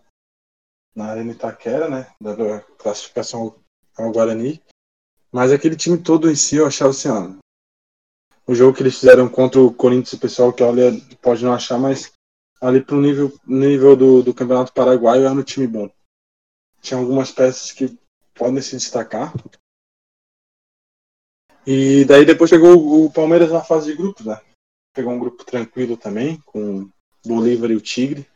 na 0.96 1.12
Arena 1.12 1.32
Itaquera, 1.32 1.88
né? 1.88 2.12
Dando 2.20 2.52
a 2.52 2.60
classificação 2.60 3.56
ao 3.96 4.12
Guarani. 4.12 4.60
Mas 5.32 5.52
aquele 5.52 5.76
time 5.76 6.00
todo 6.00 6.30
em 6.30 6.36
si 6.36 6.56
eu 6.56 6.66
achava 6.66 6.90
assim, 6.90 7.10
ó, 7.10 7.32
o 8.48 8.56
jogo 8.56 8.76
que 8.76 8.82
eles 8.82 9.00
fizeram 9.00 9.30
contra 9.30 9.62
o 9.62 9.72
Corinthians, 9.72 10.14
o 10.14 10.20
pessoal 10.20 10.52
que 10.52 10.64
olha 10.64 10.92
pode 11.22 11.46
não 11.46 11.54
achar, 11.54 11.78
mas 11.78 12.12
ali 12.60 12.84
pro 12.84 13.00
nível, 13.00 13.32
nível 13.46 13.96
do, 13.96 14.24
do 14.24 14.34
Campeonato 14.34 14.74
Paraguaio 14.74 15.26
era 15.26 15.34
um 15.34 15.44
time 15.44 15.68
bom. 15.68 15.90
Tinha 16.82 17.00
algumas 17.00 17.32
peças 17.32 17.72
que 17.72 17.96
podem 18.34 18.62
se 18.62 18.76
destacar. 18.76 19.32
E 21.66 22.06
daí 22.06 22.26
depois 22.26 22.50
chegou 22.50 23.06
o 23.06 23.12
Palmeiras 23.12 23.52
na 23.52 23.62
fase 23.64 23.92
de 23.92 23.98
grupos, 23.98 24.26
né? 24.26 24.40
Pegou 24.94 25.14
um 25.14 25.20
grupo 25.20 25.44
tranquilo 25.46 25.96
também, 25.96 26.40
com 26.46 26.90
Bolívar 27.26 27.72
e 27.72 27.76
o 27.76 27.82
Tigre. 27.82 28.28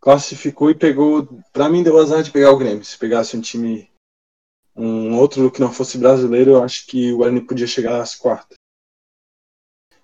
Classificou 0.00 0.70
e 0.70 0.74
pegou. 0.74 1.26
Pra 1.52 1.68
mim 1.68 1.82
deu 1.82 1.98
azar 1.98 2.22
de 2.22 2.30
pegar 2.30 2.52
o 2.52 2.58
Grêmio. 2.58 2.84
Se 2.84 2.98
pegasse 2.98 3.36
um 3.36 3.40
time. 3.40 3.90
Um 4.76 5.18
outro 5.18 5.50
que 5.50 5.60
não 5.60 5.72
fosse 5.72 5.98
brasileiro, 5.98 6.52
eu 6.52 6.62
acho 6.62 6.86
que 6.86 7.12
o 7.12 7.16
Guarani 7.16 7.40
podia 7.40 7.66
chegar 7.66 8.00
às 8.00 8.14
quartas. 8.14 8.56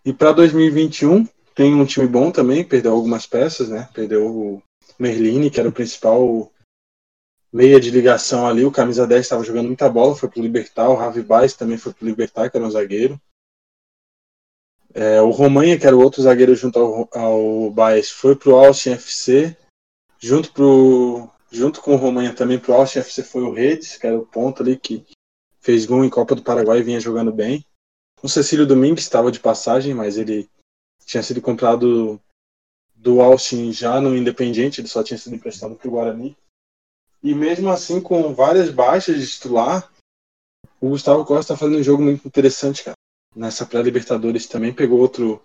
E 0.05 0.13
para 0.13 0.33
2021, 0.33 1.27
tem 1.55 1.75
um 1.75 1.87
time 1.87 2.09
bom 2.09 2.33
também, 2.33 2.65
perdeu 2.65 2.93
algumas 2.93 3.25
peças, 3.27 3.69
né? 3.69 3.89
Perdeu 3.95 4.27
o 4.27 4.63
Merlini, 4.99 5.49
que 5.49 5.61
era 5.61 5.69
o 5.69 5.73
principal 5.73 6.53
meia 7.55 7.79
de 7.79 7.89
ligação 7.89 8.49
ali, 8.49 8.65
o 8.65 8.73
camisa 8.73 9.07
10 9.07 9.21
estava 9.21 9.45
jogando 9.45 9.69
muita 9.69 9.89
bola, 9.89 10.17
foi 10.17 10.29
pro 10.29 10.43
Libertar, 10.43 10.91
o 10.91 10.97
Ravi 10.97 11.23
Baez 11.23 11.55
também 11.55 11.79
foi 11.79 11.93
pro 11.93 12.05
Libertar, 12.05 12.51
que 12.51 12.57
era 12.57 12.67
um 12.67 12.71
zagueiro. 12.71 13.21
É, 14.93 15.23
o 15.23 15.31
Romanha, 15.31 15.79
que 15.79 15.87
era 15.87 15.97
o 15.97 16.03
outro 16.03 16.21
zagueiro 16.21 16.57
junto 16.57 16.81
ao, 16.81 17.09
ao 17.13 17.71
Baez, 17.71 18.11
foi 18.11 18.35
pro 18.35 18.57
Austin 18.57 18.91
FC. 18.91 19.57
Junto, 20.19 20.53
pro, 20.53 21.31
junto 21.53 21.81
com 21.81 21.95
o 21.95 21.97
Romanha 21.97 22.35
também 22.35 22.59
pro 22.59 22.75
Austin 22.75 22.99
FC 22.99 23.23
foi 23.23 23.43
o 23.43 23.53
Redes, 23.53 23.97
que 23.99 24.07
era 24.07 24.19
o 24.19 24.27
ponto 24.27 24.61
ali 24.61 24.77
que 24.77 25.07
fez 25.61 25.87
gol 25.87 26.05
em 26.05 26.11
Copa 26.11 26.35
do 26.35 26.43
Paraguai 26.43 26.81
e 26.81 26.83
vinha 26.83 26.99
jogando 26.99 27.33
bem. 27.33 27.65
O 28.21 28.29
Cecílio 28.29 28.67
Domingues 28.67 29.05
estava 29.05 29.31
de 29.31 29.39
passagem, 29.39 29.95
mas 29.95 30.19
ele 30.19 30.51
tinha 31.07 31.23
sido 31.23 31.41
comprado 31.41 32.21
do 32.97 33.21
Austin 33.21 33.71
já 33.73 34.01
no 34.01 34.17
Independiente, 34.17 34.81
ele 34.81 34.89
só 34.89 35.05
tinha 35.05 35.19
sido 35.19 35.37
emprestado 35.37 35.77
para 35.77 35.87
o 35.87 35.91
Guarani. 35.93 36.37
E 37.25 37.35
mesmo 37.35 37.71
assim, 37.71 38.03
com 38.03 38.35
várias 38.35 38.69
baixas 38.69 39.19
de 39.19 39.27
titular, 39.27 39.91
o 40.79 40.91
Gustavo 40.91 41.25
Costa 41.25 41.55
está 41.55 41.57
fazendo 41.57 41.81
um 41.81 41.83
jogo 41.83 42.03
muito 42.03 42.29
interessante, 42.29 42.85
cara. 42.85 42.95
Nessa 43.35 43.65
pré-Libertadores 43.65 44.47
também 44.47 44.75
pegou 44.75 45.01
outro 45.01 45.43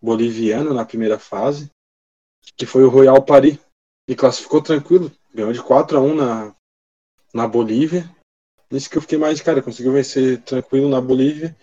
boliviano 0.00 0.72
na 0.72 0.82
primeira 0.82 1.18
fase, 1.18 1.70
que 2.56 2.64
foi 2.64 2.84
o 2.84 2.88
Royal 2.88 3.22
Paris, 3.22 3.58
e 4.08 4.16
classificou 4.16 4.62
tranquilo, 4.62 5.12
ganhou 5.34 5.52
de 5.52 5.62
4 5.62 5.98
a 5.98 6.00
1 6.00 6.14
na, 6.14 6.56
na 7.34 7.46
Bolívia. 7.46 8.10
Isso 8.70 8.88
que 8.88 8.96
eu 8.96 9.02
fiquei 9.02 9.18
mais, 9.18 9.42
cara, 9.42 9.60
conseguiu 9.60 9.92
vencer 9.92 10.40
tranquilo 10.40 10.88
na 10.88 11.02
Bolívia. 11.02 11.54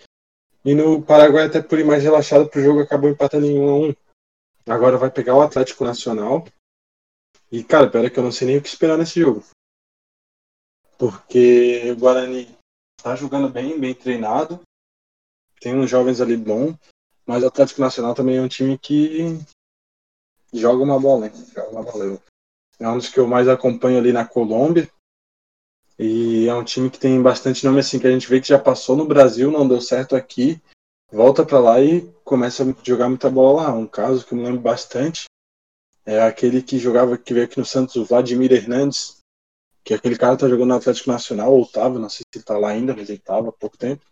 E 0.63 0.75
no 0.75 1.01
Paraguai, 1.01 1.45
até 1.47 1.63
por 1.63 1.79
ir 1.79 1.83
mais 1.83 2.03
relaxado 2.03 2.47
pro 2.47 2.61
jogo, 2.61 2.81
acabou 2.81 3.09
empatando 3.09 3.47
em 3.47 3.57
1 3.57 3.69
a 3.69 3.75
1 3.75 3.95
Agora 4.69 4.97
vai 4.97 5.09
pegar 5.09 5.35
o 5.35 5.41
Atlético 5.41 5.83
Nacional 5.83 6.45
e, 7.51 7.63
cara, 7.63 7.89
pera 7.89 8.09
que 8.09 8.19
eu 8.19 8.23
não 8.23 8.31
sei 8.31 8.47
nem 8.47 8.57
o 8.57 8.61
que 8.61 8.67
esperar 8.67 8.97
nesse 8.97 9.19
jogo. 9.19 9.43
Porque 10.97 11.91
o 11.91 11.95
Guarani 11.95 12.47
tá 13.01 13.15
jogando 13.15 13.49
bem, 13.49 13.79
bem 13.79 13.93
treinado. 13.93 14.59
Tem 15.61 15.75
uns 15.75 15.89
jovens 15.89 16.19
ali 16.19 16.35
bom. 16.35 16.75
Mas 17.25 17.43
o 17.43 17.47
Atlético 17.47 17.81
Nacional 17.81 18.13
também 18.13 18.37
é 18.37 18.41
um 18.41 18.47
time 18.47 18.77
que 18.77 19.37
joga 20.53 20.83
uma 20.83 20.99
bola, 20.99 21.27
hein? 21.27 21.33
Joga 21.53 21.69
uma 21.69 21.83
bola. 21.83 22.21
É 22.79 22.87
um 22.89 22.97
dos 22.97 23.09
que 23.09 23.19
eu 23.19 23.27
mais 23.27 23.47
acompanho 23.47 23.97
ali 23.97 24.11
na 24.11 24.25
Colômbia. 24.25 24.89
E 25.99 26.47
é 26.47 26.53
um 26.53 26.63
time 26.63 26.89
que 26.89 26.99
tem 26.99 27.21
bastante 27.21 27.65
nome 27.65 27.79
assim, 27.79 27.99
que 27.99 28.07
a 28.07 28.11
gente 28.11 28.27
vê 28.27 28.39
que 28.39 28.47
já 28.47 28.59
passou 28.59 28.95
no 28.95 29.05
Brasil, 29.05 29.51
não 29.51 29.67
deu 29.67 29.81
certo 29.81 30.15
aqui. 30.15 30.61
Volta 31.11 31.45
para 31.45 31.59
lá 31.59 31.81
e 31.81 32.01
começa 32.23 32.63
a 32.63 32.75
jogar 32.83 33.09
muita 33.09 33.29
bola 33.29 33.63
lá. 33.63 33.73
Um 33.73 33.87
caso 33.87 34.25
que 34.25 34.33
eu 34.33 34.37
me 34.37 34.43
lembro 34.43 34.59
bastante 34.59 35.25
é 36.07 36.21
aquele 36.21 36.61
que 36.61 36.79
jogava, 36.79 37.17
que 37.17 37.33
veio 37.33 37.45
aqui 37.45 37.59
no 37.59 37.65
Santos, 37.65 37.97
o 37.97 38.05
Vladimir 38.05 38.53
Hernandes, 38.53 39.17
que 39.83 39.93
aquele 39.93 40.17
cara 40.17 40.37
tá 40.37 40.47
jogando 40.47 40.69
no 40.69 40.75
Atlético 40.75 41.11
Nacional, 41.11 41.53
ou 41.53 41.65
tava, 41.65 41.99
não 41.99 42.09
sei 42.09 42.23
se 42.31 42.39
ele 42.39 42.45
tá 42.45 42.57
lá 42.57 42.69
ainda, 42.69 42.95
mas 42.95 43.09
ele 43.09 43.19
tava 43.19 43.49
há 43.49 43.51
pouco 43.51 43.77
tempo. 43.77 44.05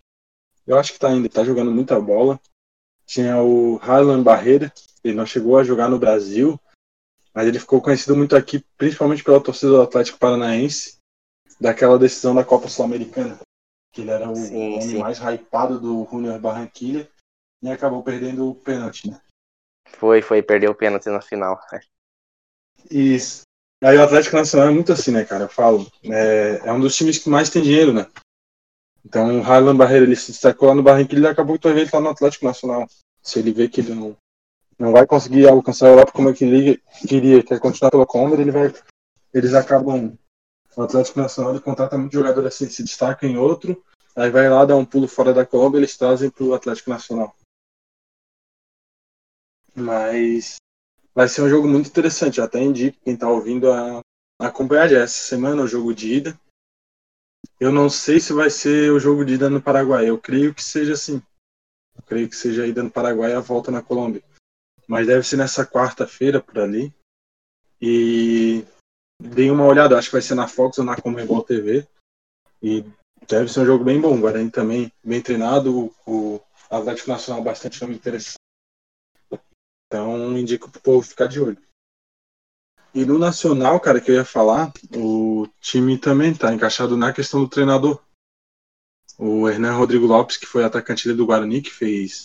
Eu 0.68 0.78
acho 0.78 0.92
que 0.92 1.00
tá 1.00 1.08
ainda, 1.08 1.22
ele 1.22 1.30
tá 1.30 1.46
jogando 1.46 1.72
muita 1.72 1.98
bola. 2.00 2.38
Tinha 3.06 3.42
o 3.42 3.80
Harlan 3.82 4.22
Barreira, 4.22 4.74
ele 5.04 5.16
não 5.16 5.26
chegou 5.26 5.58
a 5.58 5.64
jogar 5.64 5.88
no 5.88 5.98
Brasil, 5.98 6.60
mas 7.34 7.48
ele 7.48 7.60
ficou 7.60 7.82
conhecido 7.82 8.16
muito 8.16 8.36
aqui, 8.36 8.62
principalmente 8.78 9.24
pela 9.24 9.40
torcida 9.40 9.72
do 9.72 9.82
Atlético 9.82 10.20
Paranaense, 10.20 10.98
daquela 11.62 11.98
decisão 11.98 12.36
da 12.36 12.44
Copa 12.44 12.68
Sul-Americana, 12.68 13.40
que 13.94 14.02
ele 14.02 14.12
era 14.12 14.30
o 14.30 14.36
sim, 14.36 14.56
homem 14.56 14.82
sim. 14.82 14.98
mais 14.98 15.20
hypado 15.20 15.80
do 15.80 16.06
Junior 16.12 16.40
Barranquilla 16.40 17.08
e 17.62 17.70
acabou 17.70 18.04
perdendo 18.04 18.50
o 18.50 18.56
pênalti, 18.56 19.10
né? 19.10 19.22
Foi, 19.98 20.22
foi, 20.22 20.42
perdeu 20.42 20.72
o 20.72 20.76
pênalti 20.76 21.08
na 21.08 21.22
final. 21.22 21.60
Isso. 22.90 23.42
Aí 23.84 23.98
o 23.98 24.04
Atlético 24.04 24.36
Nacional 24.36 24.70
é 24.70 24.72
muito 24.72 24.92
assim, 24.92 25.12
né, 25.12 25.26
cara? 25.26 25.44
Eu 25.44 25.50
falo. 25.50 25.86
É, 26.04 26.62
é 26.66 26.74
um 26.74 26.80
dos 26.80 26.96
times 26.96 27.18
que 27.18 27.30
mais 27.30 27.50
tem 27.50 27.62
dinheiro, 27.62 27.94
né? 27.94 28.08
Então 29.06 29.40
o 29.40 29.44
Harlan 29.44 29.76
Barreira 29.76 30.06
ele 30.06 30.16
se 30.16 30.32
destacou 30.32 30.70
lá 30.70 30.76
no 30.76 30.82
Barranquilla 30.82 31.28
e 31.28 31.32
acabou 31.32 31.60
que 31.60 31.68
ele 31.68 31.90
tá 31.90 32.00
no 32.00 32.10
Atlético 32.10 32.46
Nacional. 32.46 32.88
Se 33.22 33.40
ele 33.40 33.54
vê 33.54 33.68
que 33.68 33.82
ele 33.82 33.94
não, 33.94 34.18
não 34.78 34.92
vai 34.92 35.06
conseguir 35.06 35.48
alcançar 35.48 35.88
a 35.88 35.90
Europa 35.90 36.12
como 36.12 36.30
ele 36.30 36.82
queria, 37.08 37.44
quer 37.44 37.60
continuar 37.60 37.92
pela 37.92 38.06
Colômbia, 38.06 38.42
ele 38.42 38.52
vai. 38.52 38.74
Eles 39.34 39.54
acabam. 39.54 40.18
O 40.76 40.82
Atlético 40.82 41.20
Nacional 41.20 41.54
ele 41.54 41.62
contrata 41.62 41.98
muito 41.98 42.14
jogador 42.14 42.46
assim, 42.46 42.68
se 42.68 42.84
destaca 42.84 43.26
em 43.26 43.38
outro, 43.38 43.82
aí 44.14 44.30
vai 44.30 44.50
lá, 44.50 44.66
dá 44.66 44.76
um 44.76 44.84
pulo 44.84 45.08
fora 45.08 45.34
da 45.34 45.46
Colômbia 45.46 45.78
eles 45.78 45.96
trazem 45.96 46.30
pro 46.30 46.54
Atlético 46.54 46.90
Nacional. 46.90 47.34
Mas 49.76 50.56
vai 51.14 51.28
ser 51.28 51.42
um 51.42 51.50
jogo 51.50 51.68
muito 51.68 51.90
interessante. 51.90 52.40
Eu 52.40 52.46
até 52.46 52.62
indico 52.62 52.98
quem 53.04 53.14
está 53.14 53.30
ouvindo 53.30 53.72
a, 53.72 54.02
acompanhar 54.40 54.92
essa 54.92 55.22
semana 55.28 55.62
o 55.62 55.68
jogo 55.68 55.94
de 55.94 56.14
ida. 56.16 56.40
Eu 57.60 57.72
não 57.72 57.90
sei 57.90 58.20
se 58.20 58.34
vai 58.34 58.50
ser 58.50 58.92
o 58.92 59.00
jogo 59.00 59.24
de 59.24 59.36
ida 59.36 59.50
no 59.50 59.62
Paraguai. 59.62 60.10
Eu 60.10 60.18
creio 60.18 60.54
que 60.54 60.64
seja 60.64 60.94
assim. 60.94 61.22
Eu 61.96 62.04
creio 62.04 62.30
que 62.30 62.36
seja 62.36 62.64
a 62.64 62.68
ida 62.68 62.84
no 62.84 62.92
Paraguai 62.92 63.32
e 63.32 63.36
a 63.36 63.40
volta 63.40 63.72
na 63.72 63.82
Colômbia. 63.82 64.24
Mas 64.88 65.08
deve 65.08 65.26
ser 65.26 65.38
nessa 65.38 65.66
quarta-feira 65.66 66.42
por 66.42 66.60
ali. 66.60 66.94
E 67.82 68.66
dei 69.22 69.50
uma 69.50 69.66
olhada, 69.66 69.98
acho 69.98 70.10
que 70.10 70.16
vai 70.16 70.22
ser 70.22 70.36
na 70.36 70.48
Fox 70.48 70.78
ou 70.78 70.86
na 70.86 70.96
Comebol 70.96 71.44
TV. 71.44 71.88
E 72.62 72.84
deve 73.28 73.52
ser 73.52 73.62
um 73.62 73.66
jogo 73.66 73.84
bem 73.84 74.00
bom. 74.00 74.16
O 74.16 74.22
Guarani 74.22 74.52
também 74.52 74.92
bem 75.04 75.22
treinado. 75.22 75.94
O 76.06 76.42
Atlético 76.70 77.10
Nacional 77.10 77.44
bastante 77.44 77.82
nome 77.82 77.96
interessante. 77.96 78.45
Então, 79.96 80.38
indico 80.38 80.70
pro 80.70 80.82
povo 80.82 81.08
ficar 81.08 81.28
de 81.28 81.40
olho. 81.40 81.58
E 82.94 83.06
no 83.06 83.18
Nacional, 83.18 83.80
cara, 83.80 84.02
que 84.02 84.12
eu 84.12 84.16
ia 84.16 84.26
falar, 84.26 84.74
o 84.94 85.48
time 85.62 85.98
também 85.98 86.34
tá 86.34 86.54
encaixado 86.54 86.98
na 86.98 87.14
questão 87.14 87.42
do 87.42 87.50
treinador. 87.50 88.04
O 89.18 89.48
Hernan 89.48 89.78
Rodrigo 89.78 90.06
Lopes, 90.06 90.36
que 90.36 90.46
foi 90.46 90.66
atacante 90.66 91.12
do 91.14 91.26
Guarani, 91.26 91.62
que 91.62 91.72
fez 91.72 92.24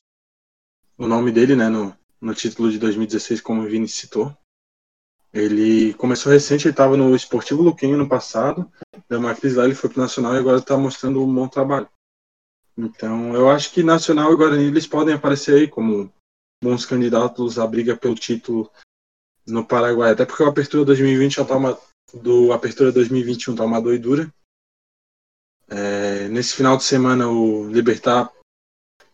o 0.99 1.07
nome 1.07 1.31
dele, 1.31 1.55
né, 1.55 1.69
no, 1.69 1.97
no 2.21 2.35
título 2.35 2.73
de 2.73 2.79
2016, 2.81 3.41
como 3.41 3.63
o 3.63 3.69
Vini 3.69 3.87
citou. 3.87 4.37
Ele 5.33 5.95
começou 5.95 6.33
recente, 6.33 6.67
ele 6.67 6.73
estava 6.73 6.97
no 6.97 7.15
Esportivo 7.15 7.63
Luquinho 7.63 7.97
no 7.97 8.09
passado, 8.09 8.69
deu 9.09 9.21
uma 9.21 9.35
crise 9.35 9.55
lá, 9.55 9.65
ele 9.65 9.77
foi 9.77 9.89
pro 9.89 10.01
Nacional 10.01 10.35
e 10.35 10.39
agora 10.39 10.59
está 10.59 10.77
mostrando 10.77 11.23
um 11.23 11.33
bom 11.33 11.47
trabalho. 11.47 11.89
Então, 12.77 13.33
eu 13.33 13.49
acho 13.49 13.73
que 13.73 13.85
Nacional 13.85 14.33
e 14.33 14.37
Guarani 14.37 14.65
eles 14.65 14.89
podem 14.89 15.15
aparecer 15.15 15.55
aí 15.55 15.69
como 15.69 16.13
bons 16.63 16.85
candidatos 16.85 17.59
à 17.59 17.67
briga 17.67 17.97
pelo 17.97 18.15
título 18.15 18.71
no 19.47 19.67
Paraguai. 19.67 20.13
Até 20.13 20.27
porque 20.27 20.43
a 20.43 20.49
Apertura 20.49 20.85
2020 20.85 21.37
já 21.37 21.45
tá 21.45 21.57
uma, 21.57 21.79
do 22.15 22.53
Apertura 22.53 22.93
2021 22.93 23.57
tá 23.57 23.65
uma 23.65 23.81
doidura. 23.81 24.33
É, 25.69 26.29
nesse 26.29 26.55
final 26.55 26.77
de 26.77 26.85
semana 26.85 27.29
o 27.29 27.69
Libertar 27.69 28.31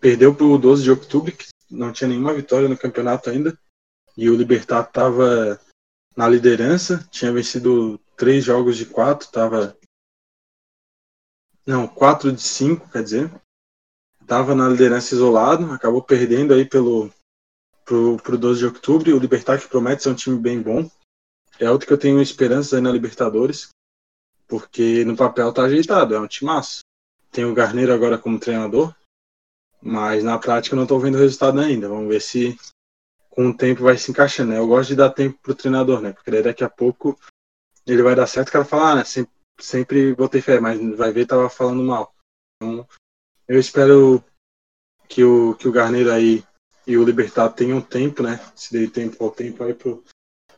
perdeu 0.00 0.34
para 0.34 0.46
o 0.46 0.58
12 0.58 0.82
de 0.82 0.90
outubro, 0.90 1.32
que 1.32 1.46
não 1.70 1.92
tinha 1.92 2.08
nenhuma 2.08 2.34
vitória 2.34 2.68
no 2.68 2.78
campeonato 2.78 3.30
ainda. 3.30 3.58
E 4.16 4.28
o 4.28 4.36
Libertar 4.36 4.82
estava 4.82 5.60
na 6.16 6.28
liderança, 6.28 7.06
tinha 7.10 7.32
vencido 7.32 8.00
três 8.16 8.44
jogos 8.44 8.76
de 8.76 8.86
quatro, 8.86 9.26
estava. 9.26 9.76
Não, 11.66 11.86
quatro 11.86 12.32
de 12.32 12.40
cinco, 12.40 12.88
quer 12.90 13.02
dizer. 13.02 13.30
Estava 14.20 14.54
na 14.54 14.68
liderança 14.68 15.14
isolado, 15.14 15.70
acabou 15.72 16.02
perdendo 16.02 16.54
aí 16.54 16.64
pelo 16.64 17.12
pro, 17.86 18.18
pro 18.18 18.36
12 18.36 18.58
de 18.58 18.66
outubro. 18.66 19.16
O 19.16 19.18
Libertar 19.18 19.58
que 19.58 19.68
promete 19.68 20.02
ser 20.02 20.10
um 20.10 20.14
time 20.14 20.38
bem 20.38 20.60
bom. 20.60 20.90
É 21.58 21.70
outro 21.70 21.86
que 21.86 21.92
eu 21.92 21.98
tenho 21.98 22.20
esperança 22.20 22.78
na 22.82 22.92
Libertadores, 22.92 23.70
porque 24.46 25.04
no 25.06 25.16
papel 25.16 25.50
tá 25.54 25.62
ajeitado, 25.62 26.14
é 26.14 26.20
um 26.20 26.26
time 26.26 26.50
massa. 26.50 26.80
Tem 27.30 27.46
o 27.46 27.54
Garneiro 27.54 27.94
agora 27.94 28.18
como 28.18 28.38
treinador, 28.38 28.94
mas 29.80 30.22
na 30.22 30.38
prática 30.38 30.74
eu 30.74 30.76
não 30.76 30.84
estou 30.84 31.00
vendo 31.00 31.16
resultado 31.16 31.58
ainda. 31.58 31.88
Vamos 31.88 32.08
ver 32.08 32.20
se 32.20 32.58
com 33.30 33.48
o 33.48 33.56
tempo 33.56 33.84
vai 33.84 33.96
se 33.96 34.10
encaixando. 34.10 34.50
Né? 34.50 34.58
Eu 34.58 34.66
gosto 34.66 34.90
de 34.90 34.96
dar 34.96 35.10
tempo 35.10 35.38
pro 35.42 35.54
treinador, 35.54 36.00
né? 36.00 36.12
Porque 36.12 36.42
daqui 36.42 36.64
a 36.64 36.68
pouco 36.68 37.18
ele 37.86 38.02
vai 38.02 38.14
dar 38.14 38.26
certo. 38.26 38.48
O 38.48 38.52
cara 38.52 38.64
fala, 38.64 38.90
ah, 38.90 38.94
né? 38.96 39.04
Sempre, 39.04 39.32
sempre 39.58 40.14
botei 40.14 40.42
fé, 40.42 40.60
mas 40.60 40.78
vai 40.96 41.12
ver, 41.12 41.26
tava 41.26 41.48
falando 41.48 41.82
mal. 41.82 42.14
Então, 42.56 42.86
eu 43.48 43.58
espero 43.58 44.22
que 45.08 45.22
o, 45.24 45.54
que 45.54 45.68
o 45.68 45.72
Garneiro 45.72 46.10
aí 46.10 46.44
e 46.86 46.96
o 46.96 47.04
Libertad 47.04 47.52
tenham 47.52 47.80
tempo, 47.80 48.22
né? 48.22 48.40
Se 48.54 48.72
dê 48.72 48.88
tempo 48.88 49.22
ao 49.24 49.30
tempo 49.30 49.64
aí 49.64 49.74
pro, 49.74 50.04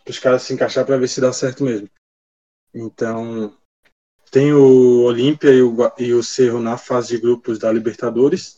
os 0.07 0.19
caras 0.19 0.43
se 0.43 0.53
encaixar 0.53 0.85
para 0.85 0.99
ver 0.99 1.09
se 1.09 1.21
dá 1.21 1.33
certo 1.33 1.65
mesmo. 1.65 1.89
Então, 2.75 3.57
tem 4.31 4.53
o 4.53 5.03
Olímpia 5.05 5.51
e 5.51 5.63
o, 5.63 5.75
e 5.99 6.13
o 6.13 6.23
Cerro 6.23 6.61
na 6.61 6.77
fase 6.77 7.09
de 7.09 7.19
grupos 7.19 7.59
da 7.59 7.73
Libertadores 7.73 8.57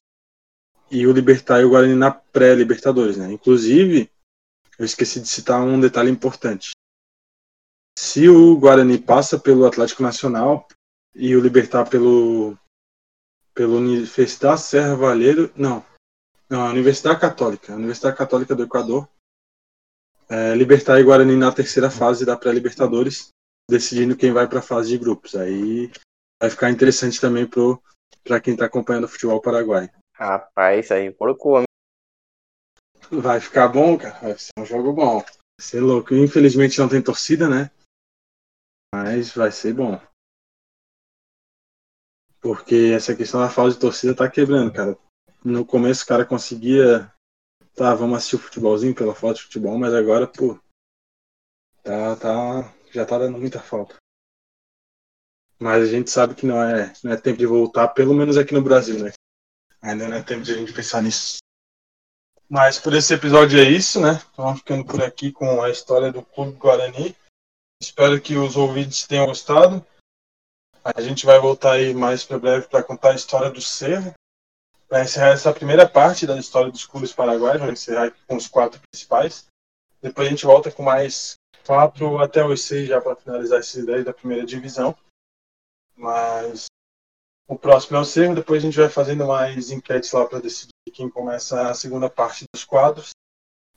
e 0.90 1.06
o 1.06 1.12
Libertar 1.12 1.60
e 1.60 1.64
o 1.64 1.70
Guarani 1.70 1.94
na 1.94 2.10
pré-Libertadores, 2.10 3.16
né? 3.16 3.32
Inclusive, 3.32 4.10
eu 4.78 4.84
esqueci 4.84 5.20
de 5.20 5.28
citar 5.28 5.62
um 5.62 5.78
detalhe 5.78 6.10
importante. 6.10 6.70
Se 7.96 8.28
o 8.28 8.56
Guarani 8.56 8.98
passa 8.98 9.38
pelo 9.38 9.66
Atlético 9.66 10.02
Nacional 10.02 10.66
e 11.14 11.36
o 11.36 11.40
Libertar 11.40 11.88
pelo 11.88 12.56
pelo 13.52 13.76
Universidade 13.76 14.62
Serra 14.62 14.94
Valheiro, 14.94 15.52
não, 15.54 15.84
não, 16.50 16.66
a 16.66 16.70
Universidade 16.70 17.20
Católica, 17.20 17.72
a 17.72 17.76
Universidade 17.76 18.16
Católica 18.16 18.56
do 18.56 18.64
Equador, 18.64 19.08
é, 20.28 20.52
Libertar 20.56 20.98
e 20.98 21.04
Guarani 21.04 21.36
na 21.36 21.52
terceira 21.52 21.88
fase 21.88 22.26
da 22.26 22.36
pré-Libertadores, 22.36 23.28
decidindo 23.70 24.16
quem 24.16 24.32
vai 24.32 24.48
para 24.48 24.58
a 24.58 24.62
fase 24.62 24.88
de 24.88 24.98
grupos. 24.98 25.36
Aí 25.36 25.92
vai 26.42 26.50
ficar 26.50 26.70
interessante 26.70 27.20
também 27.20 27.48
para 28.24 28.40
quem 28.40 28.54
está 28.54 28.66
acompanhando 28.66 29.04
o 29.04 29.08
futebol 29.08 29.40
paraguaio. 29.40 29.88
Rapaz, 30.12 30.90
aí 30.90 31.12
colocou. 31.14 31.62
Vai 33.12 33.40
ficar 33.40 33.68
bom, 33.68 33.96
cara. 33.96 34.18
Vai 34.20 34.36
ser 34.36 34.50
um 34.58 34.64
jogo 34.66 34.92
bom. 34.92 35.20
Vai 35.20 35.60
ser 35.60 35.80
louco. 35.80 36.14
Infelizmente 36.14 36.80
não 36.80 36.88
tem 36.88 37.00
torcida, 37.00 37.48
né? 37.48 37.70
Mas 38.92 39.32
vai 39.32 39.52
ser 39.52 39.72
bom. 39.72 40.00
Porque 42.40 42.92
essa 42.94 43.14
questão 43.14 43.40
da 43.40 43.48
falta 43.48 43.74
de 43.74 43.80
torcida 43.80 44.16
tá 44.16 44.28
quebrando, 44.28 44.72
cara. 44.72 44.98
No 45.44 45.64
começo 45.64 46.04
o 46.04 46.06
cara 46.06 46.24
conseguia. 46.24 47.12
Tá, 47.74 47.94
vamos 47.94 48.18
assistir 48.18 48.36
o 48.36 48.38
futebolzinho 48.38 48.94
pela 48.94 49.14
falta 49.14 49.36
de 49.36 49.44
futebol, 49.44 49.78
mas 49.78 49.94
agora, 49.94 50.26
pô. 50.26 50.58
Tá, 51.82 52.16
tá. 52.16 52.74
Já 52.92 53.06
tá 53.06 53.18
dando 53.18 53.38
muita 53.38 53.60
falta. 53.60 53.96
Mas 55.58 55.82
a 55.82 55.86
gente 55.86 56.10
sabe 56.10 56.34
que 56.34 56.46
não 56.46 56.62
é, 56.62 56.92
não 57.02 57.12
é 57.12 57.16
tempo 57.16 57.38
de 57.38 57.46
voltar, 57.46 57.88
pelo 57.88 58.14
menos 58.14 58.36
aqui 58.36 58.54
no 58.54 58.62
Brasil, 58.62 58.98
né? 58.98 59.12
Ainda 59.82 60.08
não 60.08 60.16
é 60.16 60.22
tempo 60.22 60.42
de 60.42 60.52
a 60.52 60.56
gente 60.56 60.72
pensar 60.72 61.02
nisso. 61.02 61.38
Mas 62.48 62.78
por 62.78 62.94
esse 62.94 63.14
episódio 63.14 63.60
é 63.60 63.68
isso, 63.68 64.00
né? 64.00 64.20
Vamos 64.36 64.58
ficando 64.58 64.84
por 64.84 65.02
aqui 65.02 65.30
com 65.30 65.62
a 65.62 65.70
história 65.70 66.10
do 66.10 66.22
Clube 66.22 66.56
Guarani. 66.58 67.16
Espero 67.80 68.20
que 68.20 68.36
os 68.36 68.56
ouvintes 68.56 69.06
tenham 69.06 69.26
gostado. 69.26 69.86
A 70.82 71.00
gente 71.00 71.24
vai 71.24 71.38
voltar 71.38 71.72
aí 71.72 71.94
mais 71.94 72.24
para 72.24 72.38
breve 72.38 72.66
para 72.66 72.82
contar 72.82 73.12
a 73.12 73.14
história 73.14 73.50
do 73.50 73.60
Cerro. 73.60 74.12
Para 74.90 75.04
encerrar 75.04 75.28
essa 75.28 75.52
primeira 75.52 75.88
parte 75.88 76.26
da 76.26 76.36
história 76.36 76.68
dos 76.68 76.84
clubes 76.84 77.12
paraguaios, 77.12 77.60
vamos 77.60 77.80
encerrar 77.80 78.12
com 78.26 78.34
os 78.34 78.48
quatro 78.48 78.80
principais. 78.90 79.46
Depois 80.02 80.26
a 80.26 80.30
gente 80.30 80.44
volta 80.44 80.72
com 80.72 80.82
mais 80.82 81.36
quatro 81.64 82.18
até 82.18 82.44
os 82.44 82.64
seis 82.64 82.88
já 82.88 83.00
para 83.00 83.14
finalizar 83.14 83.60
esses 83.60 83.86
dez 83.86 84.04
da 84.04 84.12
primeira 84.12 84.44
divisão. 84.44 84.96
Mas 85.94 86.66
o 87.46 87.56
próximo 87.56 87.98
é 87.98 88.00
o 88.00 88.04
Cerro, 88.04 88.34
depois 88.34 88.60
a 88.60 88.66
gente 88.66 88.80
vai 88.80 88.88
fazendo 88.88 89.28
mais 89.28 89.70
enquetes 89.70 90.10
lá 90.10 90.26
para 90.26 90.40
decidir 90.40 90.72
quem 90.92 91.08
começa 91.08 91.70
a 91.70 91.74
segunda 91.74 92.10
parte 92.10 92.44
dos 92.52 92.64
quadros. 92.64 93.10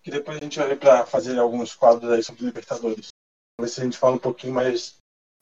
Que 0.01 0.09
depois 0.09 0.39
a 0.39 0.41
gente 0.41 0.57
vai 0.57 0.75
para 0.75 1.05
fazer 1.05 1.37
alguns 1.37 1.75
quadros 1.75 2.11
aí 2.11 2.23
sobre 2.23 2.43
Libertadores. 2.43 3.09
Ver 3.61 3.67
se 3.67 3.79
a 3.79 3.83
gente 3.83 3.99
fala 3.99 4.15
um 4.15 4.19
pouquinho 4.19 4.55
mais, 4.55 4.95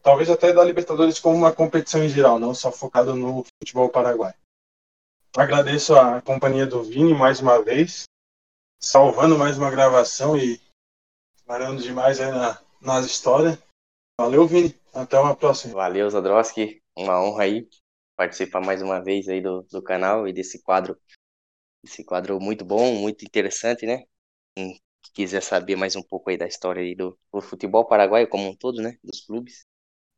talvez 0.03 0.29
até 0.29 0.51
da 0.51 0.65
Libertadores 0.65 1.17
como 1.17 1.37
uma 1.37 1.53
competição 1.53 2.03
em 2.03 2.09
geral, 2.09 2.37
não 2.37 2.53
só 2.53 2.73
focado 2.73 3.15
no 3.15 3.45
futebol 3.63 3.87
paraguai. 3.87 4.33
Agradeço 5.37 5.95
a 5.95 6.21
companhia 6.21 6.67
do 6.67 6.83
Vini 6.83 7.13
mais 7.13 7.39
uma 7.39 7.63
vez, 7.63 8.03
salvando 8.77 9.37
mais 9.37 9.57
uma 9.57 9.71
gravação 9.71 10.37
e 10.37 10.59
parando 11.45 11.81
demais 11.81 12.19
aí 12.19 12.29
na, 12.29 12.61
nas 12.81 13.05
histórias. 13.05 13.57
Valeu, 14.19 14.45
Vini. 14.45 14.77
Até 14.93 15.17
uma 15.17 15.33
próxima. 15.33 15.75
Valeu, 15.75 16.09
Zadroski. 16.09 16.83
Uma 16.97 17.23
honra 17.23 17.43
aí 17.43 17.69
participar 18.17 18.59
mais 18.59 18.81
uma 18.81 19.01
vez 19.01 19.29
aí 19.29 19.41
do, 19.41 19.63
do 19.71 19.81
canal 19.81 20.27
e 20.27 20.33
desse 20.33 20.61
quadro, 20.61 20.99
esse 21.81 22.03
quadro 22.03 22.37
muito 22.37 22.65
bom, 22.65 22.93
muito 22.95 23.23
interessante, 23.23 23.85
né? 23.85 24.03
Quem 24.53 24.81
quiser 25.13 25.41
saber 25.41 25.77
mais 25.77 25.95
um 25.95 26.03
pouco 26.03 26.29
aí 26.29 26.37
da 26.37 26.45
história 26.45 26.81
aí 26.81 26.93
do, 26.93 27.17
do 27.33 27.41
futebol 27.41 27.87
paraguaio 27.87 28.27
como 28.27 28.49
um 28.49 28.55
todo, 28.55 28.81
né? 28.81 28.97
Dos 29.01 29.21
clubes. 29.21 29.65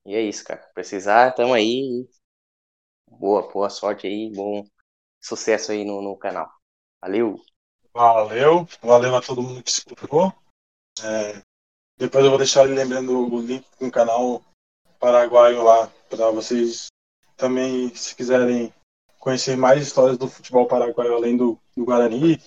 E 0.08 0.16
é 0.16 0.22
isso, 0.22 0.44
cara. 0.44 0.68
Precisar, 0.74 1.34
tamo 1.34 1.54
aí. 1.54 2.08
Boa, 3.08 3.48
boa 3.52 3.70
sorte 3.70 4.08
aí, 4.08 4.32
bom 4.34 4.66
sucesso 5.24 5.72
aí 5.72 5.86
no, 5.86 6.02
no 6.02 6.16
canal. 6.18 6.52
Valeu! 7.02 7.40
Valeu, 7.94 8.68
valeu 8.82 9.16
a 9.16 9.22
todo 9.22 9.42
mundo 9.42 9.64
que 9.64 9.70
escutou. 9.70 10.34
É, 11.02 11.42
depois 11.98 12.24
eu 12.24 12.30
vou 12.30 12.38
deixar 12.38 12.64
lembrando 12.64 13.34
o 13.34 13.42
link 13.42 13.66
com 13.78 13.88
o 13.88 13.92
canal 13.92 14.44
paraguaio 15.00 15.64
lá 15.64 15.88
para 16.10 16.32
vocês 16.32 16.88
também, 17.38 17.94
se 17.96 18.16
quiserem 18.16 18.74
conhecer 19.20 19.56
mais 19.56 19.82
histórias 19.82 20.18
do 20.18 20.28
futebol 20.28 20.68
paraguaio 20.68 21.14
além 21.14 21.38
do, 21.38 21.58
do 21.76 21.86
Guarani, 21.86 22.42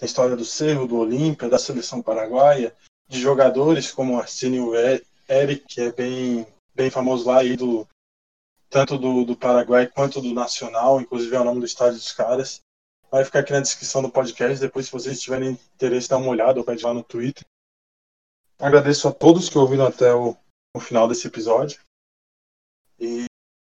a 0.00 0.04
história 0.04 0.36
do 0.36 0.44
Cerro, 0.44 0.86
do 0.86 0.98
Olímpia, 0.98 1.48
da 1.48 1.58
seleção 1.58 2.02
paraguaia, 2.02 2.74
de 3.08 3.20
jogadores 3.20 3.90
como 3.90 4.18
Arsenio 4.18 4.72
Eric, 5.28 5.66
que 5.66 5.80
é 5.80 5.92
bem, 5.92 6.46
bem 6.74 6.90
famoso 6.90 7.26
lá, 7.26 7.42
do, 7.56 7.86
tanto 8.70 8.96
do, 8.96 9.24
do 9.24 9.36
Paraguai 9.36 9.86
quanto 9.88 10.20
do 10.20 10.32
Nacional, 10.32 11.00
inclusive 11.00 11.34
é 11.34 11.40
o 11.40 11.44
nome 11.44 11.60
do 11.60 11.66
estádio 11.66 11.98
dos 11.98 12.12
caras. 12.12 12.62
Vai 13.10 13.24
ficar 13.24 13.40
aqui 13.40 13.52
na 13.52 13.60
descrição 13.60 14.00
do 14.00 14.10
podcast. 14.10 14.60
Depois, 14.60 14.86
se 14.86 14.92
vocês 14.92 15.20
tiverem 15.20 15.50
interesse, 15.50 16.08
dá 16.08 16.16
uma 16.16 16.28
olhada 16.28 16.60
ou 16.60 16.64
pede 16.64 16.84
lá 16.84 16.94
no 16.94 17.02
Twitter. 17.02 17.44
Agradeço 18.58 19.08
a 19.08 19.12
todos 19.12 19.48
que 19.48 19.58
ouviram 19.58 19.86
até 19.86 20.14
o, 20.14 20.36
o 20.76 20.80
final 20.80 21.08
desse 21.08 21.26
episódio. 21.26 21.80
E 23.00 23.24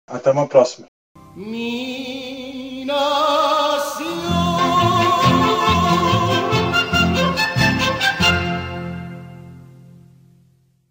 até 0.09 0.31
uma 0.31 0.47
próxima. 0.47 0.87
Mina. 1.35 2.95